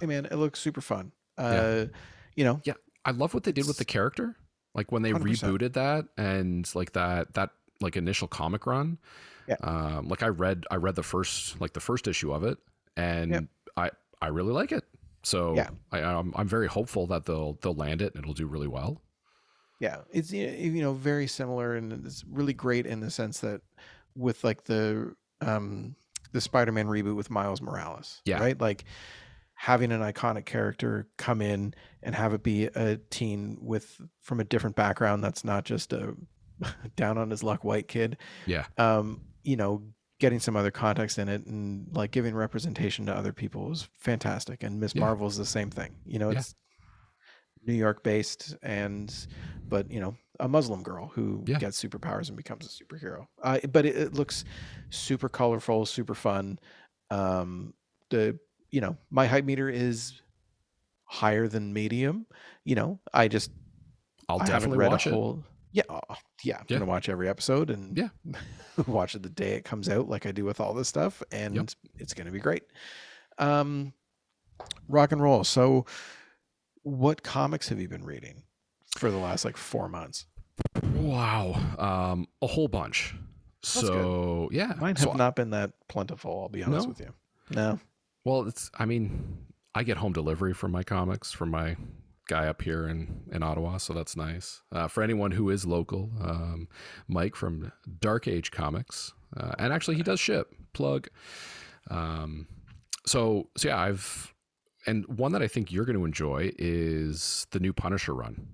Hey 0.00 0.06
man, 0.06 0.24
it 0.26 0.34
looks 0.36 0.58
super 0.58 0.80
fun. 0.80 1.12
Uh, 1.38 1.86
you 2.34 2.44
know, 2.44 2.60
yeah, 2.64 2.74
I 3.04 3.10
love 3.12 3.34
what 3.34 3.44
they 3.44 3.52
did 3.52 3.66
with 3.68 3.76
the 3.78 3.84
character. 3.84 4.36
Like 4.74 4.90
when 4.90 5.02
they 5.02 5.12
100%. 5.12 5.20
rebooted 5.20 5.72
that 5.74 6.06
and 6.16 6.68
like 6.74 6.92
that 6.92 7.34
that 7.34 7.50
like 7.80 7.96
initial 7.96 8.26
comic 8.26 8.66
run. 8.66 8.98
Yeah. 9.46 9.56
Um 9.62 10.08
like 10.08 10.22
I 10.22 10.28
read 10.28 10.64
I 10.70 10.76
read 10.76 10.94
the 10.94 11.02
first 11.02 11.60
like 11.60 11.72
the 11.74 11.80
first 11.80 12.08
issue 12.08 12.32
of 12.32 12.42
it 12.42 12.56
and 12.96 13.30
Yep. 13.32 13.44
I 13.76 13.90
I 14.22 14.28
really 14.28 14.52
like 14.52 14.72
it. 14.72 14.84
So 15.24 15.54
Yeah. 15.54 15.68
I 15.90 16.00
I'm, 16.02 16.32
I'm 16.36 16.48
very 16.48 16.66
hopeful 16.68 17.06
that 17.08 17.26
they'll 17.26 17.58
they'll 17.62 17.74
land 17.74 18.00
it 18.02 18.14
and 18.14 18.22
it'll 18.24 18.34
do 18.34 18.46
really 18.46 18.68
well. 18.68 19.02
yeah, 19.80 19.98
it's 20.12 20.32
you 20.32 20.80
know 20.82 20.92
very 20.94 21.26
similar 21.26 21.74
and 21.74 21.92
it's 22.06 22.24
really 22.30 22.52
great 22.54 22.86
in 22.86 23.00
the 23.00 23.10
sense 23.10 23.40
that 23.40 23.60
with 24.16 24.44
like 24.44 24.64
the 24.64 25.14
um 25.40 25.94
the 26.32 26.40
Spider-Man 26.40 26.86
reboot 26.86 27.14
with 27.16 27.28
Miles 27.30 27.60
Morales, 27.60 28.22
Yeah. 28.24 28.38
right? 28.40 28.58
Like 28.60 28.84
having 29.54 29.92
an 29.92 30.00
iconic 30.00 30.44
character 30.46 31.06
come 31.18 31.40
in 31.42 31.74
and 32.02 32.14
have 32.14 32.32
it 32.34 32.42
be 32.42 32.64
a 32.66 32.96
teen 33.10 33.58
with 33.60 34.00
from 34.20 34.40
a 34.40 34.44
different 34.44 34.74
background 34.76 35.22
that's 35.22 35.44
not 35.44 35.64
just 35.64 35.92
a 35.92 36.14
down 36.96 37.18
on 37.18 37.30
his 37.30 37.42
luck 37.42 37.62
white 37.64 37.86
kid 37.88 38.16
Yeah. 38.46 38.64
um, 38.78 39.20
you 39.44 39.56
know, 39.56 39.82
getting 40.22 40.38
some 40.38 40.54
other 40.54 40.70
context 40.70 41.18
in 41.18 41.28
it 41.28 41.44
and 41.46 41.84
like 41.96 42.12
giving 42.12 42.32
representation 42.32 43.04
to 43.06 43.12
other 43.12 43.32
people 43.32 43.68
was 43.68 43.88
fantastic. 43.98 44.62
And 44.62 44.78
Miss 44.78 44.94
Yeah. 44.94 45.00
Marvel 45.00 45.26
is 45.26 45.36
the 45.36 45.44
same 45.44 45.68
thing. 45.68 45.96
You 46.06 46.20
know, 46.20 46.30
Yeah. 46.30 46.38
it's 46.38 46.54
New 47.66 47.72
York 47.74 48.04
based 48.04 48.56
and 48.62 49.12
but 49.68 49.90
you 49.90 49.98
know, 49.98 50.14
a 50.38 50.46
Muslim 50.48 50.84
girl 50.84 51.08
who 51.08 51.42
Yeah. 51.48 51.58
gets 51.58 51.82
superpowers 51.82 52.28
and 52.28 52.36
becomes 52.36 52.64
a 52.64 52.68
superhero. 52.84 53.26
Uh, 53.42 53.58
but 53.72 53.84
it, 53.84 53.96
it 53.96 54.14
looks 54.14 54.44
super 54.90 55.28
colorful, 55.28 55.86
super 55.86 56.14
fun. 56.14 56.60
Um, 57.10 57.74
the 58.10 58.38
you 58.70 58.80
know, 58.80 58.96
my 59.10 59.26
hype 59.26 59.44
meter 59.44 59.68
is 59.68 60.22
higher 61.04 61.48
than 61.48 61.72
medium. 61.72 62.26
You 62.64 62.76
know, 62.76 63.00
I 63.12 63.26
just 63.26 63.50
I'll 64.28 64.36
I 64.36 64.44
haven't 64.44 64.52
definitely 64.52 64.78
read 64.78 64.92
watch 64.92 65.06
a 65.06 65.10
it. 65.10 65.12
Yeah, 65.72 65.82
oh, 65.88 66.00
yeah. 66.42 66.58
I'm 66.58 66.66
Yeah. 66.68 66.78
gonna 66.78 66.88
watch 66.90 67.08
every 67.08 67.28
episode 67.28 67.70
and 67.70 67.96
Yeah. 67.96 68.08
watch 68.86 69.14
it 69.14 69.22
the 69.22 69.30
day 69.30 69.54
it 69.54 69.64
comes 69.64 69.88
out, 69.88 70.08
like 70.08 70.26
I 70.26 70.32
do 70.32 70.44
with 70.44 70.60
all 70.60 70.74
this 70.74 70.88
stuff, 70.88 71.22
and 71.32 71.74
it's 71.98 72.14
gonna 72.14 72.30
be 72.30 72.38
great. 72.40 72.64
Um, 73.38 73.92
rock 74.88 75.12
and 75.12 75.22
roll. 75.22 75.44
So, 75.44 75.86
what 76.82 77.22
comics 77.22 77.68
have 77.68 77.80
you 77.80 77.88
been 77.88 78.04
reading 78.04 78.42
for 78.98 79.10
the 79.10 79.16
last 79.16 79.44
like 79.44 79.56
four 79.56 79.88
months? 79.88 80.26
Wow, 80.94 81.54
um, 81.78 82.28
a 82.42 82.46
whole 82.46 82.68
bunch. 82.68 83.14
good. 83.14 83.68
So 83.86 84.48
yeah, 84.52 84.74
Mine 84.78 84.96
so 84.96 85.08
have 85.10 85.16
not 85.18 85.36
been 85.36 85.50
that 85.50 85.72
plentiful. 85.88 86.42
I'll 86.42 86.48
be 86.48 86.62
honest 86.62 86.86
No? 86.86 86.88
with 86.90 87.00
you. 87.00 87.12
No. 87.50 87.80
Well, 88.24 88.46
it's 88.46 88.70
I 88.78 88.84
mean, 88.84 89.38
I 89.74 89.82
get 89.84 89.96
home 89.96 90.12
delivery 90.12 90.52
from 90.52 90.70
my 90.72 90.82
comics 90.82 91.32
from 91.32 91.50
my 91.50 91.76
guy 92.32 92.46
up 92.48 92.62
here 92.62 92.88
in 92.88 93.24
in 93.30 93.42
Ottawa, 93.42 93.76
so 93.76 93.92
that's 93.92 94.16
nice. 94.16 94.62
Uh, 94.72 94.88
for 94.88 95.02
anyone 95.02 95.30
who 95.32 95.50
is 95.50 95.66
local, 95.66 96.10
um, 96.20 96.66
Mike 97.08 97.36
from 97.36 97.70
Dark 98.00 98.26
Age 98.26 98.50
Comics, 98.50 99.12
uh, 99.36 99.52
and 99.58 99.72
actually 99.72 99.96
he 99.96 100.02
does 100.02 100.18
ship. 100.20 100.54
Plug. 100.72 101.08
Um, 101.90 102.46
so 103.06 103.48
so 103.56 103.68
yeah, 103.68 103.78
I've 103.78 104.32
and 104.86 105.04
one 105.06 105.32
that 105.32 105.42
I 105.42 105.48
think 105.48 105.70
you're 105.70 105.84
going 105.84 105.98
to 105.98 106.04
enjoy 106.06 106.50
is 106.58 107.46
the 107.50 107.60
new 107.60 107.72
Punisher 107.72 108.14
run. 108.14 108.48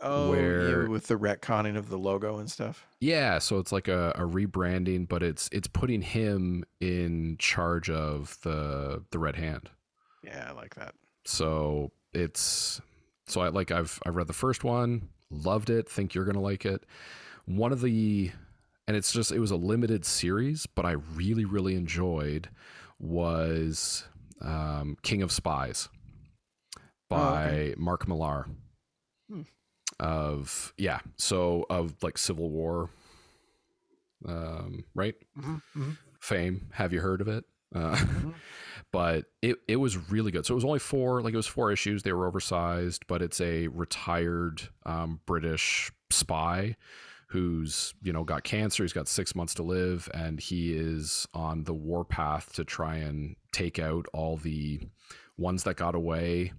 Oh, 0.00 0.30
Where- 0.30 0.82
yeah, 0.82 0.88
with 0.88 1.06
the 1.08 1.16
retconning 1.16 1.76
of 1.76 1.88
the 1.88 1.98
logo 1.98 2.38
and 2.38 2.50
stuff. 2.50 2.86
Yeah, 3.00 3.38
so 3.38 3.58
it's 3.58 3.72
like 3.72 3.88
a, 3.88 4.10
a 4.14 4.20
rebranding, 4.22 5.08
but 5.08 5.22
it's 5.22 5.48
it's 5.52 5.68
putting 5.68 6.02
him 6.02 6.64
in 6.80 7.36
charge 7.38 7.90
of 7.90 8.38
the 8.42 9.02
the 9.10 9.18
Red 9.18 9.36
Hand. 9.36 9.70
Yeah, 10.22 10.46
I 10.50 10.52
like 10.52 10.74
that. 10.76 10.94
So 11.24 11.90
it's 12.16 12.80
so 13.26 13.40
I 13.42 13.48
like 13.48 13.70
I've 13.70 14.00
I 14.06 14.08
read 14.08 14.26
the 14.26 14.32
first 14.32 14.64
one, 14.64 15.08
loved 15.30 15.70
it, 15.70 15.88
think 15.88 16.14
you're 16.14 16.24
gonna 16.24 16.40
like 16.40 16.64
it. 16.64 16.84
One 17.44 17.72
of 17.72 17.80
the 17.80 18.32
and 18.88 18.96
it's 18.96 19.12
just 19.12 19.32
it 19.32 19.38
was 19.40 19.50
a 19.50 19.56
limited 19.56 20.04
series, 20.04 20.66
but 20.66 20.84
I 20.84 20.92
really 20.92 21.44
really 21.44 21.74
enjoyed 21.74 22.48
was 22.98 24.04
um, 24.40 24.96
King 25.02 25.22
of 25.22 25.30
Spies 25.32 25.88
by 27.08 27.46
okay. 27.46 27.74
Mark 27.76 28.08
Millar. 28.08 28.46
Hmm. 29.30 29.42
Of 30.00 30.72
yeah, 30.76 31.00
so 31.16 31.64
of 31.70 31.94
like 32.02 32.18
Civil 32.18 32.50
War, 32.50 32.90
um, 34.26 34.84
right? 34.94 35.14
fame. 36.20 36.68
Have 36.72 36.92
you 36.92 37.00
heard 37.00 37.20
of 37.20 37.28
it? 37.28 37.44
Uh, 37.74 37.96
Mhm. 37.96 38.34
but 38.92 39.26
it 39.42 39.56
it 39.68 39.76
was 39.76 39.96
really 40.10 40.30
good. 40.30 40.46
So 40.46 40.54
it 40.54 40.56
was 40.56 40.64
only 40.64 40.78
four, 40.78 41.22
like 41.22 41.34
it 41.34 41.36
was 41.36 41.46
four 41.46 41.72
issues. 41.72 42.02
They 42.02 42.12
were 42.12 42.26
oversized, 42.26 43.06
but 43.06 43.22
it's 43.22 43.40
a 43.40 43.68
retired 43.68 44.62
um, 44.84 45.20
British 45.26 45.90
spy 46.10 46.76
who's 47.28 47.92
you 48.02 48.12
know 48.12 48.24
got 48.24 48.44
cancer. 48.44 48.84
He's 48.84 48.92
got 48.92 49.08
six 49.08 49.34
months 49.34 49.54
to 49.54 49.62
live, 49.62 50.08
and 50.14 50.38
he 50.40 50.72
is 50.74 51.26
on 51.34 51.64
the 51.64 51.74
warpath 51.74 52.52
to 52.54 52.64
try 52.64 52.96
and 52.96 53.36
take 53.52 53.78
out 53.78 54.06
all 54.12 54.36
the 54.36 54.80
ones 55.36 55.64
that 55.64 55.76
got 55.76 55.94
away 55.94 56.52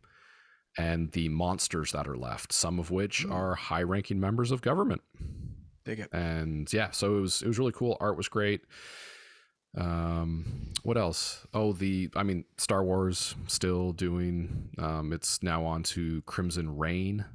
and 0.77 1.11
the 1.13 1.29
monsters 1.29 1.91
that 1.93 2.07
are 2.07 2.17
left. 2.17 2.53
Some 2.53 2.77
of 2.77 2.91
which 2.91 3.25
Mm. 3.25 3.31
are 3.31 3.55
high-ranking 3.55 4.19
members 4.19 4.51
of 4.51 4.61
government 4.61 5.01
Dig 5.85 5.99
it. 6.01 6.09
and 6.13 6.71
yeah 6.71 6.91
so 6.91 7.17
it 7.17 7.21
was 7.21 7.41
it 7.41 7.47
was 7.47 7.57
really 7.57 7.71
cool 7.71 7.97
art 7.99 8.17
was 8.17 8.27
great 8.27 8.61
um 9.75 10.71
what 10.83 10.97
else 10.97 11.45
oh 11.53 11.73
the 11.73 12.09
i 12.15 12.23
mean 12.23 12.45
star 12.57 12.83
wars 12.83 13.35
still 13.47 13.91
doing 13.91 14.69
um 14.77 15.11
it's 15.13 15.43
now 15.43 15.63
on 15.65 15.83
to 15.83 16.21
crimson 16.23 16.77
reign 16.77 17.25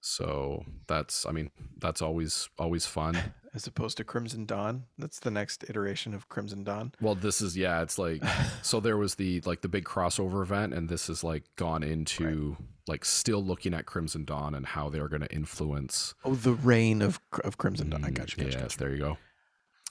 so 0.00 0.64
that's 0.86 1.26
i 1.26 1.30
mean 1.30 1.50
that's 1.78 2.00
always 2.00 2.48
always 2.58 2.86
fun 2.86 3.16
As 3.52 3.66
opposed 3.66 3.96
to 3.96 4.04
Crimson 4.04 4.46
Dawn. 4.46 4.84
That's 4.96 5.18
the 5.18 5.30
next 5.32 5.64
iteration 5.68 6.14
of 6.14 6.28
Crimson 6.28 6.62
Dawn. 6.62 6.92
well 7.00 7.16
this 7.16 7.40
is 7.40 7.56
yeah 7.56 7.82
it's 7.82 7.98
like 7.98 8.22
so 8.62 8.78
there 8.78 8.96
was 8.96 9.16
the 9.16 9.40
like 9.40 9.60
the 9.60 9.68
big 9.68 9.84
crossover 9.84 10.40
event 10.40 10.72
and 10.72 10.88
this 10.88 11.08
is 11.08 11.24
like 11.24 11.42
gone 11.56 11.82
into 11.82 12.56
like 12.86 13.04
still 13.04 13.42
looking 13.44 13.74
at 13.74 13.86
crimson 13.86 14.24
dawn 14.24 14.54
and 14.54 14.66
how 14.66 14.88
they're 14.88 15.08
going 15.08 15.20
to 15.22 15.34
influence 15.34 16.14
Oh, 16.24 16.36
the 16.36 16.52
reign 16.54 17.02
of 17.02 17.18
of 17.42 17.58
Crimson 17.58 17.90
Dawn. 17.90 18.04
I 18.04 18.10
got 18.10 18.36
you. 18.36 18.44
Gotcha. 18.44 18.58
yes 18.60 18.76
there 18.76 18.92
you 18.92 18.98
go 18.98 19.18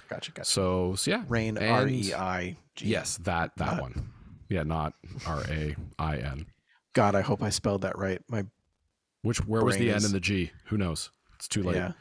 Gotcha. 0.09 0.31
Gotcha. 0.31 0.49
so, 0.49 0.95
so 0.95 1.11
yeah 1.11 1.23
Rain 1.27 1.57
R 1.57 1.87
E 1.87 2.13
I 2.13 2.57
G. 2.75 2.87
Yes, 2.87 3.17
that 3.23 3.51
that 3.57 3.73
Not- 3.73 3.81
one. 3.81 4.09
Yeah, 4.49 4.63
not 4.63 4.93
R 5.27 5.43
A 5.49 5.75
I 5.99 6.17
N. 6.17 6.47
God, 6.93 7.13
I 7.15 7.21
hope 7.21 7.43
I 7.43 7.49
spelled 7.49 7.81
that 7.83 7.97
right. 7.97 8.19
My 8.29 8.45
Which 9.21 9.45
where 9.45 9.63
was 9.63 9.77
the 9.77 9.91
N 9.91 10.03
and 10.03 10.13
the 10.13 10.19
G? 10.19 10.51
Who 10.65 10.77
knows? 10.77 11.11
It's 11.35 11.47
too 11.47 11.61
late. 11.63 11.75
yeah. 11.75 11.91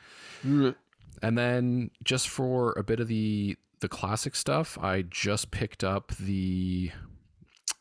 And 1.22 1.36
then 1.36 1.90
just 2.04 2.28
for 2.28 2.72
a 2.78 2.82
bit 2.82 3.00
of 3.00 3.08
the 3.08 3.56
the 3.80 3.88
classic 3.88 4.34
stuff, 4.34 4.78
I 4.80 5.02
just 5.02 5.50
picked 5.50 5.84
up 5.84 6.12
the 6.18 6.90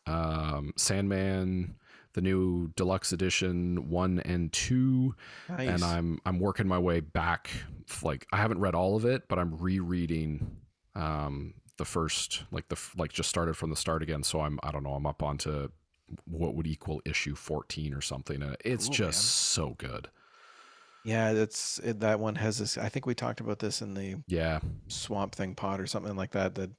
um, 0.06 0.72
Sandman, 0.76 1.74
the 2.18 2.22
new 2.22 2.68
deluxe 2.74 3.12
edition 3.12 3.88
one 3.90 4.18
and 4.20 4.52
two, 4.52 5.14
Nice. 5.48 5.68
and 5.68 5.84
I'm 5.84 6.18
I'm 6.26 6.40
working 6.40 6.66
my 6.66 6.78
way 6.78 6.98
back. 6.98 7.48
Like 8.02 8.26
I 8.32 8.38
haven't 8.38 8.58
read 8.58 8.74
all 8.74 8.96
of 8.96 9.04
it, 9.04 9.28
but 9.28 9.38
I'm 9.38 9.56
rereading 9.56 10.56
um, 10.96 11.54
the 11.76 11.84
first, 11.84 12.42
like 12.50 12.68
the 12.68 12.76
like 12.96 13.12
just 13.12 13.28
started 13.28 13.56
from 13.56 13.70
the 13.70 13.76
start 13.76 14.02
again. 14.02 14.24
So 14.24 14.40
I'm 14.40 14.58
I 14.64 14.72
don't 14.72 14.82
know. 14.82 14.94
I'm 14.94 15.06
up 15.06 15.22
onto 15.22 15.68
what 16.24 16.54
would 16.56 16.66
equal 16.66 17.00
issue 17.04 17.36
14 17.36 17.94
or 17.94 18.00
something, 18.00 18.42
and 18.42 18.56
it's 18.64 18.86
Cool, 18.86 18.94
just 18.94 19.18
man. 19.58 19.68
so 19.68 19.74
good. 19.78 20.08
yeah, 21.04 21.32
that's 21.34 21.78
it, 21.84 22.00
that 22.00 22.18
one 22.18 22.34
has 22.34 22.58
this. 22.58 22.76
I 22.78 22.88
think 22.88 23.06
we 23.06 23.14
talked 23.14 23.38
about 23.40 23.60
this 23.60 23.80
in 23.80 23.94
the 23.94 24.16
Yeah, 24.26 24.58
Swamp 24.88 25.34
Thing 25.36 25.54
pod 25.54 25.80
or 25.80 25.86
something 25.86 26.16
like 26.16 26.32
that. 26.32 26.56
That 26.56 26.70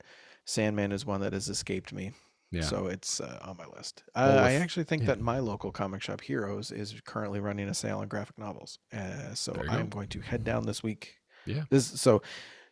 Sandman 0.45 0.91
is 0.91 1.05
one 1.05 1.21
that 1.21 1.31
has 1.33 1.47
escaped 1.47 1.93
me. 1.93 2.11
Yeah. 2.51 2.61
So 2.61 2.87
it's 2.87 3.21
uh, 3.21 3.39
on 3.41 3.57
my 3.57 3.65
list. 3.75 4.03
Uh, 4.15 4.31
Well, 4.35 4.43
I 4.45 4.53
actually 4.53 4.85
think 4.85 5.03
yeah. 5.03 5.09
that 5.09 5.21
my 5.21 5.39
local 5.39 5.71
comic 5.71 6.01
shop, 6.01 6.21
Heroes, 6.21 6.71
is 6.71 6.95
currently 7.05 7.39
running 7.39 7.67
a 7.69 7.73
sale 7.73 7.99
on 7.99 8.07
graphic 8.07 8.37
novels. 8.37 8.79
Uh, 8.91 9.33
so 9.33 9.53
I'm 9.69 9.89
go. 9.89 9.97
going 9.97 10.07
to 10.09 10.19
head 10.21 10.43
down 10.43 10.65
this 10.65 10.81
week. 10.81 11.15
Yeah. 11.45 11.63
This 11.69 11.85
so 11.85 12.21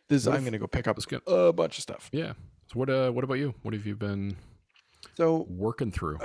this 0.09 0.25
What 0.25 0.35
I'm 0.35 0.41
going 0.41 0.53
to 0.53 0.59
go 0.59 0.67
pick 0.67 0.87
up 0.87 0.97
get 1.07 1.21
a 1.27 1.53
bunch 1.53 1.77
of 1.77 1.83
stuff. 1.83 2.09
yeah. 2.11 2.33
So 2.67 2.79
what 2.79 2.89
uh 2.89 3.11
what 3.11 3.23
about 3.23 3.35
you? 3.35 3.53
What 3.61 3.73
have 3.73 3.85
you 3.85 3.95
been 3.95 4.35
So 5.15 5.45
working 5.49 5.91
through? 5.91 6.19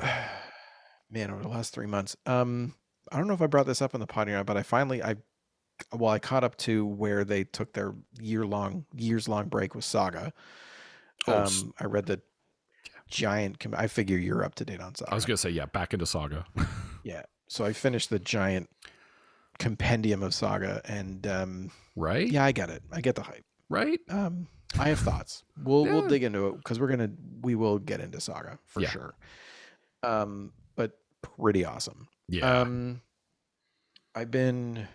man, 1.10 1.30
over 1.30 1.42
the 1.42 1.48
last 1.48 1.72
three 1.74 1.86
months, 1.86 2.16
um, 2.26 2.74
I 3.10 3.18
don't 3.18 3.28
know 3.28 3.34
if 3.34 3.42
I 3.42 3.46
brought 3.46 3.66
this 3.66 3.82
up 3.82 3.94
on 3.94 4.00
the 4.00 4.06
pod 4.06 4.28
or 4.28 4.32
not, 4.32 4.46
but 4.46 4.56
I 4.56 4.62
finally 4.62 5.02
I 5.02 5.16
well 5.92 6.10
I 6.10 6.18
caught 6.18 6.42
up 6.44 6.56
to 6.58 6.84
where 6.86 7.24
they 7.24 7.44
took 7.44 7.72
their 7.74 7.94
year 8.20 8.46
long 8.46 8.86
years 8.94 9.28
long 9.28 9.48
break 9.48 9.74
with 9.74 9.84
Saga. 9.84 10.32
Oh, 11.28 11.44
um, 11.44 11.72
I 11.78 11.84
read 11.84 12.06
the 12.06 12.20
giant. 13.12 13.60
com- 13.60 13.74
I 13.76 13.86
figure 13.86 14.16
you're 14.18 14.42
up 14.44 14.54
to 14.56 14.64
date 14.64 14.80
on 14.80 14.94
Saga. 14.94 15.12
I 15.12 15.14
was 15.14 15.24
gonna 15.24 15.36
say 15.36 15.50
yeah, 15.50 15.66
back 15.66 15.92
into 15.92 16.06
Saga. 16.06 16.44
Yeah. 17.04 17.22
So 17.48 17.64
I 17.64 17.72
finished 17.72 18.10
the 18.10 18.18
giant 18.20 18.70
compendium 19.58 20.22
of 20.22 20.32
saga 20.32 20.80
and 20.84 21.26
um 21.26 21.70
right? 21.96 22.26
yeah, 22.30 22.44
I 22.44 22.52
get 22.52 22.70
it. 22.70 22.82
I 22.92 23.00
get 23.00 23.16
the 23.16 23.22
hype. 23.22 23.44
Right? 23.68 23.98
Um 24.08 24.46
I 24.78 24.88
have 24.88 25.00
thoughts. 25.00 25.42
We'll 25.64 25.84
we'll 25.84 26.06
dig 26.08 26.22
into 26.22 26.46
it 26.48 26.56
because 26.58 26.78
we're 26.80 26.86
gonna 26.88 27.10
we 27.42 27.54
will 27.56 27.78
get 27.80 28.00
into 28.00 28.20
saga 28.20 28.58
for 28.66 28.80
Yeah. 28.82 28.90
sure. 28.90 29.14
Um 30.04 30.52
but 30.76 30.92
pretty 31.36 31.64
awesome. 31.64 32.06
Yeah. 32.28 32.60
Um 32.60 33.00
I've 34.14 34.30
been 34.30 34.86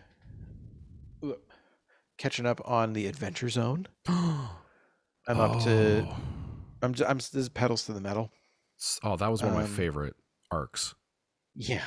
catching 2.18 2.45
up 2.45 2.61
on 2.65 2.93
the 2.93 3.05
adventure 3.07 3.49
zone. 3.49 3.88
I'm 4.07 5.39
up 5.41 5.61
to 5.63 6.07
Oh. 6.09 6.15
I'm 6.82 6.94
j- 6.94 7.06
I'm 7.06 7.18
this 7.18 7.34
is 7.36 7.50
pedals 7.50 7.84
to 7.86 7.94
the 7.94 8.02
metal. 8.02 8.32
Oh, 9.04 9.16
that 9.16 9.30
was 9.32 9.42
one 9.42 9.52
of 9.52 9.58
my 9.58 9.64
Um, 9.64 9.70
favorite 9.70 10.16
arcs. 10.52 10.94
Yeah. 11.56 11.84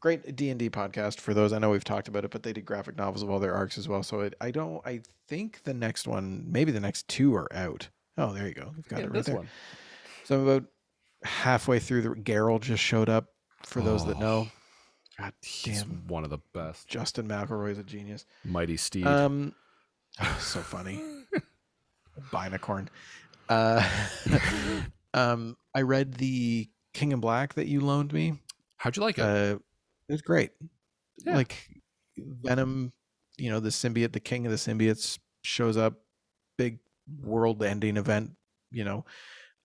Great 0.00 0.36
D 0.36 0.50
and 0.50 0.58
D 0.58 0.68
podcast 0.68 1.18
for 1.20 1.32
those. 1.32 1.52
I 1.54 1.58
know 1.58 1.70
we've 1.70 1.82
talked 1.84 2.08
about 2.08 2.24
it, 2.26 2.30
but 2.30 2.42
they 2.42 2.52
did 2.52 2.66
graphic 2.66 2.96
novels 2.96 3.22
of 3.22 3.30
all 3.30 3.38
their 3.38 3.54
arcs 3.54 3.78
as 3.78 3.88
well. 3.88 4.02
So 4.02 4.20
it, 4.20 4.34
I 4.40 4.50
don't. 4.50 4.86
I 4.86 5.00
think 5.28 5.62
the 5.64 5.72
next 5.72 6.06
one, 6.06 6.44
maybe 6.46 6.72
the 6.72 6.80
next 6.80 7.08
two 7.08 7.34
are 7.34 7.50
out. 7.54 7.88
Oh, 8.18 8.32
there 8.34 8.46
you 8.46 8.52
go. 8.54 8.72
You've 8.76 8.86
got 8.88 9.00
it 9.00 9.10
right 9.10 9.24
there. 9.24 9.36
one. 9.36 9.48
So 10.24 10.36
I'm 10.36 10.46
about 10.46 10.64
halfway 11.22 11.78
through. 11.78 12.02
The 12.02 12.10
Geralt 12.10 12.60
just 12.60 12.82
showed 12.82 13.08
up. 13.08 13.28
For 13.62 13.80
those 13.80 14.04
that 14.04 14.18
know, 14.18 14.48
God 15.18 15.32
He's 15.40 15.84
damn, 15.84 16.06
one 16.06 16.22
of 16.22 16.28
the 16.28 16.40
best. 16.52 16.86
Justin 16.86 17.26
McElroy 17.26 17.70
is 17.70 17.78
a 17.78 17.82
genius. 17.82 18.26
Mighty 18.44 18.76
Steve. 18.76 19.06
Um, 19.06 19.54
so 20.38 20.60
funny. 20.60 21.02
Binacorn. 22.30 22.88
Uh, 23.48 23.86
um, 25.14 25.56
I 25.74 25.82
read 25.82 26.14
the 26.14 26.68
King 26.92 27.12
in 27.12 27.20
Black 27.20 27.54
that 27.54 27.66
you 27.66 27.80
loaned 27.80 28.12
me. 28.12 28.34
How'd 28.76 28.96
you 28.96 29.02
like 29.02 29.18
it? 29.18 29.22
Uh, 29.22 29.58
it 30.08 30.12
was 30.12 30.22
great. 30.22 30.50
Yeah. 31.24 31.36
Like 31.36 31.56
Venom, 32.18 32.92
you 33.38 33.50
know, 33.50 33.60
the 33.60 33.70
symbiote, 33.70 34.12
the 34.12 34.20
king 34.20 34.46
of 34.46 34.52
the 34.52 34.58
symbiotes 34.58 35.18
shows 35.42 35.76
up, 35.76 35.94
big 36.58 36.78
world-ending 37.22 37.96
event. 37.96 38.32
You 38.70 38.84
know, 38.84 39.04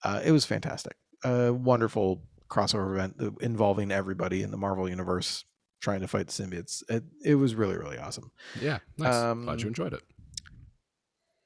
uh, 0.04 0.22
it 0.24 0.32
was 0.32 0.46
fantastic. 0.46 0.96
A 1.24 1.52
wonderful 1.52 2.24
crossover 2.50 2.94
event 2.94 3.16
uh, 3.20 3.32
involving 3.42 3.92
everybody 3.92 4.42
in 4.42 4.52
the 4.52 4.58
Marvel 4.58 4.90
universe. 4.90 5.46
trying 5.82 6.02
to 6.02 6.08
fight 6.08 6.28
the 6.28 6.44
symbiotes. 6.44 6.84
It, 6.90 7.04
it 7.24 7.36
was 7.36 7.56
really 7.56 7.78
really 7.78 7.98
awesome. 7.98 8.32
Yeah, 8.62 8.80
nice. 8.98 9.16
Um, 9.16 9.46
Glad 9.46 9.62
you 9.62 9.68
enjoyed 9.68 9.94
it. 9.94 10.04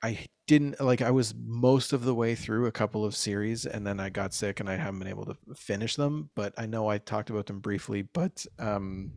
I 0.03 0.27
didn't 0.47 0.79
like 0.81 1.01
I 1.01 1.11
was 1.11 1.33
most 1.37 1.93
of 1.93 2.03
the 2.03 2.13
way 2.13 2.35
through 2.35 2.65
a 2.65 2.71
couple 2.71 3.05
of 3.05 3.15
series 3.15 3.65
and 3.65 3.87
then 3.87 3.99
I 3.99 4.09
got 4.09 4.33
sick 4.33 4.59
and 4.59 4.69
I 4.69 4.75
haven't 4.75 4.99
been 4.99 5.07
able 5.07 5.25
to 5.25 5.37
finish 5.55 5.95
them, 5.95 6.29
but 6.35 6.53
I 6.57 6.65
know 6.65 6.89
I 6.89 6.97
talked 6.97 7.29
about 7.29 7.45
them 7.45 7.59
briefly, 7.59 8.01
but 8.01 8.45
um 8.59 9.13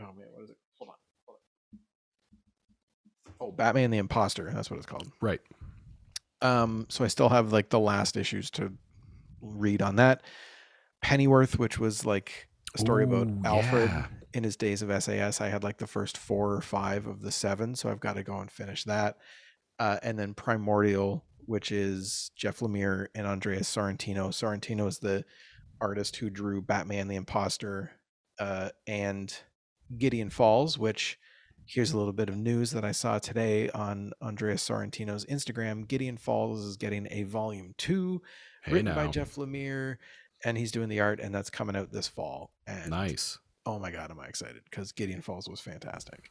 oh 0.00 0.12
man, 0.16 0.26
what 0.32 0.44
is 0.44 0.50
it? 0.50 0.56
Hold 0.78 0.90
on. 0.90 0.96
Hold 1.26 1.38
on. 3.40 3.48
Oh, 3.48 3.52
Batman 3.52 3.90
the 3.90 3.98
Imposter, 3.98 4.50
that's 4.52 4.70
what 4.70 4.76
it's 4.76 4.86
called. 4.86 5.10
Right. 5.20 5.40
Um 6.40 6.86
so 6.88 7.04
I 7.04 7.08
still 7.08 7.28
have 7.28 7.52
like 7.52 7.70
the 7.70 7.80
last 7.80 8.16
issues 8.16 8.50
to 8.52 8.72
read 9.40 9.82
on 9.82 9.96
that. 9.96 10.22
Pennyworth, 11.02 11.58
which 11.58 11.80
was 11.80 12.06
like 12.06 12.48
a 12.76 12.78
story 12.78 13.02
about 13.02 13.28
Alfred 13.44 13.90
yeah. 13.90 14.06
in 14.34 14.44
his 14.44 14.56
days 14.56 14.82
of 14.82 15.02
SAS. 15.02 15.40
I 15.40 15.48
had 15.48 15.64
like 15.64 15.78
the 15.78 15.86
first 15.88 16.16
four 16.16 16.52
or 16.52 16.60
five 16.60 17.08
of 17.08 17.22
the 17.22 17.32
seven, 17.32 17.74
so 17.74 17.90
I've 17.90 17.98
got 17.98 18.14
to 18.14 18.22
go 18.22 18.38
and 18.38 18.48
finish 18.48 18.84
that. 18.84 19.16
Uh, 19.82 19.98
and 20.04 20.16
then 20.16 20.32
Primordial, 20.32 21.24
which 21.46 21.72
is 21.72 22.30
Jeff 22.36 22.60
Lemire 22.60 23.08
and 23.16 23.26
Andreas 23.26 23.68
Sorrentino. 23.74 24.28
Sorrentino 24.28 24.86
is 24.86 25.00
the 25.00 25.24
artist 25.80 26.14
who 26.16 26.30
drew 26.30 26.62
Batman 26.62 27.08
the 27.08 27.16
Imposter 27.16 27.90
uh, 28.38 28.68
and 28.86 29.36
Gideon 29.98 30.30
Falls, 30.30 30.78
which 30.78 31.18
here's 31.66 31.90
a 31.92 31.98
little 31.98 32.12
bit 32.12 32.28
of 32.28 32.36
news 32.36 32.70
that 32.70 32.84
I 32.84 32.92
saw 32.92 33.18
today 33.18 33.70
on 33.70 34.12
Andreas 34.22 34.68
Sorrentino's 34.68 35.26
Instagram. 35.26 35.88
Gideon 35.88 36.16
Falls 36.16 36.64
is 36.64 36.76
getting 36.76 37.08
a 37.10 37.24
volume 37.24 37.74
two 37.76 38.22
Hey 38.62 38.74
written 38.74 38.86
now. 38.86 38.94
by 38.94 39.08
Jeff 39.08 39.34
Lemire, 39.34 39.96
and 40.44 40.56
he's 40.56 40.70
doing 40.70 40.90
the 40.90 41.00
art, 41.00 41.18
and 41.18 41.34
that's 41.34 41.50
coming 41.50 41.74
out 41.74 41.90
this 41.90 42.06
fall. 42.06 42.52
And 42.68 42.90
Nice. 42.90 43.40
oh 43.66 43.80
my 43.80 43.90
god, 43.90 44.12
am 44.12 44.20
I 44.20 44.26
excited 44.26 44.62
because 44.70 44.92
Gideon 44.92 45.22
Falls 45.22 45.48
was 45.48 45.60
fantastic. 45.60 46.30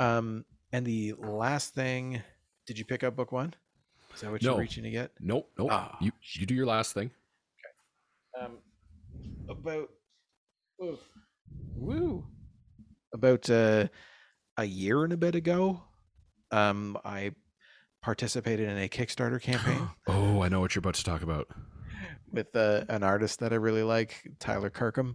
Um, 0.00 0.44
and 0.72 0.84
the 0.84 1.12
last 1.18 1.74
thing, 1.74 2.22
did 2.72 2.78
you 2.78 2.86
pick 2.86 3.04
up 3.04 3.14
book 3.14 3.32
one? 3.32 3.52
Is 4.14 4.22
that 4.22 4.30
what 4.32 4.42
No. 4.42 4.52
you're 4.52 4.60
reaching 4.60 4.82
to 4.84 4.90
get? 4.90 5.10
Nope. 5.20 5.50
Nope. 5.58 5.68
Ah, 5.70 5.98
you 6.00 6.10
you 6.32 6.46
do 6.46 6.54
your 6.54 6.64
last 6.64 6.94
thing. 6.94 7.10
Okay. 8.38 8.46
Um, 8.46 8.58
about 9.46 9.90
ooh, 10.82 10.98
woo, 11.76 12.24
about 13.12 13.50
uh, 13.50 13.88
a 14.56 14.64
year 14.64 15.04
and 15.04 15.12
a 15.12 15.18
bit 15.18 15.34
ago, 15.34 15.82
um, 16.50 16.96
I 17.04 17.32
participated 18.00 18.70
in 18.70 18.78
a 18.78 18.88
Kickstarter 18.88 19.40
campaign. 19.40 19.86
oh, 20.08 20.40
I 20.40 20.48
know 20.48 20.60
what 20.60 20.74
you're 20.74 20.80
about 20.80 20.94
to 20.94 21.04
talk 21.04 21.20
about. 21.22 21.48
with 22.32 22.56
uh, 22.56 22.84
an 22.88 23.02
artist 23.02 23.40
that 23.40 23.52
I 23.52 23.56
really 23.56 23.82
like, 23.82 24.26
Tyler 24.40 24.70
Kirkham. 24.70 25.14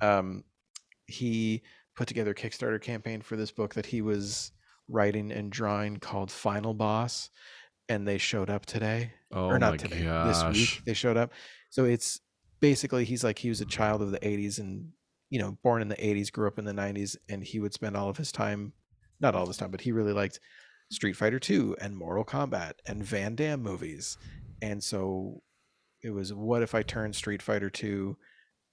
Um, 0.00 0.44
he 1.06 1.60
put 1.94 2.08
together 2.08 2.30
a 2.30 2.34
Kickstarter 2.34 2.80
campaign 2.80 3.20
for 3.20 3.36
this 3.36 3.50
book 3.50 3.74
that 3.74 3.84
he 3.84 4.00
was 4.00 4.52
writing 4.90 5.30
and 5.30 5.50
drawing 5.50 5.98
called 5.98 6.30
Final 6.30 6.74
Boss, 6.74 7.30
and 7.88 8.06
they 8.06 8.18
showed 8.18 8.50
up 8.50 8.66
today, 8.66 9.12
Oh 9.32 9.46
or 9.46 9.58
not 9.58 9.78
today, 9.78 10.04
gosh. 10.04 10.52
this 10.52 10.58
week. 10.58 10.84
They 10.84 10.94
showed 10.94 11.16
up. 11.16 11.32
So 11.70 11.84
it's 11.84 12.20
basically 12.60 13.04
he's 13.04 13.24
like 13.24 13.38
he 13.38 13.48
was 13.48 13.60
a 13.60 13.66
child 13.66 14.02
of 14.02 14.10
the 14.10 14.20
'80s 14.20 14.58
and 14.58 14.90
you 15.30 15.38
know 15.38 15.56
born 15.62 15.82
in 15.82 15.88
the 15.88 15.96
'80s, 15.96 16.30
grew 16.32 16.46
up 16.48 16.58
in 16.58 16.64
the 16.64 16.72
'90s, 16.72 17.16
and 17.28 17.42
he 17.44 17.60
would 17.60 17.72
spend 17.72 17.96
all 17.96 18.08
of 18.08 18.16
his 18.16 18.32
time, 18.32 18.72
not 19.20 19.34
all 19.34 19.42
of 19.42 19.48
his 19.48 19.56
time, 19.56 19.70
but 19.70 19.80
he 19.80 19.92
really 19.92 20.12
liked 20.12 20.40
Street 20.90 21.14
Fighter 21.14 21.38
2 21.38 21.76
and 21.80 21.96
Mortal 21.96 22.24
Kombat 22.24 22.72
and 22.86 23.04
Van 23.04 23.36
Damme 23.36 23.62
movies. 23.62 24.18
And 24.60 24.82
so 24.82 25.42
it 26.02 26.10
was 26.10 26.34
what 26.34 26.62
if 26.62 26.74
I 26.74 26.82
turned 26.82 27.14
Street 27.14 27.42
Fighter 27.42 27.70
2 27.70 28.16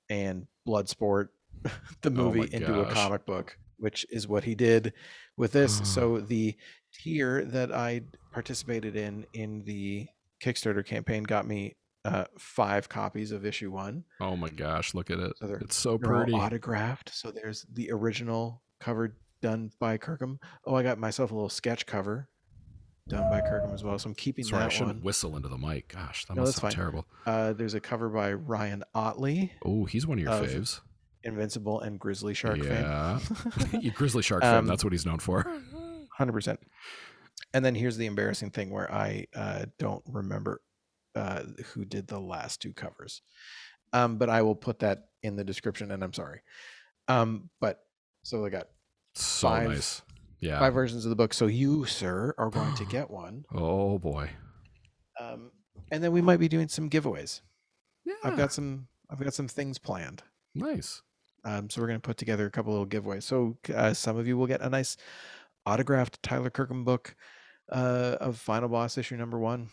and 0.10 0.48
Bloodsport 0.68 1.28
the 2.02 2.10
Oh 2.10 2.10
movie 2.10 2.50
into 2.52 2.82
a 2.82 2.92
comic 2.92 3.26
book, 3.26 3.58
which 3.78 4.06
is 4.10 4.28
what 4.28 4.44
he 4.44 4.56
did 4.56 4.94
with 5.38 5.52
this. 5.52 5.82
so 5.84 6.20
the 6.20 6.56
tier 6.94 7.44
that 7.46 7.72
I 7.72 8.02
participated 8.32 8.96
in 8.96 9.26
in 9.34 9.64
the 9.64 10.08
Kickstarter 10.44 10.86
campaign 10.86 11.24
got 11.24 11.48
me 11.48 11.76
uh, 12.06 12.26
five 12.40 12.88
copies 12.90 13.32
of 13.32 13.46
issue 13.46 13.72
one. 13.72 14.04
Oh 14.22 14.36
my 14.38 14.50
gosh, 14.50 14.94
look 14.94 15.10
at 15.12 15.20
it. 15.20 15.34
So 15.40 15.58
It's 15.62 15.76
so 15.76 15.98
pretty. 15.98 16.34
autographed. 16.34 17.14
So 17.14 17.32
there's 17.32 17.66
the 17.74 17.92
original 17.92 18.62
cover 18.80 19.18
done 19.42 19.72
by 19.80 19.98
Kirkham. 19.98 20.40
Oh, 20.66 20.76
I 20.76 20.84
got 20.84 20.98
myself 21.00 21.32
a 21.32 21.34
little 21.34 21.50
sketch 21.50 21.86
cover 21.86 22.30
done 23.10 23.30
by 23.30 23.42
Kirkham 23.42 23.74
as 23.74 23.84
well. 23.84 23.98
So 24.00 24.10
I'm 24.10 24.16
keeping 24.16 24.46
Sorry, 24.46 24.62
I 24.62 24.66
that 24.66 24.72
shouldn't 24.72 24.98
one. 24.98 25.04
whistle 25.04 25.36
into 25.36 25.50
the 25.50 25.58
mic. 25.58 25.90
Gosh, 25.90 26.26
that 26.26 26.36
No, 26.36 26.42
must 26.44 26.54
sound 26.58 26.62
fine. 26.74 26.78
terrible. 26.78 27.06
Uh, 27.26 27.54
there's 27.54 27.74
a 27.74 27.80
cover 27.80 28.10
by 28.10 28.34
Ryan 28.34 28.84
Ottley, 28.96 29.52
Oh, 29.66 29.86
he's 29.86 30.06
one 30.08 30.18
of 30.18 30.24
your 30.24 30.34
Of- 30.34 30.50
faves. 30.50 30.80
Invincible 31.28 31.82
and 31.82 32.00
Grizzly 32.00 32.34
Shark 32.34 32.58
Yeah. 32.64 33.18
fan. 33.20 33.92
Grizzly 33.94 34.24
Shark 34.24 34.42
fan. 34.42 34.56
Um, 34.56 34.66
That's 34.68 34.84
what 34.84 34.94
he's 34.94 35.06
known 35.06 35.20
for. 35.20 35.46
Hundred 36.18 36.34
percent. 36.34 36.60
And 37.54 37.64
then 37.64 37.76
here's 37.76 37.98
the 37.98 38.06
embarrassing 38.08 38.50
thing 38.52 38.72
where 38.72 38.92
I 38.92 39.28
uh, 39.36 39.66
don't 39.78 40.04
remember 40.08 40.62
uh, 41.16 41.44
who 41.74 41.86
did 41.86 42.08
the 42.08 42.20
last 42.20 42.62
two 42.62 42.74
covers, 42.74 43.22
um, 43.94 44.18
but 44.18 44.30
I 44.30 44.42
will 44.42 44.56
put 44.56 44.80
that 44.80 45.10
in 45.24 45.36
the 45.36 45.44
description. 45.44 45.92
And 45.92 46.04
I'm 46.04 46.14
sorry. 46.14 46.42
Um, 47.08 47.50
but 47.62 47.80
so 48.24 48.44
I 48.46 48.50
got 48.50 48.68
So 49.16 49.48
Five- 49.50 49.70
nice. 49.70 50.02
Yeah. 50.40 50.60
five 50.60 50.74
versions 50.76 51.04
of 51.06 51.10
the 51.10 51.16
book. 51.16 51.34
So 51.34 51.48
you, 51.48 51.86
sir, 51.86 52.34
are 52.38 52.50
going 52.52 52.76
to 52.76 52.86
get 52.90 53.10
one. 53.10 53.46
Oh 53.54 53.98
boy. 54.00 54.30
Um, 55.20 55.52
and 55.92 56.04
then 56.04 56.12
we 56.12 56.22
might 56.22 56.40
be 56.40 56.48
doing 56.48 56.68
some 56.68 56.90
giveaways. 56.90 57.42
Yeah. 58.06 58.14
I've 58.24 58.38
got 58.38 58.54
some. 58.54 58.88
I've 59.10 59.20
got 59.24 59.34
some 59.34 59.48
things 59.48 59.78
planned. 59.78 60.24
nice. 60.54 61.02
Um, 61.48 61.70
so 61.70 61.80
we're 61.82 61.88
going 61.88 62.00
to 62.02 62.06
put 62.06 62.18
together 62.18 62.46
a 62.46 62.52
couple 62.52 62.74
little 62.74 62.86
giveaways. 62.88 63.24
So 63.24 63.58
uh, 63.74 63.94
some 63.94 64.18
of 64.18 64.28
you 64.28 64.38
will 64.38 64.48
get 64.48 64.62
a 64.62 64.70
nice 64.70 64.98
autographed 65.66 66.22
Tyler 66.22 66.50
Kirkham 66.50 66.84
book 66.84 67.16
uh, 67.72 68.18
of 68.20 68.38
Final 68.38 68.68
Boss 68.70 68.98
issue 68.98 69.16
number 69.16 69.40
one 69.40 69.70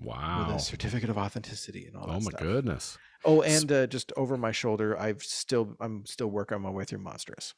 Wow. 0.00 0.46
with 0.46 0.56
a 0.56 0.58
certificate 0.60 1.10
of 1.10 1.18
authenticity 1.18 1.86
and 1.86 1.96
all 1.96 2.06
that 2.06 2.12
Oh 2.14 2.20
my 2.20 2.30
stuff. 2.30 2.40
goodness. 2.40 2.96
Oh, 3.24 3.42
and 3.42 3.70
uh, 3.70 3.86
just 3.88 4.12
over 4.16 4.36
my 4.36 4.52
shoulder, 4.52 4.98
I've 4.98 5.22
still 5.22 5.76
I'm 5.80 6.06
still 6.06 6.28
working 6.28 6.60
my 6.62 6.70
way 6.70 6.84
through 6.84 7.00
Monstrous. 7.00 7.52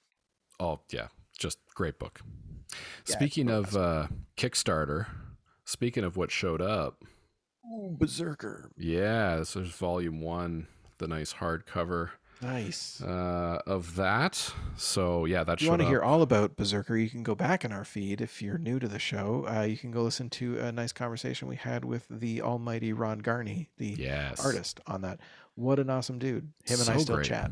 Oh 0.59 0.81
yeah, 0.91 1.09
just 1.39 1.59
great 1.75 1.99
book. 1.99 2.21
Yeah, 3.07 3.15
speaking 3.17 3.51
of 3.51 3.77
uh, 3.77 4.07
Kickstarter, 4.39 5.07
speaking 5.65 6.03
of 6.03 6.17
what 6.17 6.31
showed 6.31 6.63
up, 6.63 7.03
Ooh, 7.67 7.95
Berserker, 7.99 8.71
yeah, 8.79 9.37
this 9.37 9.55
is 9.55 9.69
volume 9.71 10.23
one, 10.23 10.67
the 10.99 11.07
nice 11.09 11.35
hardcover 11.35 12.11
nice. 12.43 13.01
uh, 13.03 13.61
of 13.67 13.97
that. 13.97 14.53
So 14.77 15.25
yeah, 15.25 15.45
that 15.45 15.55
If 15.55 15.63
you 15.63 15.69
want 15.71 15.81
to 15.81 15.87
up. 15.87 15.91
hear 15.91 16.03
all 16.03 16.23
about 16.23 16.57
Berserker, 16.57 16.97
you 16.97 17.11
can 17.11 17.23
go 17.23 17.35
back 17.35 17.65
in 17.65 17.73
our 17.73 17.85
feed. 17.85 18.21
If 18.21 18.41
you're 18.43 18.59
new 18.59 18.79
to 18.79 18.89
the 18.89 18.99
show, 18.99 19.47
uh, 19.49 19.63
you 19.63 19.77
can 19.77 19.91
go 19.91 20.03
listen 20.03 20.31
to 20.31 20.59
a 20.59 20.73
nice 20.73 20.93
conversation 20.93 21.49
we 21.49 21.57
had 21.57 21.85
with 21.85 22.07
the 22.11 22.43
almighty 22.43 22.93
Ron 22.93 23.21
Garney, 23.21 23.69
the 23.79 23.95
yes, 23.99 24.45
artist 24.45 24.81
on 24.87 25.03
that. 25.03 25.21
What 25.55 25.79
an 25.79 25.91
awesome 25.91 26.19
dude. 26.19 26.53
Him 26.65 26.81
and 26.81 26.89
I 26.91 26.97
still 26.99 27.17
great. 27.17 27.27
chat. 27.27 27.51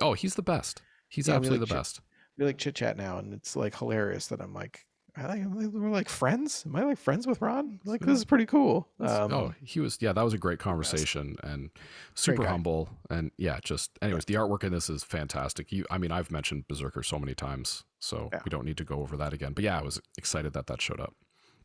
Oh, 0.00 0.12
he's 0.12 0.34
the 0.34 0.42
best. 0.42 0.82
He's 1.08 1.28
Yeah, 1.28 1.34
absolutely 1.34 1.60
like 1.60 1.68
the 1.68 1.74
best. 1.74 2.00
We 2.38 2.44
like 2.46 2.58
chit 2.58 2.74
chat 2.76 2.96
now, 2.96 3.18
and 3.18 3.34
it's 3.34 3.56
like 3.56 3.76
hilarious 3.76 4.28
that 4.28 4.40
I'm 4.40 4.54
like, 4.54 4.86
I 5.20 5.26
like 5.26 5.42
we're 5.72 5.90
like 5.90 6.08
friends. 6.08 6.64
Am 6.66 6.74
I 6.76 6.82
like 6.84 6.98
friends 6.98 7.26
with 7.26 7.40
Ron? 7.42 7.78
Like 7.84 8.00
this 8.00 8.16
is 8.18 8.24
pretty 8.24 8.46
cool. 8.46 8.88
Um, 8.98 9.32
oh, 9.32 9.54
he 9.62 9.78
was. 9.80 9.98
Yeah, 10.00 10.12
that 10.12 10.22
was 10.22 10.32
a 10.34 10.38
great 10.38 10.58
conversation 10.58 11.36
and 11.42 11.70
super 12.14 12.46
humble. 12.46 12.88
And 13.10 13.30
yeah, 13.36 13.58
just 13.62 13.90
anyways, 14.00 14.24
the 14.24 14.34
artwork 14.34 14.64
in 14.64 14.72
this 14.72 14.88
is 14.88 15.04
fantastic. 15.04 15.70
You, 15.72 15.84
I 15.90 15.98
mean, 15.98 16.10
I've 16.10 16.30
mentioned 16.30 16.66
Berserker 16.68 17.02
so 17.02 17.18
many 17.18 17.34
times, 17.34 17.84
so 17.98 18.30
Yeah. 18.32 18.40
we 18.44 18.48
don't 18.48 18.64
need 18.64 18.78
to 18.78 18.84
go 18.84 18.96
over 18.96 19.16
that 19.18 19.32
again. 19.32 19.52
But 19.52 19.64
yeah, 19.64 19.78
I 19.78 19.82
was 19.82 20.00
excited 20.16 20.52
that 20.54 20.66
that 20.68 20.80
showed 20.80 21.00
up. 21.00 21.14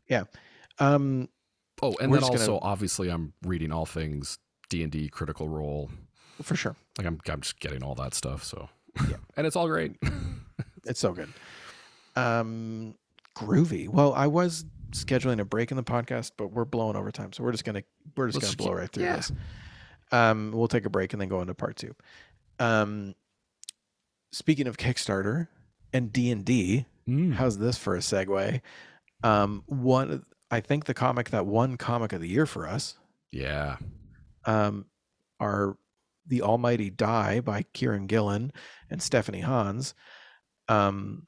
Yeah. 0.08 0.24
Um, 0.78 1.28
Oh, 1.82 1.94
and 2.00 2.10
then 2.12 2.20
just 2.20 2.32
gonna- 2.32 2.40
also 2.40 2.58
obviously 2.62 3.10
I'm 3.10 3.34
reading 3.42 3.70
all 3.72 3.84
things 3.86 4.38
D 4.70 4.82
and 4.82 4.90
D, 4.90 5.08
Critical 5.08 5.48
Role. 5.48 5.90
for 6.42 6.56
sure, 6.56 6.74
Like 6.98 7.06
I'm, 7.06 7.20
I'm 7.28 7.40
just 7.42 7.60
getting 7.60 7.82
all 7.82 7.94
that 7.96 8.14
stuff. 8.14 8.44
So 8.44 8.68
Yeah. 9.08 9.16
and 9.36 9.46
it's 9.46 9.56
all 9.56 9.68
great. 9.68 9.96
it's 10.84 11.00
so 11.00 11.12
good. 11.12 11.28
Um, 12.14 12.94
groovy. 13.36 13.88
Well, 13.88 14.12
I 14.14 14.26
was 14.26 14.64
scheduling 14.90 15.40
a 15.40 15.44
break 15.44 15.70
in 15.70 15.76
the 15.76 15.82
podcast, 15.84 16.32
but 16.38 16.48
we're 16.48 16.64
blowing 16.64 16.96
over 16.96 17.10
time, 17.12 17.32
so 17.32 17.42
we're 17.44 17.52
just 17.52 17.64
gonna 17.64 17.82
we're 18.16 18.28
just 18.28 18.42
Let's 18.42 18.54
gonna 18.54 18.56
blow 18.56 18.74
keep- 18.74 18.78
right 18.80 18.90
through 18.92 19.04
yeah. 19.04 19.16
this. 19.16 19.32
Um, 20.12 20.52
we'll 20.54 20.68
take 20.68 20.86
a 20.86 20.90
break 20.90 21.12
and 21.12 21.20
then 21.20 21.28
go 21.28 21.40
into 21.40 21.54
part 21.54 21.76
two. 21.76 21.94
Um, 22.58 23.14
speaking 24.32 24.66
of 24.66 24.76
Kickstarter 24.76 25.48
and 25.92 26.12
D 26.12 26.30
and 26.30 26.44
D, 26.44 26.86
Mm. 27.08 27.34
how's 27.34 27.58
this 27.58 27.78
for 27.78 27.94
a 27.94 28.00
segue? 28.00 28.60
Um, 29.22 29.62
one, 29.66 30.24
I 30.50 30.60
think 30.60 30.84
the 30.86 30.94
comic 30.94 31.30
that 31.30 31.46
won 31.46 31.76
comic 31.76 32.12
of 32.12 32.20
the 32.20 32.28
year 32.28 32.46
for 32.46 32.66
us, 32.68 32.96
Yeah. 33.32 33.76
um, 34.44 34.86
are 35.40 35.76
the 36.26 36.42
Almighty 36.42 36.90
Die 36.90 37.40
by 37.40 37.62
Kieron 37.74 38.06
Gillen 38.08 38.52
and 38.90 39.00
Stephanie 39.00 39.40
Hans. 39.42 39.94
Um, 40.68 41.26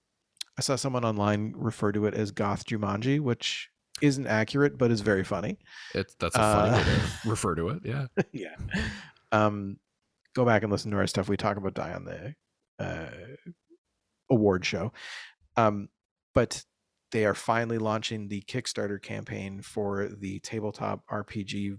I 0.59 0.61
saw 0.61 0.75
someone 0.77 1.05
online 1.05 1.55
refer 1.57 1.93
to 1.93 2.07
it 2.07 2.15
as 2.15 2.33
Goth 2.33 2.67
Jumanji, 2.67 3.21
which 3.21 3.71
isn't 4.03 4.27
accurate, 4.27 4.77
but 4.77 4.91
is 4.91 5.01
very 5.01 5.25
funny. 5.25 5.59
It's 5.95 6.15
that's 6.19 6.35
a 6.35 6.39
funny 6.39 6.73
way 6.73 6.81
Uh, 6.81 6.85
to 6.85 7.01
refer 7.31 7.55
to 7.55 7.69
it. 7.69 7.81
Yeah. 7.85 8.07
yeah. 8.33 8.57
Um, 9.33 9.79
go 10.35 10.45
back 10.45 10.63
and 10.63 10.71
listen 10.73 10.91
to 10.91 10.97
our 10.97 11.07
stuff. 11.07 11.29
We 11.29 11.37
talk 11.37 11.57
about 11.57 11.75
Die 11.75 11.93
on 11.93 12.05
the 12.05 12.35
uh, 12.79 13.11
award 14.31 14.65
show. 14.65 14.93
Um, 15.57 15.89
but 16.35 16.65
they 17.13 17.25
are 17.25 17.35
finally 17.35 17.79
launching 17.79 18.29
the 18.29 18.43
Kickstarter 18.43 19.01
campaign 19.01 19.63
for 19.63 20.09
the 20.09 20.41
tabletop 20.41 21.03
RPG 21.11 21.79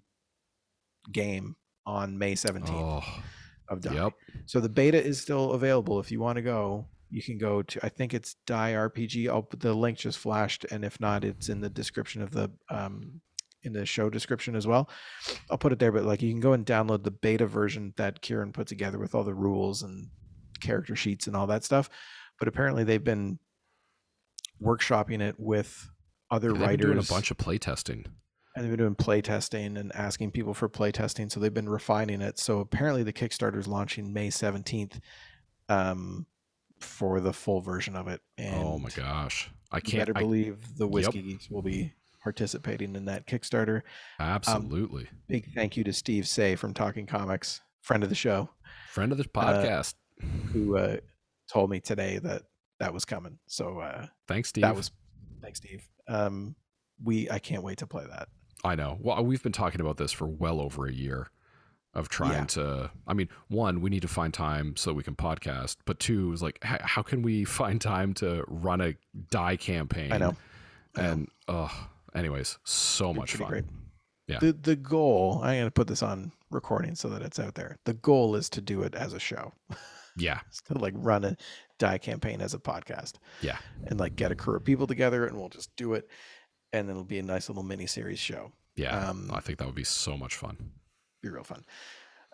game 1.11 1.55
on 1.85 2.17
May 2.17 2.33
17th 2.33 2.69
Oh, 2.69 3.03
of 3.69 3.81
Die. 3.81 3.93
yep. 3.93 4.13
So 4.45 4.59
the 4.59 4.69
beta 4.69 5.01
is 5.03 5.21
still 5.21 5.51
available. 5.53 5.99
If 5.99 6.11
you 6.11 6.19
want 6.19 6.37
to 6.37 6.41
go, 6.41 6.87
you 7.09 7.21
can 7.23 7.37
go 7.37 7.61
to. 7.61 7.79
I 7.85 7.89
think 7.89 8.13
it's 8.13 8.35
Die 8.45 8.71
RPG. 8.73 9.27
I'll 9.27 9.47
the 9.57 9.73
link 9.73 9.97
just 9.97 10.19
flashed, 10.19 10.65
and 10.71 10.83
if 10.85 10.99
not, 10.99 11.23
it's 11.23 11.49
in 11.49 11.61
the 11.61 11.69
description 11.69 12.21
of 12.21 12.31
the 12.31 12.51
um 12.69 13.21
in 13.63 13.73
the 13.73 13.85
show 13.85 14.09
description 14.09 14.55
as 14.55 14.65
well. 14.65 14.89
I'll 15.49 15.57
put 15.57 15.73
it 15.73 15.79
there, 15.79 15.91
but 15.91 16.05
like 16.05 16.21
you 16.21 16.31
can 16.31 16.39
go 16.39 16.53
and 16.53 16.65
download 16.65 17.03
the 17.03 17.11
beta 17.11 17.45
version 17.45 17.93
that 17.97 18.21
Kieron 18.21 18.53
put 18.53 18.67
together 18.67 18.97
with 18.99 19.13
all 19.13 19.23
the 19.23 19.33
rules 19.33 19.83
and 19.83 20.09
character 20.61 20.95
sheets 20.95 21.27
and 21.27 21.35
all 21.35 21.47
that 21.47 21.63
stuff. 21.65 21.89
But 22.37 22.47
apparently 22.47 22.83
they've 22.85 23.03
been 23.03 23.39
workshopping 24.61 25.21
it 25.21 25.35
with 25.37 25.89
other 26.31 26.51
They've 26.53 26.61
writers 26.61 26.85
doing 26.85 26.97
a 26.99 27.03
bunch 27.03 27.31
of 27.31 27.37
playtesting. 27.37 28.05
and 28.55 28.63
they've 28.63 28.69
been 28.69 28.79
doing 28.79 28.95
playtesting 28.95 29.79
and 29.79 29.93
asking 29.95 30.31
people 30.31 30.53
for 30.53 30.69
playtesting 30.69 31.31
so 31.31 31.39
they've 31.39 31.53
been 31.53 31.69
refining 31.69 32.21
it 32.21 32.37
so 32.37 32.59
apparently 32.59 33.01
the 33.03 33.13
kickstarter 33.13 33.57
is 33.57 33.67
launching 33.67 34.13
may 34.13 34.27
17th 34.29 34.99
um, 35.69 36.25
for 36.79 37.19
the 37.19 37.33
full 37.33 37.61
version 37.61 37.95
of 37.95 38.07
it 38.07 38.21
and 38.37 38.63
oh 38.63 38.79
my 38.79 38.89
gosh. 38.89 39.49
I 39.71 39.79
can't 39.79 40.01
better 40.01 40.13
I, 40.15 40.21
believe 40.21 40.77
the 40.77 40.87
whiskey 40.87 41.21
geeks 41.21 41.49
will 41.49 41.61
be 41.61 41.93
participating 42.23 42.95
in 42.95 43.05
that 43.05 43.27
kickstarter 43.27 43.81
absolutely. 44.19 45.07
big 45.27 45.53
thank 45.53 45.77
you 45.77 45.83
to 45.85 45.93
steve 45.93 46.27
say 46.27 46.55
from 46.55 46.73
talking 46.73 47.05
comics 47.05 47.61
friend 47.81 48.03
of 48.03 48.09
the 48.09 48.15
show 48.15 48.49
Friend 48.89 49.11
of 49.11 49.17
the 49.17 49.23
podcast. 49.23 49.93
who 50.51 50.75
uh, 50.77 50.97
told 51.51 51.69
me 51.69 51.79
today 51.79 52.17
that 52.19 52.43
that 52.79 52.93
was 52.93 53.05
coming 53.05 53.37
so 53.47 53.79
uh, 53.79 54.07
Thanks, 54.27 54.49
Steve. 54.49 54.63
that 54.63 54.75
was 54.75 54.91
thanks 55.41 55.59
steve 55.59 55.87
um, 56.07 56.55
we 57.03 57.29
i 57.29 57.39
can't 57.39 57.63
wait 57.63 57.77
to 57.77 57.87
play 57.87 58.05
that 58.09 58.27
I 58.63 58.75
know. 58.75 58.97
Well, 58.99 59.23
we've 59.23 59.41
been 59.41 59.53
talking 59.53 59.79
about 59.81 59.95
this 59.97 60.11
for 60.11 60.27
well 60.27 60.59
over 60.59 60.85
a 60.85 60.91
year 60.91 61.31
of 61.93 62.07
trying 62.09 62.31
Yeah. 62.33 62.45
to. 62.45 62.91
I 63.07 63.13
mean, 63.13 63.29
one, 63.47 63.81
we 63.81 63.89
need 63.89 64.01
to 64.03 64.07
find 64.07 64.33
time 64.33 64.75
so 64.75 64.93
we 64.93 65.03
can 65.03 65.15
podcast, 65.15 65.77
but 65.85 65.99
two 65.99 66.31
is 66.33 66.41
like, 66.41 66.59
h- 66.63 66.81
how 66.81 67.01
can 67.01 67.21
we 67.21 67.43
find 67.59 67.81
time 67.81 68.13
to 68.15 68.43
run 68.47 68.81
a 68.81 68.95
die 69.31 69.55
campaign? 69.57 70.11
i 70.11 70.17
know 70.17 70.35
I 70.95 71.01
know. 71.01 71.09
And 71.11 71.27
oh, 71.47 71.87
anyways, 72.15 72.57
so 72.63 73.13
much 73.13 73.35
fun. 73.35 73.47
great. 73.47 73.65
Yeah. 74.27 74.39
The 74.39 74.53
the 74.53 74.75
goal, 74.75 75.39
I'm 75.43 75.59
gonna 75.59 75.71
put 75.71 75.87
this 75.87 76.03
on 76.03 76.31
recording 76.51 76.95
so 76.95 77.09
that 77.09 77.21
it's 77.21 77.39
out 77.39 77.55
there. 77.55 77.77
The 77.85 77.93
goal 77.93 78.35
is 78.35 78.49
to 78.51 78.61
do 78.61 78.81
it 78.83 78.93
as 78.95 79.13
a 79.13 79.19
show. 79.19 79.53
Yeah, 80.17 80.39
It's 80.47 80.59
to 80.63 80.77
like 80.77 80.95
run 80.97 81.23
a 81.23 81.37
die 81.77 81.97
campaign 81.97 82.41
as 82.41 82.53
a 82.53 82.59
podcast. 82.59 83.13
Yeah. 83.41 83.57
And 83.87 83.97
like 84.01 84.17
get 84.17 84.33
a 84.33 84.35
crew 84.35 84.57
of 84.57 84.65
people 84.65 84.85
together 84.85 85.25
and 85.25 85.37
we'll 85.37 85.47
just 85.47 85.73
do 85.77 85.93
it. 85.93 86.09
And 86.73 86.89
it'll 86.89 87.05
be 87.05 87.19
a 87.19 87.23
nice 87.23 87.47
little 87.47 87.63
mini 87.63 87.85
series 87.85 88.19
show. 88.19 88.51
yeah. 88.75 89.07
Um, 89.09 89.31
I 89.33 89.39
think 89.39 89.59
that 89.59 89.65
would 89.65 89.75
be 89.75 89.85
so 89.85 90.17
much 90.17 90.35
fun. 90.35 90.71
Be 91.21 91.29
real 91.29 91.43
fun. 91.43 91.65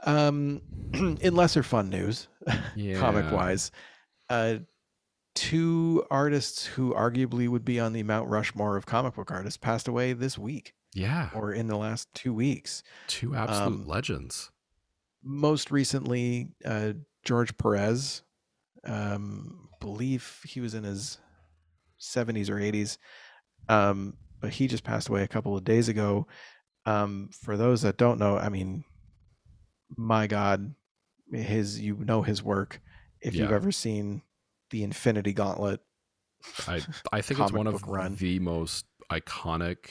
Um 0.05 0.61
in 1.21 1.35
lesser 1.35 1.63
fun 1.63 1.89
news, 1.89 2.27
Yeah. 2.75 2.99
comic 2.99 3.31
wise, 3.31 3.71
uh 4.29 4.57
two 5.33 6.05
artists 6.09 6.65
who 6.65 6.93
arguably 6.93 7.47
would 7.49 7.65
be 7.65 7.79
on 7.79 7.93
the 7.93 8.03
Mount 8.03 8.29
Rushmore 8.29 8.77
of 8.77 8.85
comic 8.85 9.15
book 9.15 9.31
artists 9.31 9.57
passed 9.57 9.87
away 9.87 10.13
this 10.13 10.37
week 10.37 10.73
Yeah. 10.93 11.29
or 11.35 11.51
in 11.51 11.67
the 11.67 11.75
last 11.77 12.07
two 12.13 12.33
weeks. 12.33 12.83
Two 13.07 13.35
absolute 13.35 13.81
um, 13.81 13.87
legends. 13.87 14.51
most 15.23 15.71
recently 15.71 16.49
uh, 16.63 16.93
George 17.23 17.57
Perez. 17.57 18.21
Um, 18.85 19.69
believe 19.81 20.41
he 20.47 20.61
was 20.61 20.75
in 20.75 20.83
his 20.83 21.17
70s 21.99 22.49
or 22.49 22.55
80s, 22.55 22.97
um, 23.67 24.15
but 24.39 24.51
he 24.51 24.67
just 24.67 24.83
passed 24.83 25.09
away 25.09 25.23
a 25.23 25.27
couple 25.27 25.57
of 25.57 25.63
days 25.63 25.89
ago. 25.89 26.27
Um, 26.85 27.29
for 27.31 27.57
those 27.57 27.81
that 27.81 27.97
don't 27.97 28.19
know, 28.19 28.37
I 28.37 28.49
mean, 28.49 28.83
my 29.97 30.27
God, 30.27 30.75
his 31.31 31.79
you 31.79 31.95
know 31.95 32.21
his 32.21 32.43
work. 32.43 32.81
If 33.21 33.33
you've 33.35 33.51
ever 33.51 33.71
seen 33.71 34.21
the 34.69 34.83
Infinity 34.83 35.33
Gauntlet 35.33 35.81
I 36.67 36.81
I 37.11 37.21
think 37.21 37.39
it's 37.39 37.51
one 37.51 37.67
of 37.67 37.81
run. 37.87 38.15
the 38.15 38.39
most 38.39 38.85
iconic 39.11 39.89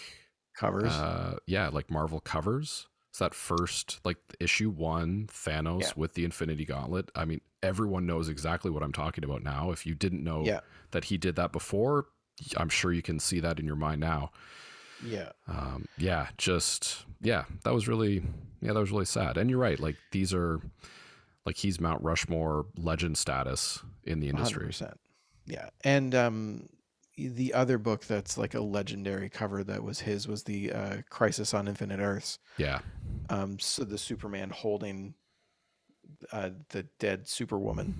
covers, 0.56 0.92
uh 0.92 1.38
yeah 1.46 1.68
like 1.68 1.90
marvel 1.90 2.20
covers. 2.20 2.86
It's 3.10 3.18
that 3.20 3.34
first 3.34 4.00
like 4.04 4.18
issue 4.40 4.70
one 4.70 5.28
thanos 5.32 5.80
Yeah. 5.82 5.90
with 5.96 6.14
the 6.14 6.24
infinity 6.24 6.64
gauntlet. 6.64 7.10
I 7.14 7.24
mean 7.24 7.40
everyone 7.62 8.06
knows 8.06 8.28
exactly 8.28 8.70
what 8.70 8.82
i'm 8.82 8.92
talking 8.92 9.24
about 9.24 9.42
now. 9.42 9.70
If 9.70 9.86
you 9.86 9.94
didn't 9.94 10.22
know 10.22 10.44
yeah, 10.44 10.60
that 10.92 11.04
he 11.04 11.16
did 11.18 11.36
that 11.36 11.52
before 11.52 12.06
i'm 12.56 12.68
sure 12.68 12.92
you 12.92 13.02
can 13.02 13.20
see 13.20 13.38
that 13.40 13.60
in 13.60 13.66
your 13.66 13.76
mind 13.76 14.00
now 14.00 14.30
yeah, 15.02 15.30
um 15.48 15.86
yeah 15.98 16.28
just 16.38 17.04
yeah 17.20 17.44
that 17.64 17.72
was 17.72 17.88
really 17.88 18.22
yeah 18.60 18.72
that 18.72 18.80
was 18.80 18.90
really 18.90 19.04
sad 19.04 19.36
and 19.36 19.48
you're 19.50 19.58
right 19.58 19.80
like 19.80 19.96
these 20.12 20.34
are 20.34 20.60
like 21.46 21.56
he's 21.56 21.80
mount 21.80 22.02
rushmore 22.02 22.66
legend 22.76 23.16
status 23.18 23.82
in 24.04 24.20
the 24.20 24.28
industry 24.28 24.66
100%. 24.68 24.94
Yeah. 25.46 25.68
And 25.82 26.14
um 26.14 26.68
the 27.16 27.54
other 27.54 27.78
book 27.78 28.06
that's 28.06 28.36
like 28.36 28.54
a 28.54 28.60
legendary 28.60 29.28
cover 29.28 29.62
that 29.64 29.82
was 29.84 30.00
his 30.00 30.26
was 30.26 30.42
the 30.44 30.72
uh, 30.72 30.96
Crisis 31.10 31.54
on 31.54 31.68
Infinite 31.68 32.00
Earths. 32.00 32.38
yeah 32.56 32.80
Um 33.28 33.58
so 33.58 33.84
the 33.84 33.98
Superman 33.98 34.50
holding 34.50 35.14
uh, 36.32 36.50
the 36.70 36.84
dead 36.98 37.28
Superwoman 37.28 37.94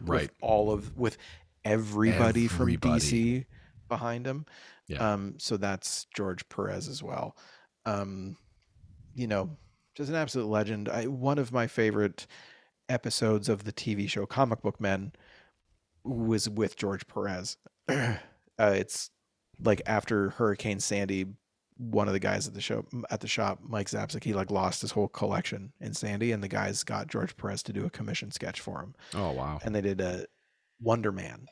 with 0.00 0.08
Right. 0.08 0.30
all 0.40 0.70
of 0.70 0.96
with 0.96 1.18
everybody, 1.64 2.46
from 2.48 2.68
DC 2.68 3.44
behind 3.88 4.26
him. 4.26 4.46
Yeah. 4.86 5.12
Um 5.12 5.34
so 5.38 5.56
that's 5.56 6.06
George 6.14 6.48
Perez 6.48 6.88
as 6.88 7.02
well. 7.02 7.36
Um 7.86 8.36
you 9.14 9.26
know, 9.26 9.56
just 9.96 10.10
an 10.10 10.14
absolute 10.16 10.46
legend. 10.46 10.88
I, 10.88 11.06
one 11.06 11.38
of 11.38 11.52
my 11.52 11.66
favorite 11.66 12.26
episodes 12.88 13.48
of 13.48 13.64
the 13.64 13.72
TV 13.72 14.08
show 14.08 14.26
Comic 14.26 14.62
Book 14.62 14.80
Men 14.80 15.12
was 16.04 16.48
with 16.48 16.76
George 16.76 17.06
Perez. 17.06 17.56
uh, 17.88 18.16
it's 18.58 19.10
like 19.62 19.82
after 19.86 20.30
Hurricane 20.30 20.80
Sandy, 20.80 21.26
one 21.76 22.06
of 22.06 22.12
the 22.14 22.20
guys 22.20 22.46
at 22.48 22.54
the 22.54 22.60
show 22.60 22.84
at 23.10 23.20
the 23.20 23.28
shop, 23.28 23.58
Mike 23.62 23.88
Zapcic, 23.88 24.24
he 24.24 24.34
like 24.34 24.50
lost 24.50 24.80
his 24.80 24.90
whole 24.92 25.08
collection 25.08 25.72
in 25.80 25.94
Sandy, 25.94 26.32
and 26.32 26.42
the 26.42 26.48
guys 26.48 26.82
got 26.84 27.08
George 27.08 27.36
Perez 27.36 27.62
to 27.64 27.72
do 27.72 27.84
a 27.84 27.90
commission 27.90 28.30
sketch 28.30 28.60
for 28.60 28.80
him, 28.80 28.94
oh 29.14 29.32
wow 29.32 29.58
and 29.64 29.74
they 29.74 29.80
did 29.80 30.00
a 30.00 30.26
Wonder 30.80 31.12
Man, 31.12 31.46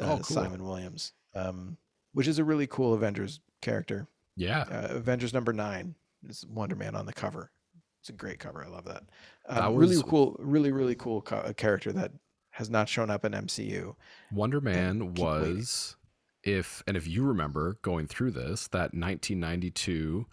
uh, 0.00 0.04
Oh, 0.04 0.14
cool. 0.16 0.22
Simon 0.24 0.64
Williams, 0.64 1.12
um, 1.36 1.76
which 2.12 2.26
is 2.28 2.38
a 2.38 2.44
really 2.44 2.66
cool 2.66 2.94
Avengers 2.94 3.40
character. 3.60 4.06
yeah 4.36 4.62
Uh, 4.70 4.88
Avengers 4.96 5.32
number 5.34 5.52
nine 5.52 5.94
is 6.28 6.44
Wonder 6.48 6.76
Man 6.76 6.94
on 6.94 7.06
the 7.06 7.12
cover. 7.12 7.50
It's 8.00 8.08
a 8.08 8.12
great 8.12 8.38
cover. 8.38 8.64
I 8.64 8.68
love 8.68 8.84
that. 8.84 9.02
Um, 9.48 9.56
That 9.56 9.72
really 9.78 10.02
cool, 10.02 10.36
really 10.38 10.72
really 10.72 10.94
cool 10.94 11.22
co- 11.22 11.52
character 11.54 11.92
that 11.92 12.12
has 12.50 12.70
not 12.70 12.88
shown 12.88 13.10
up 13.10 13.24
in 13.24 13.32
MCU. 13.32 13.94
Wonder 14.32 14.60
Man 14.60 15.00
keep 15.14 15.24
waiting. 15.24 15.56
was, 15.56 15.96
if 16.42 16.82
and 16.86 16.96
if 16.96 17.06
you 17.06 17.24
remember 17.24 17.78
going 17.82 18.06
through 18.06 18.30
this, 18.30 18.68
that 18.68 18.94
1992 18.94 20.26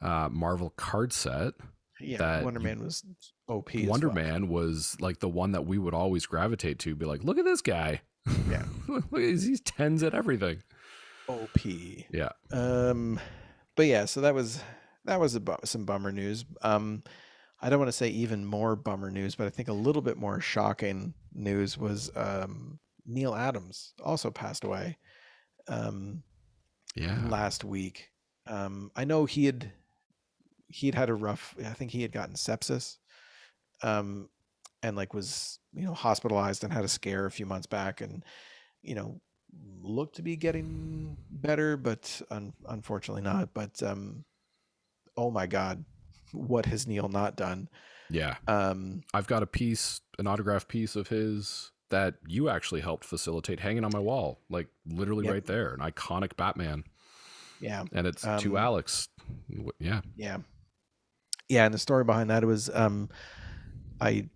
uh, 0.00 0.28
Marvel 0.30 0.70
card 0.70 1.12
set. 1.12 1.54
Yeah, 2.00 2.18
that 2.18 2.44
Wonder 2.44 2.60
Man 2.60 2.80
was 2.80 3.04
OP. 3.48 3.70
Wonder 3.84 4.06
fuck. 4.08 4.14
Man 4.14 4.48
was 4.48 4.96
like 5.00 5.18
the 5.18 5.28
one 5.28 5.52
that 5.52 5.66
we 5.66 5.78
would 5.78 5.94
always 5.94 6.26
gravitate 6.26 6.78
to. 6.80 6.94
Be 6.94 7.04
like, 7.06 7.24
look 7.24 7.38
at 7.38 7.44
this 7.44 7.60
guy. 7.60 8.02
Yeah. 8.50 8.64
look, 8.88 9.04
he's, 9.12 9.60
tens 9.60 10.02
at 10.02 10.14
everything. 10.14 10.62
OP. 11.28 11.64
Yeah, 12.10 12.30
Um, 12.50 13.20
but 13.76 13.86
yeah, 13.86 14.06
so 14.06 14.22
that 14.22 14.34
was 14.34 14.62
that 15.04 15.20
was 15.20 15.34
a 15.34 15.40
bu- 15.40 15.56
some 15.64 15.84
bummer 15.84 16.10
news. 16.10 16.44
Um, 16.62 17.02
I 17.60 17.68
don't 17.70 17.78
want 17.78 17.88
to 17.88 17.96
say 17.96 18.08
even 18.08 18.44
more 18.44 18.76
bummer 18.76 19.10
news, 19.10 19.34
but 19.34 19.46
I 19.46 19.50
think 19.50 19.68
a 19.68 19.72
little 19.72 20.02
bit 20.02 20.16
more 20.16 20.40
shocking 20.40 21.14
news 21.34 21.76
was 21.76 22.10
um, 22.16 22.78
Neal 23.06 23.34
Adams 23.34 23.94
also 24.02 24.30
passed 24.30 24.64
away 24.64 24.96
um, 25.66 26.22
yeah. 26.94 27.20
last 27.28 27.64
week. 27.64 28.10
Um, 28.46 28.90
I 28.96 29.04
know 29.04 29.24
he 29.24 29.46
had 29.46 29.72
he'd 30.68 30.94
had 30.94 31.10
a 31.10 31.14
rough. 31.14 31.54
I 31.58 31.70
think 31.70 31.90
he 31.90 32.02
had 32.02 32.12
gotten 32.12 32.34
sepsis, 32.34 32.98
um, 33.82 34.28
and 34.82 34.96
like 34.96 35.14
was 35.14 35.58
you 35.74 35.84
know 35.84 35.94
hospitalized 35.94 36.64
and 36.64 36.72
had 36.72 36.84
a 36.84 36.88
scare 36.88 37.26
a 37.26 37.30
few 37.30 37.46
months 37.46 37.66
back, 37.66 38.00
and 38.00 38.24
you 38.82 38.94
know 38.94 39.20
looked 39.80 40.16
to 40.16 40.22
be 40.22 40.36
getting 40.36 41.16
better, 41.30 41.76
but 41.76 42.20
un- 42.30 42.52
unfortunately 42.68 43.22
not. 43.22 43.54
But 43.54 43.82
um, 43.82 44.24
oh 45.16 45.30
my 45.30 45.46
God, 45.46 45.84
what 46.32 46.66
has 46.66 46.86
Neal 46.86 47.08
not 47.08 47.36
done? 47.36 47.68
Yeah. 48.10 48.36
Um, 48.46 49.02
I've 49.12 49.26
got 49.26 49.42
a 49.42 49.46
piece, 49.46 50.00
an 50.18 50.26
autographed 50.26 50.68
piece 50.68 50.96
of 50.96 51.08
his 51.08 51.72
that 51.90 52.14
you 52.26 52.48
actually 52.50 52.80
helped 52.82 53.04
facilitate 53.04 53.60
hanging 53.60 53.84
on 53.84 53.90
my 53.92 53.98
wall, 53.98 54.40
like 54.50 54.68
literally 54.86 55.24
Yep. 55.24 55.32
right 55.32 55.44
there, 55.46 55.72
an 55.72 55.80
iconic 55.80 56.36
Batman, 56.36 56.84
yeah, 57.60 57.84
and 57.92 58.06
it's 58.06 58.26
Um, 58.26 58.38
to 58.40 58.58
Alex. 58.58 59.08
Yeah, 59.78 60.02
yeah, 60.16 60.38
yeah. 61.48 61.64
And 61.64 61.72
the 61.72 61.78
story 61.78 62.04
behind 62.04 62.28
that 62.30 62.44
was 62.44 62.68
um, 62.74 63.08
I 64.00 64.28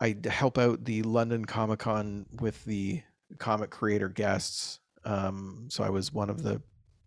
I 0.00 0.16
help 0.24 0.58
out 0.58 0.84
the 0.84 1.02
London 1.02 1.44
Comic 1.44 1.80
Con 1.80 2.26
with 2.40 2.64
the 2.64 3.02
comic 3.38 3.70
creator 3.70 4.08
guests. 4.08 4.80
Um, 5.04 5.68
so 5.70 5.84
I 5.84 5.90
was 5.90 6.12
one 6.12 6.30
of 6.30 6.42
the 6.42 6.62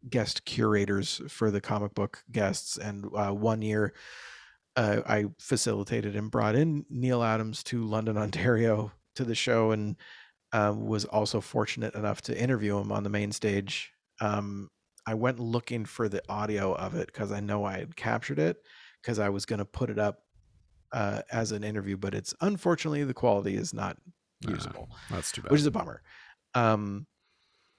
guest 0.10 0.46
curators 0.46 1.22
for 1.28 1.50
the 1.50 1.62
comic 1.62 1.94
book 1.94 2.24
guests, 2.32 2.78
and 2.78 3.06
uh, 3.16 3.32
one 3.32 3.62
year 3.62 3.94
uh, 4.76 5.02
I 5.06 5.26
facilitated 5.40 6.16
and 6.16 6.32
brought 6.32 6.56
in 6.56 6.86
Neal 6.90 7.24
Adams 7.24 7.64
to 7.66 7.84
London, 7.84 8.18
Ontario, 8.20 8.92
to 9.16 9.24
the 9.24 9.36
show, 9.36 9.72
and 9.72 9.96
um, 10.52 10.86
was 10.86 11.06
also 11.06 11.42
fortunate 11.42 11.96
enough 11.96 12.22
to 12.24 12.40
interview 12.40 12.78
him 12.78 12.92
on 12.92 13.04
the 13.04 13.10
main 13.10 13.32
stage. 13.32 13.92
Um, 14.22 14.70
I 15.06 15.16
went 15.16 15.40
looking 15.40 15.86
for 15.86 16.08
the 16.08 16.22
audio 16.30 16.74
of 16.74 16.96
it 16.96 17.08
because 17.08 17.32
I 17.32 17.40
know 17.40 17.66
I 17.66 17.80
had 17.80 17.96
captured 17.96 18.40
it 18.40 18.58
because 19.02 19.20
I 19.20 19.30
was 19.30 19.46
going 19.46 19.60
to 19.60 19.66
put 19.66 19.90
it 19.90 20.00
up 20.00 20.23
uh, 20.94 21.22
as 21.32 21.52
an 21.52 21.64
interview, 21.64 21.98
but 21.98 22.14
it's 22.14 22.34
unfortunately 22.40 23.04
the 23.04 23.14
quality 23.14 23.56
is 23.56 23.74
not 23.74 23.98
usable. 24.42 24.90
Uh, 24.92 25.16
that's 25.16 25.32
too 25.32 25.42
bad. 25.42 25.52
Which 25.52 25.62
is 25.62 25.66
a 25.66 25.72
bummer. 25.72 26.02
Um, 26.54 27.08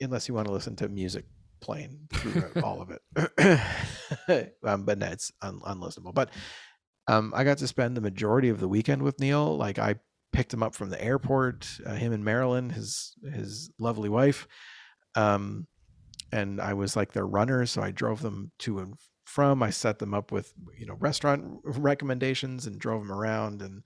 unless 0.00 0.28
you 0.28 0.34
want 0.34 0.48
to 0.48 0.52
listen 0.52 0.76
to 0.76 0.88
music 0.88 1.24
playing 1.60 2.08
through 2.12 2.62
all 2.62 2.82
of 2.82 2.90
it, 2.90 4.50
um, 4.64 4.84
but 4.84 4.98
no, 4.98 5.06
it's 5.06 5.32
un- 5.40 5.60
unlistenable. 5.60 6.12
But 6.12 6.30
um, 7.06 7.32
I 7.34 7.44
got 7.44 7.58
to 7.58 7.68
spend 7.68 7.96
the 7.96 8.00
majority 8.00 8.48
of 8.48 8.60
the 8.60 8.68
weekend 8.68 9.02
with 9.02 9.20
Neal. 9.20 9.56
Like 9.56 9.78
I 9.78 9.96
picked 10.32 10.52
him 10.52 10.62
up 10.62 10.74
from 10.74 10.90
the 10.90 11.02
airport, 11.02 11.68
uh, 11.86 11.94
him 11.94 12.12
and 12.12 12.24
Marilyn, 12.24 12.70
his 12.70 13.14
his 13.32 13.70
lovely 13.78 14.08
wife. 14.08 14.48
Um, 15.14 15.68
and 16.32 16.60
I 16.60 16.74
was 16.74 16.96
like 16.96 17.12
their 17.12 17.26
runner, 17.26 17.64
so 17.66 17.80
I 17.80 17.92
drove 17.92 18.20
them 18.20 18.50
to 18.60 18.80
and 18.80 18.94
from. 19.24 19.62
I 19.62 19.70
set 19.70 19.98
them 19.98 20.14
up 20.14 20.32
with 20.32 20.52
you 20.76 20.86
know 20.86 20.96
restaurant 20.98 21.60
recommendations 21.64 22.66
and 22.66 22.78
drove 22.78 23.02
them 23.02 23.12
around 23.12 23.62
and 23.62 23.82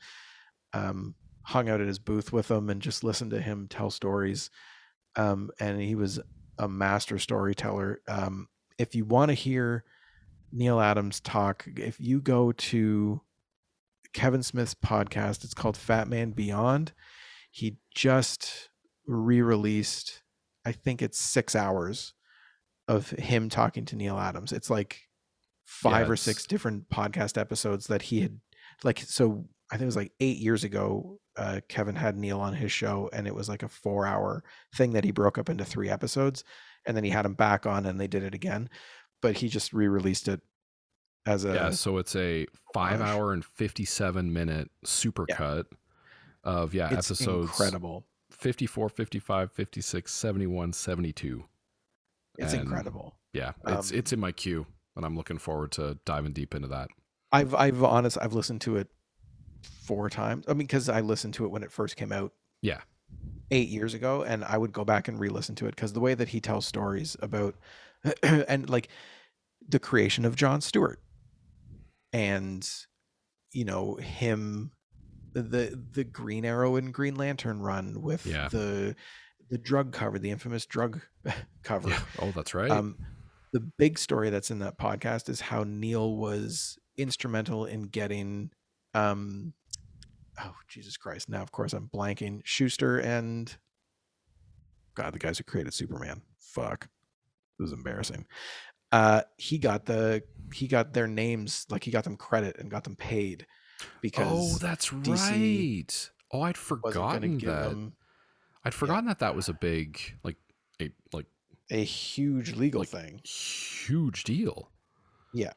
um, 0.72 1.14
hung 1.42 1.68
out 1.68 1.80
at 1.80 1.86
his 1.86 1.98
booth 1.98 2.32
with 2.32 2.48
them 2.48 2.68
and 2.68 2.82
just 2.82 3.02
listened 3.02 3.30
to 3.30 3.40
him 3.40 3.68
tell 3.68 3.90
stories. 3.90 4.50
Um, 5.16 5.50
and 5.58 5.80
he 5.80 5.94
was 5.94 6.20
a 6.58 6.68
master 6.68 7.18
storyteller. 7.18 8.00
Um, 8.06 8.48
if 8.78 8.94
you 8.94 9.04
want 9.04 9.30
to 9.30 9.34
hear 9.34 9.84
Neal 10.52 10.80
Adams 10.80 11.20
talk, 11.20 11.66
if 11.76 11.98
you 11.98 12.20
go 12.20 12.52
to 12.52 13.20
Kevin 14.12 14.42
Smith's 14.42 14.74
podcast, 14.74 15.44
it's 15.44 15.54
called 15.54 15.76
Fat 15.76 16.08
Man 16.08 16.30
Beyond. 16.30 16.92
He 17.50 17.78
just 17.94 18.68
re-released, 19.06 20.22
I 20.64 20.72
think 20.72 21.02
it's 21.02 21.18
six 21.18 21.56
hours 21.56 22.14
of 22.86 23.10
him 23.10 23.48
talking 23.48 23.84
to 23.86 23.96
Neal 23.96 24.18
Adams. 24.18 24.52
It's 24.52 24.70
like 24.70 25.07
five 25.68 26.06
yeah, 26.06 26.12
or 26.12 26.16
six 26.16 26.46
different 26.46 26.88
podcast 26.88 27.38
episodes 27.38 27.88
that 27.88 28.00
he 28.00 28.22
had 28.22 28.40
like 28.84 28.98
so 29.00 29.44
I 29.70 29.74
think 29.74 29.82
it 29.82 29.86
was 29.86 29.96
like 29.96 30.12
eight 30.18 30.38
years 30.38 30.64
ago, 30.64 31.20
uh, 31.36 31.60
Kevin 31.68 31.94
had 31.94 32.16
Neal 32.16 32.40
on 32.40 32.54
his 32.54 32.72
show, 32.72 33.10
and 33.12 33.26
it 33.26 33.34
was 33.34 33.50
like 33.50 33.62
a 33.62 33.68
four 33.68 34.06
hour 34.06 34.42
thing 34.74 34.94
that 34.94 35.04
he 35.04 35.10
broke 35.10 35.36
up 35.36 35.50
into 35.50 35.66
three 35.66 35.90
episodes, 35.90 36.42
and 36.86 36.96
then 36.96 37.04
he 37.04 37.10
had 37.10 37.26
him 37.26 37.34
back 37.34 37.66
on, 37.66 37.84
and 37.84 38.00
they 38.00 38.06
did 38.06 38.22
it 38.22 38.34
again, 38.34 38.70
but 39.20 39.36
he 39.36 39.48
just 39.48 39.74
re 39.74 39.86
released 39.88 40.26
it 40.26 40.40
as 41.26 41.44
a 41.44 41.52
yeah. 41.52 41.70
So 41.70 41.98
it's 41.98 42.16
a 42.16 42.46
five. 42.72 43.02
hour 43.02 43.34
and 43.34 43.44
fifty 43.44 43.84
seven 43.84 44.32
minute 44.32 44.70
supercut 44.86 45.66
yeah. 45.68 46.50
of 46.50 46.72
yeah 46.72 46.86
it's 46.86 47.10
episodes 47.10 47.50
incredible. 47.50 48.06
54 48.30 48.88
55 48.90 49.52
56 49.52 50.12
71 50.12 50.72
72 50.72 51.44
it's 52.38 52.52
and 52.52 52.62
incredible. 52.62 53.16
yeah 53.32 53.52
it's 53.66 53.90
um, 53.90 53.98
it's 53.98 54.12
in 54.12 54.20
my 54.20 54.30
queue 54.30 54.66
and 54.98 55.06
i'm 55.06 55.16
looking 55.16 55.38
forward 55.38 55.72
to 55.72 55.96
diving 56.04 56.32
deep 56.32 56.54
into 56.54 56.68
that 56.68 56.88
i've 57.32 57.54
i've 57.54 57.82
honest 57.82 58.18
i've 58.20 58.34
listened 58.34 58.60
to 58.60 58.76
it 58.76 58.88
four 59.88 60.10
times. 60.10 60.44
I 60.46 60.52
mean, 60.52 60.66
because 60.66 60.90
I 60.90 61.00
listened 61.00 61.34
to 61.34 61.46
it 61.46 61.50
when 61.50 61.62
it 61.62 61.72
first 61.72 61.96
came 61.96 62.12
out. 62.12 62.32
Yeah. 62.60 62.80
Eight 63.50 63.70
years 63.70 63.94
ago, 63.94 64.22
and 64.22 64.44
I 64.44 64.58
would 64.58 64.72
go 64.72 64.84
back 64.84 65.08
and 65.08 65.18
re-listen 65.18 65.54
to 65.56 65.66
it 65.66 65.74
because 65.74 65.94
the 65.94 66.00
way 66.00 66.12
that 66.12 66.28
he 66.28 66.40
tells 66.40 66.66
stories 66.66 67.16
about, 67.22 67.54
and 68.22 68.68
like, 68.68 68.88
the 69.66 69.78
creation 69.78 70.26
of 70.26 70.36
John 70.36 70.60
Stewart, 70.60 71.00
and 72.12 72.68
you 73.52 73.64
know 73.64 73.94
him, 73.96 74.72
the 75.32 75.78
the 75.92 76.04
Green 76.04 76.44
Arrow 76.44 76.76
and 76.76 76.92
Green 76.92 77.16
Lantern 77.16 77.60
run 77.60 78.02
with 78.02 78.26
yeah. 78.26 78.48
the 78.48 78.94
the 79.48 79.58
drug 79.58 79.92
cover, 79.92 80.18
the 80.18 80.30
infamous 80.30 80.66
drug 80.66 81.00
cover. 81.62 81.88
Yeah. 81.88 82.00
Oh, 82.20 82.32
that's 82.32 82.54
right. 82.54 82.70
Um, 82.70 82.96
the 83.52 83.60
big 83.60 83.98
story 83.98 84.30
that's 84.30 84.50
in 84.50 84.58
that 84.60 84.78
podcast 84.78 85.28
is 85.28 85.40
how 85.40 85.64
Neal 85.64 86.16
was 86.16 86.78
instrumental 86.96 87.64
in 87.64 87.84
getting 87.84 88.50
um 88.94 89.52
oh 90.42 90.54
Jesus 90.68 90.96
Christ! 90.96 91.28
Now, 91.28 91.42
of 91.42 91.52
course, 91.52 91.72
I'm 91.72 91.88
blanking. 91.88 92.40
Shuster 92.44 92.98
and 92.98 93.54
God, 94.94 95.14
the 95.14 95.18
guys 95.18 95.38
who 95.38 95.44
created 95.44 95.74
Superman. 95.74 96.22
Fuck, 96.38 96.88
it 97.58 97.62
was 97.62 97.72
embarrassing. 97.72 98.26
Uh, 98.90 99.22
he 99.36 99.58
got 99.58 99.86
the 99.86 100.22
he 100.52 100.66
got 100.66 100.94
their 100.94 101.06
names 101.06 101.66
like 101.70 101.84
he 101.84 101.90
got 101.90 102.04
them 102.04 102.16
credit 102.16 102.56
and 102.58 102.70
got 102.70 102.84
them 102.84 102.96
paid 102.96 103.46
because 104.00 104.56
oh, 104.56 104.58
that's 104.58 104.90
DC 104.90 105.76
right. 105.76 106.10
Oh, 106.32 106.42
I'd 106.42 106.56
forgotten 106.56 107.38
that. 107.38 107.68
Them, 107.68 107.94
I'd 108.64 108.74
forgotten 108.74 109.04
yeah. 109.04 109.10
that 109.10 109.18
that 109.20 109.36
was 109.36 109.48
a 109.48 109.54
big 109.54 110.00
like 110.24 110.36
a 110.80 110.90
like 111.12 111.26
a 111.70 111.82
huge 111.82 112.54
legal 112.54 112.80
like, 112.80 112.88
thing, 112.88 113.20
huge 113.24 114.24
deal. 114.24 114.70
Yeah. 115.34 115.52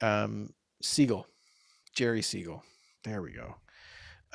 Um, 0.00 0.52
Siegel, 0.82 1.26
Jerry 1.94 2.22
Siegel. 2.22 2.62
There 3.04 3.22
we 3.22 3.32
go 3.32 3.56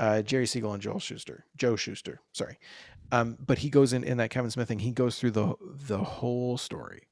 uh, 0.02 0.22
Jerry 0.22 0.48
Siegel 0.48 0.74
and 0.74 0.82
Joel 0.82 1.00
Shuster, 1.00 1.46
Joe 1.56 1.76
Shuster, 1.76 2.22
sorry. 2.34 2.58
Um, 3.12 3.38
but 3.46 3.60
he 3.60 3.70
goes 3.70 3.94
in 3.94 4.04
in 4.04 4.18
that 4.18 4.32
Kevin 4.32 4.50
Smith 4.50 4.68
thing. 4.68 4.80
He 4.80 4.92
goes 4.92 5.20
through 5.20 5.32
the 5.32 5.54
the 5.62 6.00
whole 6.00 6.58
story 6.58 7.08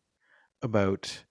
about 0.61 1.23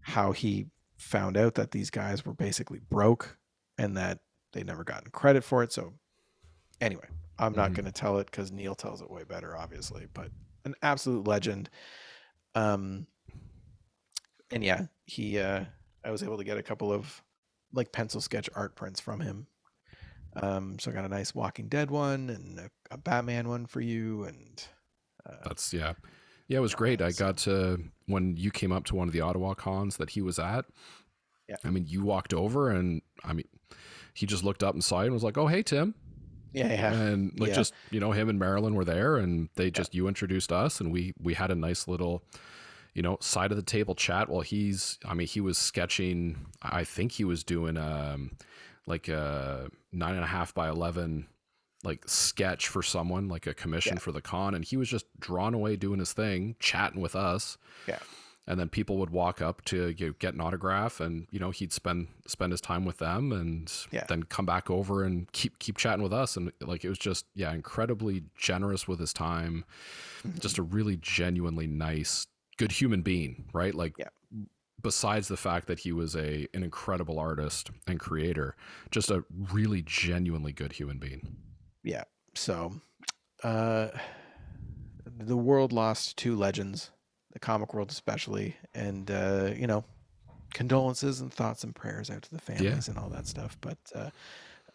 how 0.00 0.32
he 0.32 0.66
found 0.96 1.36
out 1.36 1.54
that 1.54 1.72
these 1.72 1.90
guys 1.90 2.24
were 2.24 2.32
basically 2.32 2.80
broke 2.90 3.36
and 3.76 3.96
that 3.96 4.20
they 4.52 4.62
never 4.62 4.82
gotten 4.82 5.10
credit 5.10 5.44
for 5.44 5.62
it. 5.62 5.72
So 5.72 5.94
anyway, 6.80 7.08
I'm 7.38 7.54
not 7.54 7.66
mm-hmm. 7.66 7.74
going 7.74 7.84
to 7.86 7.92
tell 7.92 8.18
it 8.18 8.26
because 8.30 8.52
Neal 8.52 8.74
tells 8.74 9.02
it 9.02 9.10
way 9.10 9.24
better, 9.24 9.56
obviously. 9.56 10.06
But 10.14 10.30
an 10.64 10.74
absolute 10.82 11.26
legend. 11.26 11.70
Um, 12.54 13.06
and 14.50 14.62
yeah, 14.64 14.86
he. 15.06 15.38
Uh, 15.38 15.64
I 16.04 16.10
was 16.10 16.22
able 16.22 16.36
to 16.36 16.44
get 16.44 16.58
a 16.58 16.62
couple 16.62 16.92
of 16.92 17.22
like 17.72 17.90
pencil 17.92 18.20
sketch 18.20 18.48
art 18.54 18.76
prints 18.76 19.00
from 19.00 19.20
him 19.20 19.46
um, 20.36 20.78
so 20.78 20.90
I 20.90 20.94
got 20.94 21.04
a 21.04 21.08
nice 21.08 21.34
Walking 21.34 21.68
Dead 21.68 21.90
one 21.90 22.30
and 22.30 22.58
a, 22.58 22.70
a 22.90 22.98
Batman 22.98 23.48
one 23.48 23.66
for 23.66 23.80
you, 23.80 24.24
and 24.24 24.64
uh, 25.28 25.36
that's 25.44 25.72
yeah, 25.72 25.92
yeah. 26.48 26.58
It 26.58 26.60
was 26.60 26.74
great. 26.74 27.00
I 27.00 27.12
got 27.12 27.36
to 27.38 27.80
when 28.06 28.36
you 28.36 28.50
came 28.50 28.72
up 28.72 28.84
to 28.86 28.96
one 28.96 29.06
of 29.06 29.12
the 29.12 29.20
Ottawa 29.20 29.54
cons 29.54 29.96
that 29.98 30.10
he 30.10 30.22
was 30.22 30.38
at. 30.38 30.64
Yeah. 31.48 31.56
I 31.64 31.70
mean, 31.70 31.84
you 31.86 32.02
walked 32.02 32.34
over, 32.34 32.70
and 32.70 33.02
I 33.24 33.32
mean, 33.32 33.46
he 34.14 34.26
just 34.26 34.44
looked 34.44 34.62
up 34.62 34.74
and 34.74 34.82
saw 34.82 35.00
you 35.00 35.06
and 35.06 35.14
was 35.14 35.22
like, 35.22 35.38
"Oh, 35.38 35.46
hey, 35.46 35.62
Tim." 35.62 35.94
Yeah, 36.54 36.68
yeah. 36.68 36.92
And 36.92 37.38
like 37.38 37.50
yeah. 37.50 37.56
just 37.56 37.74
you 37.90 38.00
know, 38.00 38.12
him 38.12 38.28
and 38.28 38.38
Marilyn 38.38 38.74
were 38.74 38.84
there, 38.84 39.16
and 39.16 39.48
they 39.56 39.70
just 39.70 39.92
yeah. 39.92 39.98
you 39.98 40.08
introduced 40.08 40.52
us, 40.52 40.80
and 40.80 40.90
we 40.90 41.12
we 41.20 41.34
had 41.34 41.50
a 41.50 41.54
nice 41.54 41.86
little 41.86 42.24
you 42.94 43.02
know, 43.02 43.18
side 43.20 43.50
of 43.50 43.56
the 43.56 43.62
table 43.62 43.96
chat 43.96 44.28
while 44.28 44.40
he's, 44.40 44.98
I 45.04 45.14
mean, 45.14 45.26
he 45.26 45.40
was 45.40 45.58
sketching, 45.58 46.46
I 46.62 46.84
think 46.84 47.10
he 47.10 47.24
was 47.24 47.42
doing, 47.42 47.76
um, 47.76 48.36
like 48.86 49.08
a 49.08 49.68
nine 49.92 50.14
and 50.14 50.24
a 50.24 50.28
half 50.28 50.54
by 50.54 50.68
11 50.68 51.26
like 51.82 52.02
sketch 52.08 52.68
for 52.68 52.82
someone 52.82 53.28
like 53.28 53.46
a 53.46 53.54
commission 53.54 53.94
yeah. 53.94 54.00
for 54.00 54.12
the 54.12 54.22
con 54.22 54.54
and 54.54 54.64
he 54.64 54.76
was 54.76 54.88
just 54.88 55.06
drawn 55.20 55.52
away 55.54 55.76
doing 55.76 55.98
his 55.98 56.12
thing 56.12 56.56
chatting 56.58 57.00
with 57.00 57.14
us 57.14 57.58
yeah 57.86 57.98
and 58.46 58.60
then 58.60 58.68
people 58.68 58.98
would 58.98 59.10
walk 59.10 59.40
up 59.40 59.64
to 59.64 59.94
you 59.96 60.08
know, 60.08 60.14
get 60.18 60.34
an 60.34 60.40
autograph 60.40 61.00
and 61.00 61.26
you 61.30 61.38
know 61.38 61.50
he'd 61.50 61.72
spend 61.72 62.08
spend 62.26 62.52
his 62.52 62.60
time 62.60 62.84
with 62.84 62.98
them 62.98 63.32
and 63.32 63.72
yeah. 63.90 64.04
then 64.08 64.22
come 64.22 64.46
back 64.46 64.70
over 64.70 65.04
and 65.04 65.30
keep 65.32 65.58
keep 65.58 65.76
chatting 65.76 66.02
with 66.02 66.12
us 66.12 66.36
and 66.36 66.52
like 66.60 66.84
it 66.84 66.88
was 66.88 66.98
just 66.98 67.26
yeah 67.34 67.52
incredibly 67.52 68.22
generous 68.36 68.86
with 68.86 69.00
his 69.00 69.12
time 69.12 69.64
mm-hmm. 70.26 70.38
just 70.38 70.58
a 70.58 70.62
really 70.62 70.98
genuinely 71.00 71.66
nice 71.66 72.26
good 72.56 72.72
human 72.72 73.02
being 73.02 73.44
right 73.52 73.74
like 73.74 73.94
yeah 73.98 74.08
besides 74.84 75.26
the 75.28 75.36
fact 75.36 75.66
that 75.66 75.80
he 75.80 75.90
was 75.90 76.14
a 76.14 76.46
an 76.54 76.62
incredible 76.62 77.18
artist 77.18 77.72
and 77.88 77.98
creator, 77.98 78.54
just 78.92 79.10
a 79.10 79.24
really 79.50 79.82
genuinely 79.82 80.52
good 80.52 80.72
human 80.72 80.98
being. 80.98 81.36
Yeah. 81.82 82.04
So, 82.34 82.80
uh, 83.42 83.88
the 85.06 85.36
world 85.36 85.72
lost 85.72 86.16
two 86.16 86.36
legends, 86.36 86.90
the 87.34 87.38
comic 87.38 87.74
world 87.74 87.90
especially, 87.90 88.56
and 88.74 89.10
uh, 89.10 89.50
you 89.54 89.66
know, 89.66 89.84
condolences 90.54 91.20
and 91.20 91.30
thoughts 91.30 91.64
and 91.64 91.74
prayers 91.74 92.10
out 92.10 92.22
to 92.22 92.30
the 92.30 92.40
families 92.40 92.88
yeah. 92.88 92.94
and 92.94 92.98
all 92.98 93.10
that 93.10 93.26
stuff. 93.26 93.58
But 93.60 93.76
uh, 93.94 94.10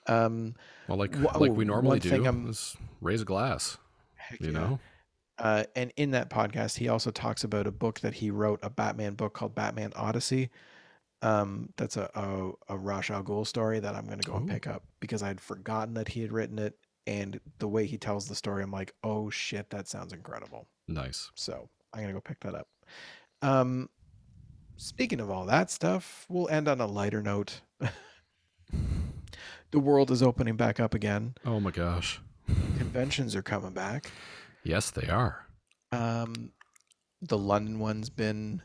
um, 0.08 0.56
well, 0.88 0.98
like 0.98 1.18
like 1.18 1.52
we 1.52 1.66
normally 1.66 2.00
do, 2.00 2.24
is 2.48 2.78
raise 3.02 3.24
a 3.24 3.26
glass. 3.26 3.78
you 4.40 4.48
yeah. 4.48 4.52
know. 4.52 4.80
Uh, 5.40 5.64
and 5.74 5.94
in 5.96 6.12
that 6.12 6.30
podcast, 6.30 6.78
he 6.78 6.90
also 6.90 7.12
talks 7.12 7.46
about 7.46 7.66
a 7.66 7.72
book 7.72 8.02
that 8.02 8.16
he 8.16 8.30
wrote, 8.30 8.60
a 8.62 8.70
Batman 8.70 9.14
book 9.14 9.34
called 9.34 9.56
Batman 9.56 9.94
Odyssey. 9.96 10.50
Um, 11.22 11.70
that's 11.78 11.96
a 11.96 12.10
a, 12.14 12.74
a 12.74 12.78
Ra's 12.78 13.10
al 13.10 13.24
Ghul 13.24 13.48
story 13.48 13.80
that 13.80 13.96
I'm 13.96 14.06
going 14.06 14.20
to 14.20 14.30
go 14.30 14.36
and 14.36 14.50
pick 14.50 14.68
up 14.68 14.84
because 15.00 15.24
I'd 15.24 15.40
forgotten 15.40 15.94
that 15.94 16.10
he 16.10 16.22
had 16.22 16.34
written 16.34 16.60
it, 16.60 16.78
and 17.08 17.40
the 17.60 17.68
way 17.70 17.86
he 17.86 17.98
tells 17.98 18.28
the 18.28 18.36
story, 18.36 18.64
I'm 18.64 18.72
like, 18.72 18.94
oh 19.04 19.30
shit, 19.30 19.70
that 19.70 19.88
sounds 19.88 20.12
incredible. 20.12 20.68
Nice. 20.90 21.32
So 21.36 21.70
I'm 21.94 22.02
gonna 22.02 22.14
go 22.14 22.22
pick 22.22 22.40
that 22.42 22.56
up. 22.56 22.68
Um, 23.42 23.90
speaking 24.78 25.20
of 25.20 25.30
all 25.30 25.46
that 25.46 25.72
stuff, 25.72 26.26
we'll 26.30 26.50
end 26.50 26.68
on 26.68 26.80
a 26.82 26.86
lighter 26.88 27.22
note. 27.22 27.62
the 29.72 29.80
world 29.80 30.12
is 30.12 30.22
opening 30.24 30.56
back 30.56 30.80
up 30.80 30.94
again. 30.94 31.36
Oh 31.46 31.60
my 31.60 31.72
gosh. 31.72 32.20
Conventions 32.78 33.36
are 33.36 33.42
coming 33.42 33.72
back. 33.72 34.12
Yes, 34.64 34.92
they 34.92 35.08
are. 35.08 35.46
Um, 35.92 36.52
the 37.22 37.38
London 37.38 37.80
one's 37.80 38.10
been 38.10 38.62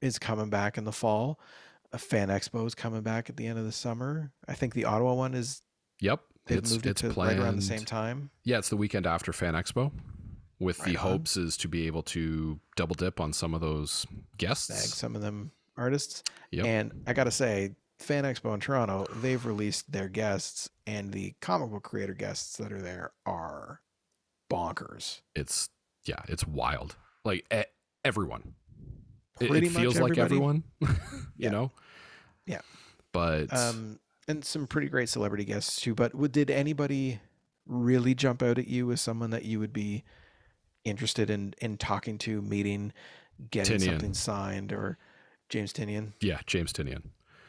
is 0.00 0.18
coming 0.18 0.50
back 0.50 0.78
in 0.78 0.84
the 0.84 0.92
fall. 0.92 1.40
A 1.92 1.98
fan 1.98 2.28
expo 2.28 2.66
is 2.66 2.74
coming 2.74 3.02
back 3.02 3.28
at 3.28 3.36
the 3.36 3.46
end 3.46 3.58
of 3.58 3.64
the 3.64 3.72
summer. 3.72 4.32
I 4.48 4.54
think 4.54 4.74
the 4.74 4.84
Ottawa 4.84 5.14
one 5.14 5.34
is 5.34 5.62
Yep. 6.00 6.20
they've 6.46 6.58
it's 6.58 6.70
moved 6.72 6.86
it 6.86 6.90
it's 6.90 7.00
to 7.02 7.10
planned. 7.10 7.38
right 7.38 7.44
around 7.44 7.56
the 7.56 7.62
same 7.62 7.84
time. 7.84 8.30
Yeah, 8.44 8.58
it's 8.58 8.68
the 8.68 8.76
weekend 8.76 9.06
after 9.06 9.32
Fan 9.32 9.54
Expo. 9.54 9.90
With 10.60 10.78
the 10.84 10.90
on. 10.96 11.02
hopes 11.10 11.36
is 11.36 11.56
to 11.58 11.68
be 11.68 11.86
able 11.88 12.02
to 12.04 12.60
double 12.76 12.94
dip 12.94 13.18
on 13.18 13.32
some 13.32 13.54
of 13.54 13.60
those 13.60 14.06
guests. 14.36 14.66
Snag 14.66 14.78
some 14.94 15.16
of 15.16 15.22
them 15.22 15.50
artists. 15.76 16.22
Yep. 16.52 16.66
And 16.66 17.02
I 17.06 17.12
gotta 17.14 17.30
say, 17.32 17.70
Fan 17.98 18.24
Expo 18.24 18.54
in 18.54 18.60
Toronto, 18.60 19.06
they've 19.22 19.44
released 19.44 19.90
their 19.90 20.08
guests, 20.08 20.68
and 20.86 21.12
the 21.12 21.34
comic 21.40 21.70
book 21.70 21.82
creator 21.82 22.14
guests 22.14 22.56
that 22.58 22.72
are 22.72 22.80
there 22.82 23.12
are 23.26 23.80
bonkers. 24.50 25.20
It's 25.34 25.68
yeah, 26.04 26.20
it's 26.28 26.46
wild. 26.46 26.96
Like 27.24 27.46
e- 27.52 27.62
everyone. 28.04 28.54
It, 29.40 29.48
Pretty 29.48 29.66
it 29.68 29.72
much 29.72 29.82
feels 29.82 29.98
like 30.00 30.18
everyone. 30.18 30.64
you 30.80 30.88
Yeah. 31.36 31.50
know. 31.50 31.70
Yeah. 32.46 32.60
But 33.12 33.52
Um, 33.56 33.98
and 34.28 34.44
some 34.44 34.66
pretty 34.66 34.88
great 34.88 35.08
celebrity 35.08 35.44
guests 35.44 35.80
too. 35.80 35.94
But 35.94 36.32
did 36.32 36.50
anybody 36.50 37.20
really 37.66 38.14
jump 38.14 38.42
out 38.42 38.58
at 38.58 38.66
you 38.68 38.90
as 38.92 39.00
someone 39.00 39.30
that 39.30 39.44
you 39.44 39.58
would 39.60 39.72
be 39.72 40.04
interested 40.84 41.30
in 41.30 41.54
in 41.58 41.76
talking 41.76 42.18
to, 42.18 42.40
meeting, 42.42 42.92
getting 43.50 43.78
Tynion. 43.78 43.84
something 43.84 44.14
signed, 44.14 44.72
or 44.72 44.98
James 45.48 45.72
Tynion? 45.72 46.12
yeah, 46.20 46.40
James 46.46 46.72
Tynion. 46.72 47.02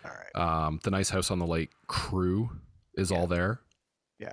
All 0.03 0.11
right. 0.11 0.35
Um, 0.65 0.79
the 0.83 0.91
Nice 0.91 1.09
House 1.11 1.29
on 1.31 1.39
the 1.39 1.45
Lake 1.47 1.69
crew 1.87 2.49
is 2.95 3.11
Yeah. 3.11 3.17
all 3.17 3.27
there. 3.27 3.61
Yeah. 4.19 4.29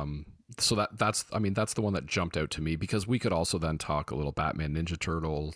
Um, 0.00 0.26
so 0.58 0.74
that 0.74 0.98
that's 0.98 1.24
I 1.32 1.38
mean 1.38 1.54
that's 1.54 1.74
the 1.74 1.80
one 1.82 1.94
that 1.94 2.06
jumped 2.06 2.36
out 2.36 2.50
to 2.52 2.60
me 2.62 2.76
because 2.76 3.06
we 3.06 3.18
could 3.18 3.32
also 3.32 3.58
then 3.58 3.78
talk 3.78 4.10
a 4.10 4.14
little 4.14 4.32
Batman 4.32 4.74
Ninja 4.74 4.98
Turtle. 4.98 5.54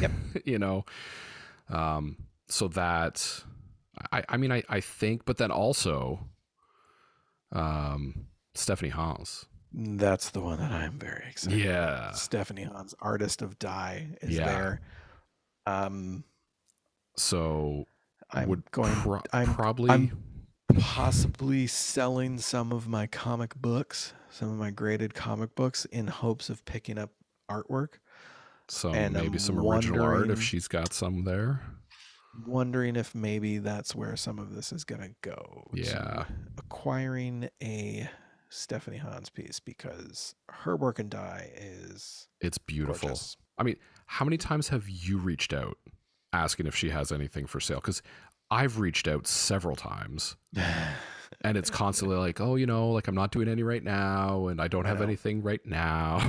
Yep. 0.00 0.10
you 0.44 0.58
know. 0.58 0.84
Um, 1.68 2.16
so 2.48 2.68
that 2.68 3.42
I 4.12 4.24
I 4.28 4.36
mean 4.36 4.50
I 4.52 4.62
I 4.68 4.80
think, 4.80 5.24
but 5.24 5.36
then 5.38 5.50
also, 5.50 6.26
um, 7.52 8.26
Stephanie 8.54 8.90
Hans. 8.90 9.46
That's 9.76 10.30
the 10.30 10.40
one 10.40 10.58
that 10.58 10.70
I'm 10.70 10.98
very 10.98 11.24
excited. 11.28 11.60
about. 11.60 11.66
Yeah. 11.66 12.10
Stephanie 12.12 12.62
Hans, 12.62 12.94
artist 13.00 13.42
of 13.42 13.58
Die, 13.58 14.16
is 14.22 14.36
Yeah. 14.36 14.44
there. 14.46 14.80
Um, 15.66 16.24
So 17.16 17.86
I'm 18.30 18.48
would 18.48 18.70
going. 18.70 18.94
pro- 18.94 19.22
I'm 19.32 19.52
probably 19.54 19.90
I'm- 19.90 20.22
possibly 20.78 21.66
selling 21.66 22.38
some 22.38 22.72
of 22.72 22.86
my 22.88 23.06
comic 23.06 23.54
books, 23.56 24.12
some 24.30 24.50
of 24.50 24.56
my 24.58 24.70
graded 24.70 25.14
comic 25.14 25.54
books, 25.54 25.84
in 25.86 26.06
hopes 26.08 26.50
of 26.50 26.64
picking 26.64 26.98
up 26.98 27.10
artwork. 27.50 27.94
some 28.68 28.94
and 28.94 29.12
maybe 29.14 29.26
I'm 29.26 29.38
some 29.38 29.58
original 29.58 30.02
art 30.02 30.30
if 30.30 30.40
she's 30.40 30.68
got 30.68 30.92
some 30.94 31.24
there. 31.24 31.60
Wondering 32.46 32.96
if 32.96 33.14
maybe 33.14 33.58
that's 33.58 33.94
where 33.94 34.16
some 34.16 34.38
of 34.38 34.54
this 34.54 34.72
is 34.72 34.84
gonna 34.84 35.10
go. 35.20 35.68
Yeah. 35.74 36.24
acquiring 36.56 37.50
a 37.62 38.08
Stephanie 38.54 38.98
Hans 38.98 39.28
piece 39.30 39.58
because 39.60 40.34
her 40.48 40.76
work 40.76 40.98
and 40.98 41.10
die 41.10 41.50
is 41.56 42.28
It's 42.40 42.58
beautiful. 42.58 43.08
gorgeous. 43.08 43.36
I 43.58 43.62
mean, 43.62 43.76
how 44.06 44.24
many 44.24 44.36
times 44.36 44.68
have 44.68 44.88
you 44.88 45.18
reached 45.18 45.52
out 45.52 45.76
asking 46.32 46.66
if 46.66 46.74
she 46.74 46.90
has 46.90 47.10
anything 47.12 47.46
for 47.46 47.60
sale? 47.60 47.78
Because 47.80 48.02
I've 48.50 48.78
reached 48.78 49.08
out 49.08 49.26
several 49.26 49.74
times 49.76 50.36
and 51.40 51.56
it's 51.56 51.70
constantly 51.70 52.16
like, 52.16 52.40
oh, 52.40 52.54
you 52.56 52.66
know, 52.66 52.90
like 52.90 53.08
I'm 53.08 53.14
not 53.14 53.32
doing 53.32 53.48
any 53.48 53.62
right 53.62 53.82
now 53.82 54.46
and 54.48 54.60
I 54.60 54.68
don't 54.68 54.84
have 54.84 54.98
know. 54.98 55.04
anything 55.04 55.42
right 55.42 55.64
now. 55.66 56.20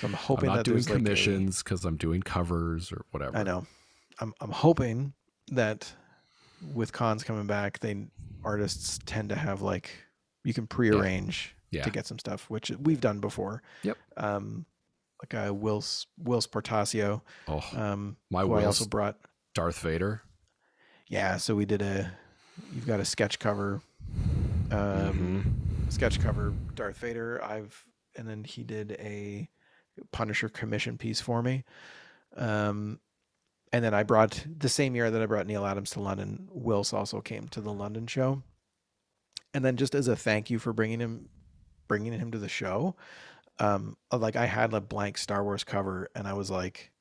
So 0.00 0.06
I'm 0.06 0.12
hoping 0.12 0.48
I'm 0.50 0.56
not 0.56 0.58
that 0.58 0.64
doing 0.64 0.76
there's 0.76 0.88
like 0.88 0.96
a- 0.96 0.98
commissions 1.02 1.62
because 1.62 1.84
I'm 1.84 1.96
doing 1.96 2.22
covers 2.22 2.92
or 2.92 3.04
whatever. 3.10 3.36
I 3.36 3.42
know. 3.42 3.66
I'm 4.20 4.32
I'm 4.40 4.50
hoping 4.52 5.12
that 5.52 5.92
with 6.74 6.92
cons 6.92 7.22
coming 7.24 7.46
back, 7.46 7.80
they 7.80 8.06
artists 8.44 8.98
tend 9.06 9.28
to 9.30 9.34
have 9.34 9.60
like 9.62 9.90
you 10.46 10.54
can 10.54 10.66
prearrange 10.66 11.54
Yeah. 11.72 11.82
to 11.82 11.90
get 11.90 12.06
some 12.06 12.18
stuff, 12.20 12.48
which 12.48 12.70
we've 12.80 13.00
done 13.00 13.18
before. 13.18 13.62
Yep. 13.82 13.98
Um, 14.16 14.64
like 15.22 15.34
uh, 15.34 15.52
Whilce 15.52 16.06
Whilce 16.22 16.46
Portacio, 16.46 17.22
Oh, 17.48 17.62
um, 17.74 18.16
my 18.30 18.42
who 18.42 18.54
I 18.54 18.64
also 18.64 18.84
brought. 18.86 19.18
Darth 19.54 19.80
Vader. 19.80 20.22
Yeah, 21.08 21.36
so 21.38 21.54
we 21.54 21.64
did 21.66 21.82
a. 21.82 22.12
You've 22.74 22.86
got 22.86 23.00
a 23.00 23.04
sketch 23.04 23.38
cover, 23.38 23.80
um, 24.70 25.44
Mhm. 25.88 25.92
sketch 25.92 26.20
cover 26.20 26.52
Darth 26.74 26.98
Vader. 26.98 27.42
I've 27.42 27.84
and 28.16 28.28
then 28.28 28.44
he 28.44 28.62
did 28.62 28.92
a 28.92 29.48
Punisher 30.12 30.48
commission 30.48 30.96
piece 30.96 31.20
for 31.20 31.42
me. 31.42 31.64
Um, 32.36 33.00
and 33.72 33.84
then 33.84 33.92
I 33.94 34.04
brought 34.04 34.44
the 34.58 34.68
same 34.68 34.94
year 34.94 35.10
that 35.10 35.20
I 35.20 35.26
brought 35.26 35.46
Neal 35.46 35.66
Adams 35.66 35.90
to 35.90 36.00
London. 36.00 36.48
Whilce 36.52 36.92
also 36.94 37.20
came 37.20 37.48
to 37.48 37.60
the 37.60 37.72
London 37.72 38.06
show, 38.06 38.42
and 39.54 39.64
then 39.64 39.76
just 39.76 39.94
as 39.94 40.08
a 40.08 40.16
thank 40.16 40.50
you 40.50 40.58
for 40.58 40.72
bringing 40.72 41.00
him, 41.00 41.28
bringing 41.88 42.12
him 42.12 42.30
to 42.32 42.38
the 42.38 42.48
show, 42.48 42.96
um, 43.58 43.96
like 44.12 44.36
I 44.36 44.46
had 44.46 44.74
a 44.74 44.80
blank 44.80 45.18
Star 45.18 45.42
Wars 45.42 45.64
cover, 45.64 46.08
and 46.14 46.26
I 46.26 46.34
was 46.34 46.50
like, 46.50 46.92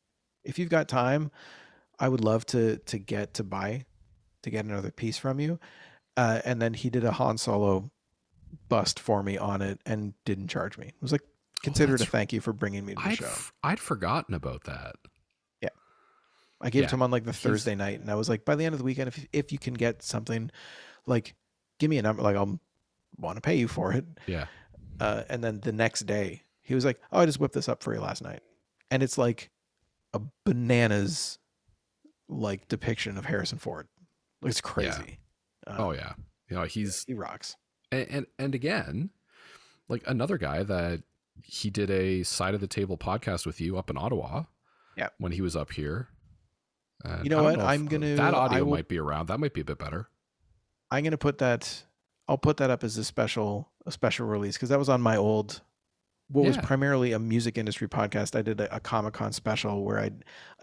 if 0.44 0.60
you've 0.60 0.70
got 0.70 0.88
time, 0.88 1.32
I 2.00 2.08
would 2.08 2.24
love 2.24 2.46
to 2.48 2.78
to 2.78 2.98
get 2.98 3.36
to 3.36 3.44
buy, 3.44 3.86
to 4.44 4.50
get 4.50 4.66
another 4.66 4.92
piece 4.92 5.18
from 5.18 5.40
you. 5.40 5.60
Uh, 6.18 6.42
and 6.46 6.62
then 6.62 6.74
he 6.74 6.90
did 6.90 7.04
a 7.04 7.12
Han 7.12 7.38
Solo 7.38 7.92
bust 8.70 9.00
for 9.00 9.22
me 9.22 9.38
on 9.38 9.62
it 9.62 9.80
and 9.86 10.14
didn't 10.24 10.48
charge 10.48 10.78
me. 10.78 10.88
It 10.88 11.02
was 11.02 11.12
like 11.12 11.24
consider 11.62 11.96
it 11.96 12.02
a 12.02 12.04
Oh, 12.06 12.08
thank 12.08 12.32
you 12.32 12.40
for 12.40 12.54
bringing 12.54 12.86
me 12.86 12.96
to 12.96 13.02
the 13.02 13.10
I'd, 13.10 13.18
show. 13.18 13.26
f- 13.26 13.54
I'd 13.64 13.80
forgotten 13.80 14.34
about 14.34 14.64
that. 14.64 14.96
Yeah 15.62 15.70
i 16.62 16.70
gave 16.70 16.84
it 16.84 16.90
to 16.90 16.96
him 16.96 17.02
on 17.02 17.12
like 17.12 17.26
the 17.26 17.34
Thursday 17.34 17.76
night, 17.76 18.00
and 18.00 18.10
I 18.10 18.16
was 18.16 18.30
like, 18.30 18.46
by 18.46 18.56
the 18.56 18.66
end 18.66 18.74
of 18.74 18.80
the 18.80 18.86
weekend, 18.86 19.08
if 19.08 19.26
if 19.34 19.52
you 19.52 19.60
can 19.60 19.74
get 19.74 20.02
something, 20.02 20.50
like, 21.06 21.36
give 21.80 21.90
me 21.90 21.98
a 21.98 22.02
number, 22.02 22.22
like 22.22 22.36
I'll 22.36 22.60
want 23.18 23.38
to 23.38 23.42
pay 23.42 23.56
you 23.56 23.68
for 23.68 23.94
it. 23.94 24.06
Yeah. 24.28 24.46
Uh, 25.00 25.24
and 25.30 25.44
then 25.44 25.60
the 25.62 25.72
next 25.74 26.02
day, 26.06 26.44
he 26.62 26.74
was 26.76 26.86
like, 26.86 27.00
oh, 27.12 27.20
I 27.20 27.26
just 27.26 27.40
whipped 27.40 27.54
this 27.54 27.68
up 27.70 27.84
for 27.84 27.94
you 27.94 28.00
last 28.02 28.22
night, 28.24 28.42
and 28.92 29.04
it's 29.04 29.18
like 29.18 29.50
a 30.14 30.22
bananas 30.46 31.38
like 32.28 32.68
depiction 32.68 33.18
of 33.18 33.26
Harrison 33.26 33.58
Ford. 33.60 33.88
It's 34.44 34.62
crazy. 34.62 35.20
Uh, 35.68 35.76
Oh 35.78 35.92
yeah. 35.92 36.14
You 36.50 36.56
know, 36.58 36.64
he's 36.64 37.04
he 37.08 37.14
rocks. 37.14 37.56
and, 37.92 38.08
and 38.10 38.26
and 38.40 38.56
again, 38.56 39.10
like 39.90 40.04
another 40.08 40.38
guy 40.38 40.64
that 40.64 41.02
he 41.44 41.70
did 41.70 41.90
a 41.92 42.24
side 42.24 42.54
of 42.54 42.62
the 42.62 42.68
table 42.68 42.98
podcast 42.98 43.46
with 43.46 43.60
you 43.60 43.78
up 43.78 43.90
in 43.90 43.98
Ottawa. 43.98 44.44
Yeah. 44.98 45.10
When 45.18 45.32
he 45.34 45.42
was 45.42 45.56
up 45.56 45.72
here. 45.74 46.08
And 47.04 47.24
You 47.26 47.30
know 47.30 47.44
what? 47.44 47.56
if- 47.56 47.62
I'm 47.62 47.86
gonna- 47.88 48.16
that 48.16 48.34
audio 48.34 48.64
will- 48.64 48.72
might 48.72 48.88
be 48.88 48.98
around. 48.98 49.28
That 49.28 49.40
might 49.40 49.54
be 49.54 49.62
a 49.62 49.66
bit 49.66 49.78
better. 49.78 50.08
I'm 50.96 51.04
gonna 51.04 51.18
put 51.18 51.38
that. 51.40 51.84
I'll 52.28 52.38
put 52.38 52.58
that 52.58 52.70
up 52.72 52.84
as 52.84 52.98
a 52.98 53.04
special 53.04 53.70
a 53.86 53.92
special 53.92 54.26
release 54.28 54.56
because 54.56 54.70
that 54.70 54.80
was 54.80 54.90
on 54.90 55.02
my 55.02 55.16
old. 55.18 55.62
What 56.30 56.46
was 56.46 56.58
primarily 56.58 57.12
a 57.12 57.20
music 57.20 57.56
industry 57.56 57.88
podcast. 57.88 58.36
I 58.36 58.42
did 58.42 58.60
a, 58.60 58.76
a 58.78 58.80
Comic 58.80 59.14
Con 59.14 59.32
special 59.32 59.84
where 59.84 60.00
I 60.00 60.10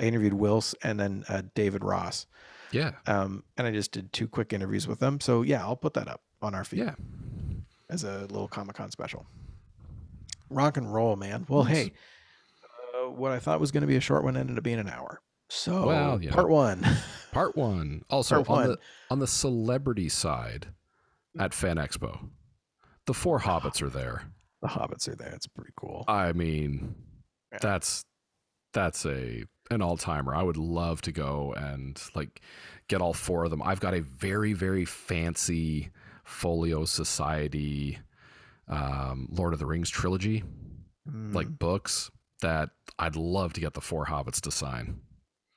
I 0.00 0.04
interviewed 0.04 0.32
Whilce 0.32 0.74
and 0.82 0.98
then 0.98 1.24
uh, 1.28 1.42
David 1.54 1.84
Ross, 1.84 2.26
Yeah. 2.72 2.92
um, 3.06 3.44
and 3.56 3.64
I 3.66 3.70
just 3.70 3.92
did 3.92 4.12
two 4.12 4.26
quick 4.26 4.52
interviews 4.52 4.88
with 4.88 4.98
them. 4.98 5.20
So 5.20 5.42
yeah, 5.42 5.60
I'll 5.62 5.76
put 5.76 5.94
that 5.94 6.08
up 6.08 6.20
on 6.40 6.56
our 6.56 6.64
feed 6.64 6.80
Yeah. 6.80 6.94
as 7.90 8.02
a 8.02 8.22
little 8.22 8.48
Comic 8.48 8.74
Con 8.74 8.90
special. 8.90 9.24
Rock 10.50 10.76
and 10.78 10.92
roll, 10.92 11.14
man. 11.14 11.46
Well, 11.48 11.62
Nice. 11.64 11.76
hey, 11.76 11.92
uh, 13.06 13.10
what 13.10 13.30
I 13.30 13.38
thought 13.38 13.60
was 13.60 13.70
going 13.70 13.82
to 13.82 13.86
be 13.86 13.96
a 13.96 14.00
short 14.00 14.24
one 14.24 14.36
ended 14.36 14.58
up 14.58 14.64
being 14.64 14.80
an 14.80 14.88
hour. 14.88 15.20
So 15.54 15.86
Well, 15.86 16.22
you 16.22 16.30
know. 16.30 16.34
part 16.36 16.48
one. 16.48 16.86
Part 17.32 17.56
one. 17.56 18.02
Also 18.10 18.42
Part 18.44 18.48
on 18.48 18.54
one. 18.56 18.68
the 18.68 18.78
on 19.10 19.18
the 19.18 19.26
celebrity 19.26 20.08
side 20.10 20.68
at 21.38 21.54
Fan 21.54 21.76
Expo, 21.76 22.28
the 23.06 23.14
four 23.14 23.40
hobbits 23.40 23.80
are 23.80 23.88
there. 23.88 24.24
the 24.60 24.68
hobbits 24.68 25.08
are 25.08 25.14
there. 25.16 25.30
It's 25.34 25.46
pretty 25.46 25.72
cool. 25.76 26.04
I 26.08 26.32
mean, 26.34 26.94
Yeah. 27.52 27.58
that's 27.62 28.04
that's 28.74 29.06
a 29.06 29.44
an 29.70 29.80
all 29.80 29.96
timer. 29.96 30.34
I 30.34 30.42
would 30.42 30.58
love 30.58 31.00
to 31.02 31.12
go 31.12 31.54
and 31.56 31.98
like 32.14 32.42
get 32.88 33.00
all 33.00 33.14
four 33.14 33.44
of 33.44 33.50
them. 33.50 33.62
I've 33.62 33.80
got 33.80 33.94
a 33.94 34.00
very 34.02 34.52
very 34.52 34.84
fancy 34.84 35.90
Folio 36.24 36.84
Society 36.84 37.98
um, 38.68 39.26
Lord 39.30 39.52
of 39.54 39.58
the 39.58 39.66
Rings 39.66 39.90
trilogy 39.90 40.44
Mm. 41.10 41.34
like 41.34 41.48
books 41.58 42.10
that 42.42 42.70
I'd 42.98 43.16
love 43.16 43.54
to 43.54 43.60
get 43.60 43.72
the 43.74 43.80
four 43.80 44.06
hobbits 44.06 44.40
to 44.42 44.50
sign. 44.52 45.00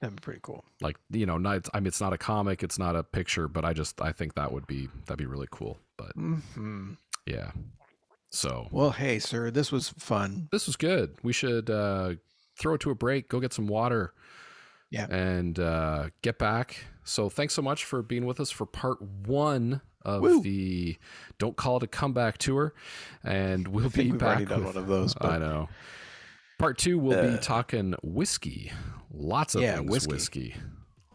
That'd 0.05 0.21
be 0.21 0.21
pretty 0.21 0.39
cool. 0.43 0.63
Like 0.81 0.97
you 1.11 1.25
know, 1.25 1.37
not 1.37 1.67
I 1.73 1.79
mean, 1.79 1.87
it's 1.87 2.01
not 2.01 2.13
a 2.13 2.17
comic, 2.17 2.63
it's 2.63 2.77
not 2.79 2.95
a 2.95 3.03
picture, 3.03 3.47
but 3.47 3.65
I 3.65 3.73
just 3.73 4.01
I 4.01 4.11
think 4.11 4.35
that 4.35 4.51
would 4.51 4.67
be 4.67 4.87
that'd 5.05 5.17
be 5.17 5.25
really 5.25 5.47
cool. 5.51 5.77
But 5.97 6.15
Mm-hmm. 6.17 6.93
yeah, 7.25 7.51
so 8.29 8.67
Well, 8.71 8.91
hey, 8.91 9.19
sir, 9.19 9.51
this 9.51 9.71
was 9.71 9.89
fun. 9.89 10.47
this 10.51 10.67
was 10.67 10.75
good. 10.75 11.15
We 11.23 11.33
should 11.33 11.69
uh, 11.69 12.15
throw 12.59 12.75
it 12.75 12.81
to 12.81 12.91
a 12.91 12.95
break, 12.95 13.29
go 13.29 13.39
get 13.39 13.53
some 13.53 13.67
water, 13.67 14.13
Yeah. 14.89 15.07
and 15.07 15.57
uh, 15.59 16.09
get 16.21 16.37
back. 16.37 16.85
So 17.03 17.29
thanks 17.29 17.53
so 17.53 17.61
much 17.61 17.85
for 17.85 18.01
being 18.01 18.25
with 18.25 18.39
us 18.39 18.51
for 18.51 18.65
part 18.65 19.01
one 19.01 19.81
of 20.03 20.21
Woo. 20.21 20.41
the 20.41 20.97
Don't 21.39 21.55
Call 21.55 21.77
It 21.77 21.83
a 21.83 21.87
Comeback 21.87 22.37
tour, 22.37 22.73
and 23.23 23.67
we'll 23.67 23.89
be 23.89 24.11
we've 24.11 24.19
back. 24.19 24.27
already 24.27 24.45
done 24.45 24.63
with- 24.65 24.75
one 24.75 24.83
of 24.83 24.87
those, 24.89 25.13
But. 25.13 25.31
I 25.31 25.37
know. 25.39 25.69
Part 26.57 26.77
two, 26.77 26.97
we'll 26.97 27.21
be 27.21 27.35
Uh, 27.35 27.37
talking 27.37 27.95
whiskey. 28.01 28.71
Lots 29.13 29.55
of 29.55 29.61
Yeah, 29.61 29.77
things 29.77 29.89
whiskey. 29.91 30.11
whiskey. 30.13 30.55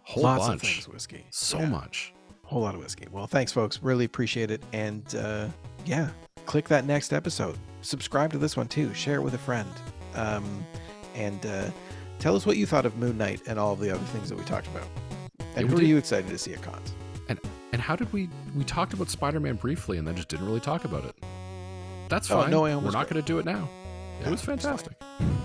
Whole 0.03 0.23
lots 0.25 0.47
bunch. 0.49 0.63
of 0.63 0.69
things 0.69 0.89
whiskey. 0.89 1.25
So 1.31 1.59
Yeah, 1.61 1.67
much. 1.71 2.13
whole 2.45 2.63
lot 2.63 2.75
of 2.75 2.81
whiskey. 2.81 3.07
Well, 3.11 3.27
thanks, 3.27 3.53
folks. 3.53 3.83
Really 3.83 4.05
appreciate 4.05 4.51
it. 4.51 4.63
And 4.73 5.03
uh, 5.15 5.47
yeah, 5.87 6.11
click 6.47 6.69
that 6.69 6.85
next 6.85 7.13
episode. 7.13 7.57
Subscribe 7.81 8.33
to 8.33 8.39
this 8.39 8.57
one 8.57 8.67
too. 8.69 8.93
Share 8.93 9.17
it 9.17 9.23
with 9.23 9.35
a 9.35 9.39
friend. 9.39 9.69
Um, 10.15 10.65
and 11.15 11.45
uh, 11.47 11.71
tell 12.19 12.37
us 12.37 12.45
what 12.45 12.57
you 12.57 12.67
thought 12.67 12.85
of 12.87 12.97
Moon 12.97 13.17
Knight 13.17 13.43
and 13.47 13.59
all 13.59 13.73
of 13.73 13.81
the 13.81 13.91
other 13.91 14.05
things 14.07 14.29
that 14.29 14.37
we 14.37 14.45
talked 14.45 14.67
about. 14.67 14.87
And 15.57 15.67
we 15.69 15.73
who 15.75 15.79
are 15.81 15.85
you 15.85 15.97
excited 15.97 16.29
to 16.29 16.39
see 16.39 16.53
at 16.53 16.63
cons? 16.63 16.93
And 17.29 17.41
and 17.73 17.81
how 17.81 17.97
did 17.97 18.13
we 18.13 18.29
we 18.57 18.65
talked 18.65 18.93
about 18.93 19.09
Spider-Man 19.09 19.55
briefly 19.57 19.97
and 19.99 20.07
then 20.07 20.17
just 20.17 20.29
didn't 20.29 20.47
really 20.47 20.61
talk 20.61 20.85
about 20.85 21.05
it? 21.05 21.15
That's 22.09 22.31
Oh, 22.31 22.43
fine. 22.43 22.51
no, 22.51 22.63
We're 22.63 22.91
not 22.91 23.09
going 23.09 23.23
to 23.23 23.27
do 23.27 23.39
it 23.39 23.45
now. 23.45 23.69
Yeah, 24.21 24.29
it 24.29 24.31
was 24.33 24.43
fantastic. 24.43 24.90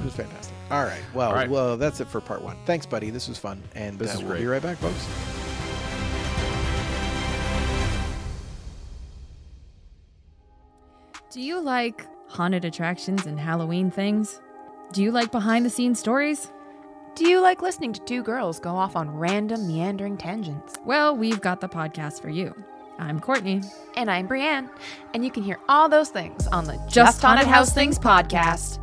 It 0.06 0.10
was 0.10 0.16
fantastic. 0.18 0.54
All 0.70 0.84
right. 0.84 1.02
Well, 1.16 1.30
All 1.30 1.34
right. 1.36 1.50
well, 1.50 1.78
that's 1.78 2.00
it 2.00 2.08
for 2.08 2.22
part 2.22 2.44
one. 2.44 2.56
Thanks, 2.68 2.86
buddy. 2.86 3.10
This 3.10 3.28
was 3.28 3.40
fun. 3.40 3.64
And 3.74 3.98
This 3.98 4.14
uh, 4.14 4.20
is 4.20 4.24
we'll 4.24 4.38
be 4.38 4.46
right 4.46 4.62
back, 4.62 4.78
folks. 4.78 5.04
Do 11.32 11.42
you 11.42 11.60
like 11.60 12.06
haunted 12.30 12.66
attractions 12.66 13.26
and 13.26 13.40
Halloween 13.40 13.90
things? 13.90 14.40
Do 14.94 15.02
you 15.02 15.12
like 15.12 15.32
behind 15.32 15.66
the 15.66 15.72
scenes 15.72 16.00
stories? 16.00 16.52
Do 17.16 17.28
you 17.28 17.42
like 17.42 17.64
listening 17.64 17.94
to 17.94 18.02
two 18.02 18.22
girls 18.22 18.60
go 18.60 18.76
off 18.76 18.96
on 18.96 19.10
random 19.10 19.68
meandering 19.68 20.18
tangents? 20.18 20.76
Well, 20.86 21.18
we've 21.18 21.42
got 21.42 21.62
the 21.62 21.68
podcast 21.68 22.22
for 22.22 22.30
you. 22.30 22.54
I'm 23.00 23.20
Courtney. 23.20 23.62
And 23.98 24.12
I'm 24.12 24.28
Brienne, 24.28 24.70
and 25.16 25.26
you 25.26 25.32
can 25.32 25.42
hear 25.42 25.60
all 25.68 25.90
those 25.90 26.10
things 26.10 26.46
on 26.48 26.66
the 26.66 26.78
Just 26.88 27.24
Haunted 27.24 27.48
House 27.48 27.74
Things 27.74 27.98
podcast. 27.98 28.80